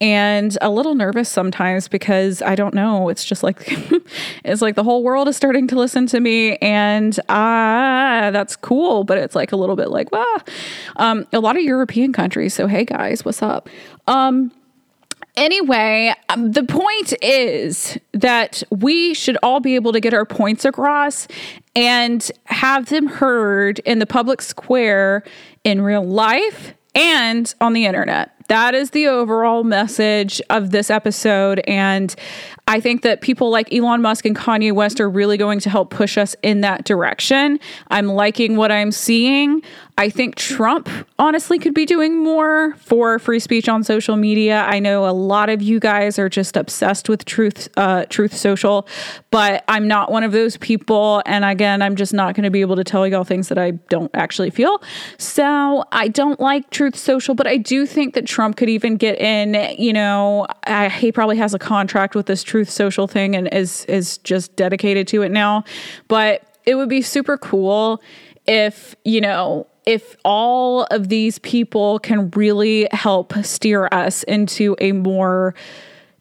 and 0.00 0.58
a 0.60 0.70
little 0.70 0.96
nervous 0.96 1.28
sometimes 1.28 1.86
because 1.86 2.42
I 2.42 2.56
don't 2.56 2.74
know. 2.74 3.08
It's 3.08 3.24
just 3.24 3.44
like, 3.44 3.64
it's 4.44 4.60
like 4.60 4.74
the 4.74 4.84
whole 4.84 5.04
world 5.04 5.28
is 5.28 5.36
starting 5.36 5.68
to 5.68 5.76
listen 5.76 6.06
to 6.08 6.20
me, 6.20 6.56
and 6.56 7.18
ah, 7.28 8.30
that's 8.32 8.56
cool, 8.56 9.04
but 9.04 9.18
it's 9.18 9.36
like 9.36 9.52
a 9.52 9.56
little 9.56 9.76
bit 9.76 9.90
like, 9.90 10.08
ah, 10.12 10.42
um, 10.96 11.26
a 11.32 11.38
lot 11.38 11.56
of 11.56 11.62
European 11.62 12.12
countries. 12.12 12.54
So, 12.54 12.66
hey 12.66 12.84
guys, 12.84 13.24
what's 13.24 13.40
up? 13.40 13.68
Um, 14.08 14.50
Anyway, 15.40 16.14
um, 16.28 16.52
the 16.52 16.62
point 16.64 17.14
is 17.22 17.98
that 18.12 18.62
we 18.68 19.14
should 19.14 19.38
all 19.42 19.58
be 19.58 19.74
able 19.74 19.90
to 19.90 19.98
get 19.98 20.12
our 20.12 20.26
points 20.26 20.66
across 20.66 21.26
and 21.74 22.30
have 22.44 22.90
them 22.90 23.06
heard 23.06 23.78
in 23.80 24.00
the 24.00 24.06
public 24.06 24.42
square 24.42 25.22
in 25.64 25.80
real 25.80 26.04
life 26.04 26.74
and 26.94 27.54
on 27.58 27.72
the 27.72 27.86
internet. 27.86 28.32
that 28.48 28.74
is 28.74 28.90
the 28.90 29.06
overall 29.06 29.62
message 29.62 30.42
of 30.50 30.72
this 30.72 30.90
episode. 30.90 31.60
And 31.68 32.12
I 32.66 32.80
think 32.80 33.02
that 33.02 33.20
people 33.20 33.48
like 33.48 33.72
Elon 33.72 34.02
Musk 34.02 34.26
and 34.26 34.36
Kanye 34.36 34.72
West 34.72 35.00
are 35.00 35.08
really 35.08 35.36
going 35.36 35.60
to 35.60 35.70
help 35.70 35.90
push 35.90 36.18
us 36.18 36.34
in 36.42 36.60
that 36.62 36.84
direction. 36.84 37.60
I'm 37.92 38.08
liking 38.08 38.56
what 38.56 38.72
I'm 38.72 38.90
seeing. 38.90 39.62
I 40.00 40.08
think 40.08 40.36
Trump 40.36 40.88
honestly 41.18 41.58
could 41.58 41.74
be 41.74 41.84
doing 41.84 42.24
more 42.24 42.74
for 42.76 43.18
free 43.18 43.38
speech 43.38 43.68
on 43.68 43.84
social 43.84 44.16
media. 44.16 44.62
I 44.62 44.78
know 44.78 45.06
a 45.06 45.12
lot 45.12 45.50
of 45.50 45.60
you 45.60 45.78
guys 45.78 46.18
are 46.18 46.30
just 46.30 46.56
obsessed 46.56 47.10
with 47.10 47.26
Truth 47.26 47.68
uh, 47.76 48.06
Truth 48.06 48.34
Social, 48.34 48.88
but 49.30 49.62
I'm 49.68 49.86
not 49.86 50.10
one 50.10 50.24
of 50.24 50.32
those 50.32 50.56
people. 50.56 51.22
And 51.26 51.44
again, 51.44 51.82
I'm 51.82 51.96
just 51.96 52.14
not 52.14 52.34
going 52.34 52.44
to 52.44 52.50
be 52.50 52.62
able 52.62 52.76
to 52.76 52.82
tell 52.82 53.06
y'all 53.06 53.24
things 53.24 53.48
that 53.48 53.58
I 53.58 53.72
don't 53.90 54.10
actually 54.14 54.48
feel. 54.48 54.82
So 55.18 55.84
I 55.92 56.08
don't 56.08 56.40
like 56.40 56.70
Truth 56.70 56.96
Social, 56.96 57.34
but 57.34 57.46
I 57.46 57.58
do 57.58 57.84
think 57.84 58.14
that 58.14 58.24
Trump 58.24 58.56
could 58.56 58.70
even 58.70 58.96
get 58.96 59.20
in. 59.20 59.76
You 59.78 59.92
know, 59.92 60.46
I, 60.66 60.88
he 60.88 61.12
probably 61.12 61.36
has 61.36 61.52
a 61.52 61.58
contract 61.58 62.14
with 62.14 62.24
this 62.24 62.42
Truth 62.42 62.70
Social 62.70 63.06
thing 63.06 63.36
and 63.36 63.52
is 63.52 63.84
is 63.84 64.16
just 64.16 64.56
dedicated 64.56 65.06
to 65.08 65.20
it 65.20 65.30
now. 65.30 65.62
But 66.08 66.46
it 66.64 66.76
would 66.76 66.88
be 66.88 67.02
super 67.02 67.36
cool 67.36 68.00
if 68.46 68.96
you 69.04 69.20
know 69.20 69.66
if 69.90 70.16
all 70.24 70.84
of 70.92 71.08
these 71.08 71.40
people 71.40 71.98
can 71.98 72.30
really 72.30 72.86
help 72.92 73.34
steer 73.42 73.88
us 73.90 74.22
into 74.22 74.76
a 74.80 74.92
more 74.92 75.52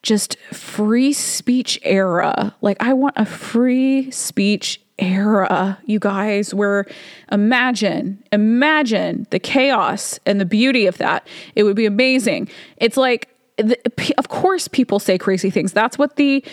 just 0.02 0.40
free 0.52 1.14
speech 1.14 1.80
era. 1.84 2.56
Like, 2.62 2.78
I 2.82 2.94
want 2.94 3.14
a 3.16 3.28
free 3.28 4.10
speech 4.10 4.82
era, 4.98 5.78
you 5.86 6.00
guys, 6.00 6.52
where 6.52 6.88
imagine, 7.32 8.24
imagine 8.32 9.28
the 9.30 9.38
chaos 9.38 10.20
and 10.26 10.42
the 10.42 10.46
beauty 10.46 10.88
of 10.88 10.98
that. 10.98 11.28
It 11.54 11.62
would 11.62 11.76
be 11.76 11.86
amazing. 11.86 12.50
It's 12.78 12.98
like, 12.98 13.30
of 14.18 14.30
course, 14.30 14.68
people 14.68 14.98
say 14.98 15.20
crazy 15.20 15.52
things. 15.52 15.74
That's 15.74 16.00
what 16.00 16.16
the 16.16 16.44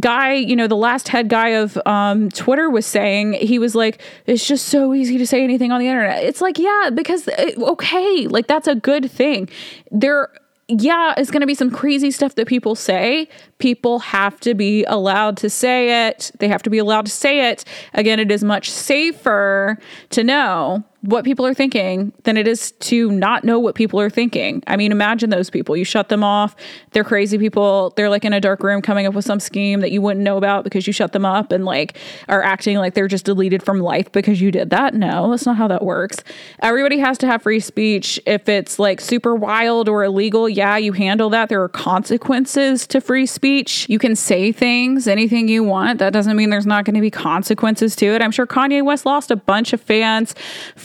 guy, 0.00 0.34
you 0.34 0.54
know, 0.54 0.66
the 0.66 0.76
last 0.76 1.08
head 1.08 1.28
guy 1.28 1.48
of 1.48 1.78
um, 1.86 2.28
Twitter 2.30 2.68
was 2.68 2.86
saying, 2.86 3.34
he 3.34 3.58
was 3.58 3.74
like, 3.74 4.00
it's 4.26 4.46
just 4.46 4.66
so 4.66 4.94
easy 4.94 5.16
to 5.18 5.26
say 5.26 5.42
anything 5.42 5.72
on 5.72 5.80
the 5.80 5.88
internet. 5.88 6.24
It's 6.24 6.40
like, 6.40 6.58
yeah, 6.58 6.90
because, 6.92 7.26
uh, 7.28 7.52
okay, 7.58 8.26
like 8.26 8.46
that's 8.46 8.68
a 8.68 8.74
good 8.74 9.10
thing. 9.10 9.48
There, 9.90 10.28
yeah, 10.68 11.14
it's 11.16 11.30
going 11.30 11.40
to 11.40 11.46
be 11.46 11.54
some 11.54 11.70
crazy 11.70 12.10
stuff 12.10 12.34
that 12.34 12.46
people 12.46 12.74
say. 12.74 13.28
People 13.58 14.00
have 14.00 14.38
to 14.40 14.54
be 14.54 14.84
allowed 14.84 15.38
to 15.38 15.48
say 15.48 16.08
it. 16.08 16.30
They 16.38 16.48
have 16.48 16.62
to 16.64 16.70
be 16.70 16.78
allowed 16.78 17.06
to 17.06 17.12
say 17.12 17.50
it. 17.50 17.64
Again, 17.94 18.20
it 18.20 18.30
is 18.30 18.44
much 18.44 18.70
safer 18.70 19.78
to 20.10 20.22
know 20.22 20.84
what 21.02 21.24
people 21.24 21.46
are 21.46 21.54
thinking 21.54 22.12
than 22.24 22.36
it 22.36 22.48
is 22.48 22.72
to 22.72 23.10
not 23.12 23.44
know 23.44 23.58
what 23.58 23.76
people 23.76 24.00
are 24.00 24.10
thinking. 24.10 24.62
I 24.66 24.76
mean, 24.76 24.90
imagine 24.90 25.30
those 25.30 25.48
people. 25.48 25.76
You 25.76 25.84
shut 25.84 26.08
them 26.08 26.24
off. 26.24 26.56
They're 26.90 27.04
crazy 27.04 27.38
people. 27.38 27.92
They're 27.96 28.10
like 28.10 28.24
in 28.24 28.32
a 28.32 28.40
dark 28.40 28.64
room 28.64 28.82
coming 28.82 29.06
up 29.06 29.14
with 29.14 29.24
some 29.24 29.38
scheme 29.38 29.80
that 29.80 29.92
you 29.92 30.02
wouldn't 30.02 30.24
know 30.24 30.36
about 30.36 30.64
because 30.64 30.88
you 30.88 30.92
shut 30.92 31.12
them 31.12 31.24
up 31.24 31.52
and 31.52 31.64
like 31.64 31.96
are 32.28 32.42
acting 32.42 32.78
like 32.78 32.94
they're 32.94 33.06
just 33.06 33.24
deleted 33.24 33.62
from 33.62 33.78
life 33.78 34.10
because 34.10 34.40
you 34.40 34.50
did 34.50 34.70
that. 34.70 34.92
No, 34.92 35.30
that's 35.30 35.46
not 35.46 35.56
how 35.56 35.68
that 35.68 35.84
works. 35.84 36.18
Everybody 36.60 36.98
has 36.98 37.16
to 37.18 37.26
have 37.26 37.42
free 37.42 37.60
speech. 37.60 38.18
If 38.26 38.48
it's 38.48 38.80
like 38.80 39.00
super 39.00 39.36
wild 39.36 39.88
or 39.88 40.02
illegal, 40.02 40.48
yeah, 40.48 40.76
you 40.76 40.92
handle 40.92 41.30
that. 41.30 41.48
There 41.48 41.62
are 41.62 41.68
consequences 41.68 42.88
to 42.88 43.00
free 43.00 43.26
speech. 43.26 43.86
You 43.88 44.00
can 44.00 44.16
say 44.16 44.50
things, 44.50 45.06
anything 45.06 45.46
you 45.46 45.62
want. 45.62 46.00
That 46.00 46.12
doesn't 46.12 46.36
mean 46.36 46.50
there's 46.50 46.66
not 46.66 46.84
going 46.84 46.96
to 46.96 47.00
be 47.00 47.10
consequences 47.10 47.94
to 47.96 48.06
it. 48.06 48.20
I'm 48.20 48.32
sure 48.32 48.48
Kanye 48.48 48.84
West 48.84 49.06
lost 49.06 49.30
a 49.30 49.36
bunch 49.36 49.72
of 49.72 49.80
fans 49.80 50.34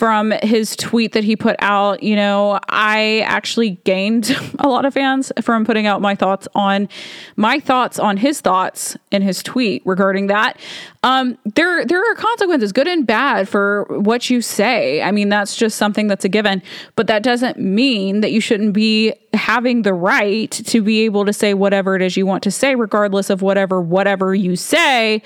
from 0.03 0.31
his 0.43 0.75
tweet 0.75 1.13
that 1.13 1.23
he 1.23 1.33
put 1.33 1.55
out. 1.59 2.03
You 2.03 2.17
know, 2.17 2.59
I 2.67 3.21
actually 3.21 3.79
gained 3.85 4.35
a 4.59 4.67
lot 4.67 4.83
of 4.83 4.93
fans 4.93 5.31
from 5.39 5.63
putting 5.63 5.87
out 5.87 6.01
my 6.01 6.13
thoughts 6.13 6.45
on 6.53 6.89
my 7.37 7.61
thoughts 7.61 7.99
on 7.99 8.17
his 8.17 8.41
thoughts 8.41 8.97
in 9.11 9.21
his 9.21 9.41
tweet 9.41 9.81
regarding 9.85 10.27
that. 10.27 10.59
Um, 11.03 11.37
there, 11.55 11.85
there 11.85 11.99
are 11.99 12.15
consequences, 12.15 12.73
good 12.73 12.87
and 12.87 13.07
bad, 13.07 13.47
for 13.47 13.85
what 13.89 14.29
you 14.29 14.41
say. 14.41 15.01
I 15.01 15.11
mean, 15.11 15.29
that's 15.29 15.55
just 15.55 15.77
something 15.77 16.07
that's 16.07 16.25
a 16.25 16.29
given. 16.29 16.61
But 16.97 17.07
that 17.07 17.23
doesn't 17.23 17.57
mean 17.57 18.19
that 18.21 18.33
you 18.33 18.41
shouldn't 18.41 18.73
be 18.73 19.13
having 19.33 19.83
the 19.83 19.93
right 19.93 20.51
to 20.51 20.81
be 20.81 21.01
able 21.05 21.25
to 21.25 21.31
say 21.31 21.53
whatever 21.53 21.95
it 21.95 22.01
is 22.01 22.17
you 22.17 22.25
want 22.25 22.43
to 22.43 22.51
say, 22.51 22.75
regardless 22.75 23.29
of 23.29 23.41
whatever 23.41 23.79
whatever 23.79 24.35
you 24.35 24.57
say 24.57 25.21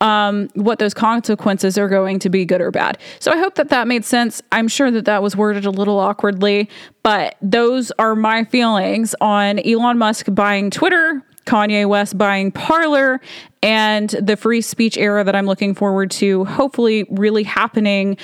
um, 0.00 0.48
what 0.54 0.78
those 0.78 0.94
consequences 0.94 1.78
are 1.78 1.88
going 1.88 2.18
to 2.20 2.28
be, 2.28 2.44
good 2.44 2.60
or 2.60 2.70
bad. 2.70 2.98
So 3.18 3.32
I 3.32 3.38
hope 3.38 3.54
that 3.54 3.70
that 3.70 3.88
made 3.88 4.04
sense. 4.04 4.42
I'm 4.52 4.68
sure 4.68 4.90
that 4.90 5.04
that 5.06 5.22
was 5.22 5.36
worded 5.36 5.64
a 5.64 5.70
little 5.70 5.98
awkwardly, 5.98 6.68
but 7.02 7.36
those 7.40 7.90
are 7.98 8.14
my 8.14 8.44
feelings 8.44 9.14
on 9.20 9.58
Elon 9.60 9.98
Musk 9.98 10.26
buying 10.34 10.70
Twitter. 10.70 11.22
Kanye 11.46 11.86
West 11.86 12.18
buying 12.18 12.50
Parler 12.50 13.20
and 13.62 14.10
the 14.10 14.36
free 14.36 14.60
speech 14.60 14.98
era 14.98 15.22
that 15.22 15.36
I'm 15.36 15.46
looking 15.46 15.76
forward 15.76 16.10
to 16.12 16.44
hopefully 16.44 17.06
really 17.08 17.44
happening 17.44 18.16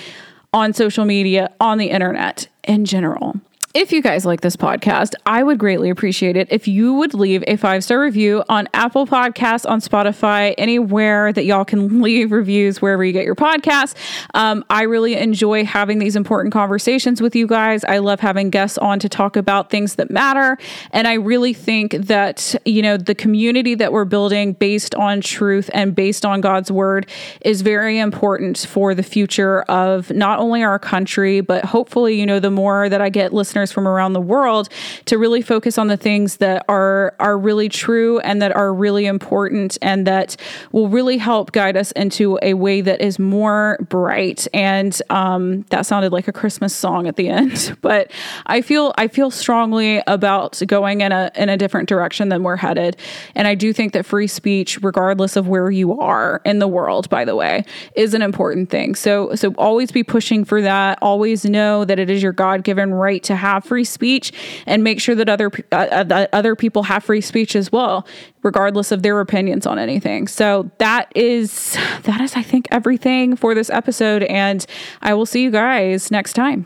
on 0.52 0.72
social 0.72 1.04
media, 1.04 1.52
on 1.60 1.78
the 1.78 1.90
internet 1.90 2.48
in 2.64 2.84
general. 2.84 3.36
If 3.74 3.90
you 3.90 4.02
guys 4.02 4.26
like 4.26 4.42
this 4.42 4.54
podcast, 4.54 5.14
I 5.24 5.42
would 5.42 5.56
greatly 5.56 5.88
appreciate 5.88 6.36
it 6.36 6.46
if 6.50 6.68
you 6.68 6.92
would 6.92 7.14
leave 7.14 7.42
a 7.46 7.56
five 7.56 7.82
star 7.82 8.02
review 8.02 8.44
on 8.50 8.68
Apple 8.74 9.06
Podcasts, 9.06 9.66
on 9.66 9.80
Spotify, 9.80 10.54
anywhere 10.58 11.32
that 11.32 11.46
y'all 11.46 11.64
can 11.64 12.02
leave 12.02 12.32
reviews, 12.32 12.82
wherever 12.82 13.02
you 13.02 13.14
get 13.14 13.24
your 13.24 13.34
podcasts. 13.34 13.94
Um, 14.34 14.62
I 14.68 14.82
really 14.82 15.14
enjoy 15.14 15.64
having 15.64 16.00
these 16.00 16.16
important 16.16 16.52
conversations 16.52 17.22
with 17.22 17.34
you 17.34 17.46
guys. 17.46 17.82
I 17.84 17.96
love 17.96 18.20
having 18.20 18.50
guests 18.50 18.76
on 18.76 18.98
to 18.98 19.08
talk 19.08 19.38
about 19.38 19.70
things 19.70 19.94
that 19.94 20.10
matter. 20.10 20.58
And 20.90 21.08
I 21.08 21.14
really 21.14 21.54
think 21.54 21.92
that, 21.92 22.54
you 22.66 22.82
know, 22.82 22.98
the 22.98 23.14
community 23.14 23.74
that 23.76 23.90
we're 23.90 24.04
building 24.04 24.52
based 24.52 24.94
on 24.96 25.22
truth 25.22 25.70
and 25.72 25.94
based 25.94 26.26
on 26.26 26.42
God's 26.42 26.70
word 26.70 27.08
is 27.40 27.62
very 27.62 27.98
important 27.98 28.58
for 28.58 28.94
the 28.94 29.02
future 29.02 29.62
of 29.62 30.10
not 30.10 30.40
only 30.40 30.62
our 30.62 30.78
country, 30.78 31.40
but 31.40 31.64
hopefully, 31.64 32.20
you 32.20 32.26
know, 32.26 32.38
the 32.38 32.50
more 32.50 32.90
that 32.90 33.00
I 33.00 33.08
get 33.08 33.32
listeners 33.32 33.61
listeners 33.62 33.72
from 33.72 33.88
around 33.88 34.12
the 34.12 34.20
world 34.20 34.68
to 35.06 35.18
really 35.18 35.42
focus 35.42 35.78
on 35.78 35.86
the 35.88 35.96
things 35.96 36.38
that 36.38 36.64
are 36.68 37.14
are 37.18 37.38
really 37.38 37.68
true 37.68 38.18
and 38.20 38.42
that 38.42 38.54
are 38.54 38.72
really 38.74 39.06
important 39.06 39.78
and 39.82 40.06
that 40.06 40.36
will 40.72 40.88
really 40.88 41.18
help 41.18 41.52
guide 41.52 41.76
us 41.76 41.92
into 41.92 42.38
a 42.42 42.54
way 42.54 42.80
that 42.80 43.00
is 43.00 43.18
more 43.18 43.78
bright. 43.88 44.46
And 44.52 45.00
um, 45.10 45.62
that 45.70 45.86
sounded 45.86 46.12
like 46.12 46.28
a 46.28 46.32
Christmas 46.32 46.74
song 46.74 47.06
at 47.06 47.16
the 47.16 47.28
end, 47.28 47.76
but 47.82 48.10
I 48.46 48.62
feel 48.62 48.92
I 48.98 49.08
feel 49.08 49.30
strongly 49.30 50.02
about 50.06 50.60
going 50.66 51.00
in 51.00 51.12
a 51.12 51.30
in 51.36 51.48
a 51.48 51.56
different 51.56 51.88
direction 51.88 52.28
than 52.28 52.42
we're 52.42 52.56
headed. 52.56 52.96
And 53.34 53.46
I 53.46 53.54
do 53.54 53.72
think 53.72 53.92
that 53.92 54.04
free 54.04 54.26
speech, 54.26 54.78
regardless 54.82 55.36
of 55.36 55.48
where 55.48 55.70
you 55.70 55.98
are 56.00 56.40
in 56.44 56.58
the 56.58 56.68
world, 56.68 57.08
by 57.08 57.24
the 57.24 57.36
way, 57.36 57.64
is 57.94 58.14
an 58.14 58.22
important 58.22 58.70
thing. 58.70 58.94
So 58.94 59.34
so 59.34 59.54
always 59.56 59.92
be 59.92 60.02
pushing 60.02 60.44
for 60.44 60.62
that. 60.62 60.98
Always 61.00 61.44
know 61.44 61.84
that 61.84 61.98
it 61.98 62.10
is 62.10 62.22
your 62.22 62.32
God 62.32 62.64
given 62.64 62.92
right 62.92 63.22
to 63.24 63.36
have 63.36 63.51
have 63.52 63.64
free 63.64 63.84
speech 63.84 64.32
and 64.66 64.82
make 64.82 65.00
sure 65.00 65.14
that 65.14 65.28
other 65.28 65.50
uh, 65.72 66.04
uh 66.10 66.26
other 66.32 66.56
people 66.56 66.84
have 66.84 67.04
free 67.04 67.20
speech 67.20 67.54
as 67.54 67.70
well 67.70 68.06
regardless 68.42 68.90
of 68.90 69.02
their 69.02 69.20
opinions 69.20 69.66
on 69.66 69.78
anything. 69.78 70.26
So 70.26 70.70
that 70.78 71.12
is 71.14 71.76
that 72.02 72.20
is 72.20 72.34
I 72.34 72.42
think 72.42 72.68
everything 72.70 73.36
for 73.36 73.54
this 73.54 73.70
episode 73.70 74.24
and 74.24 74.64
I 75.00 75.14
will 75.14 75.26
see 75.26 75.42
you 75.42 75.50
guys 75.50 76.10
next 76.10 76.32
time. 76.34 76.64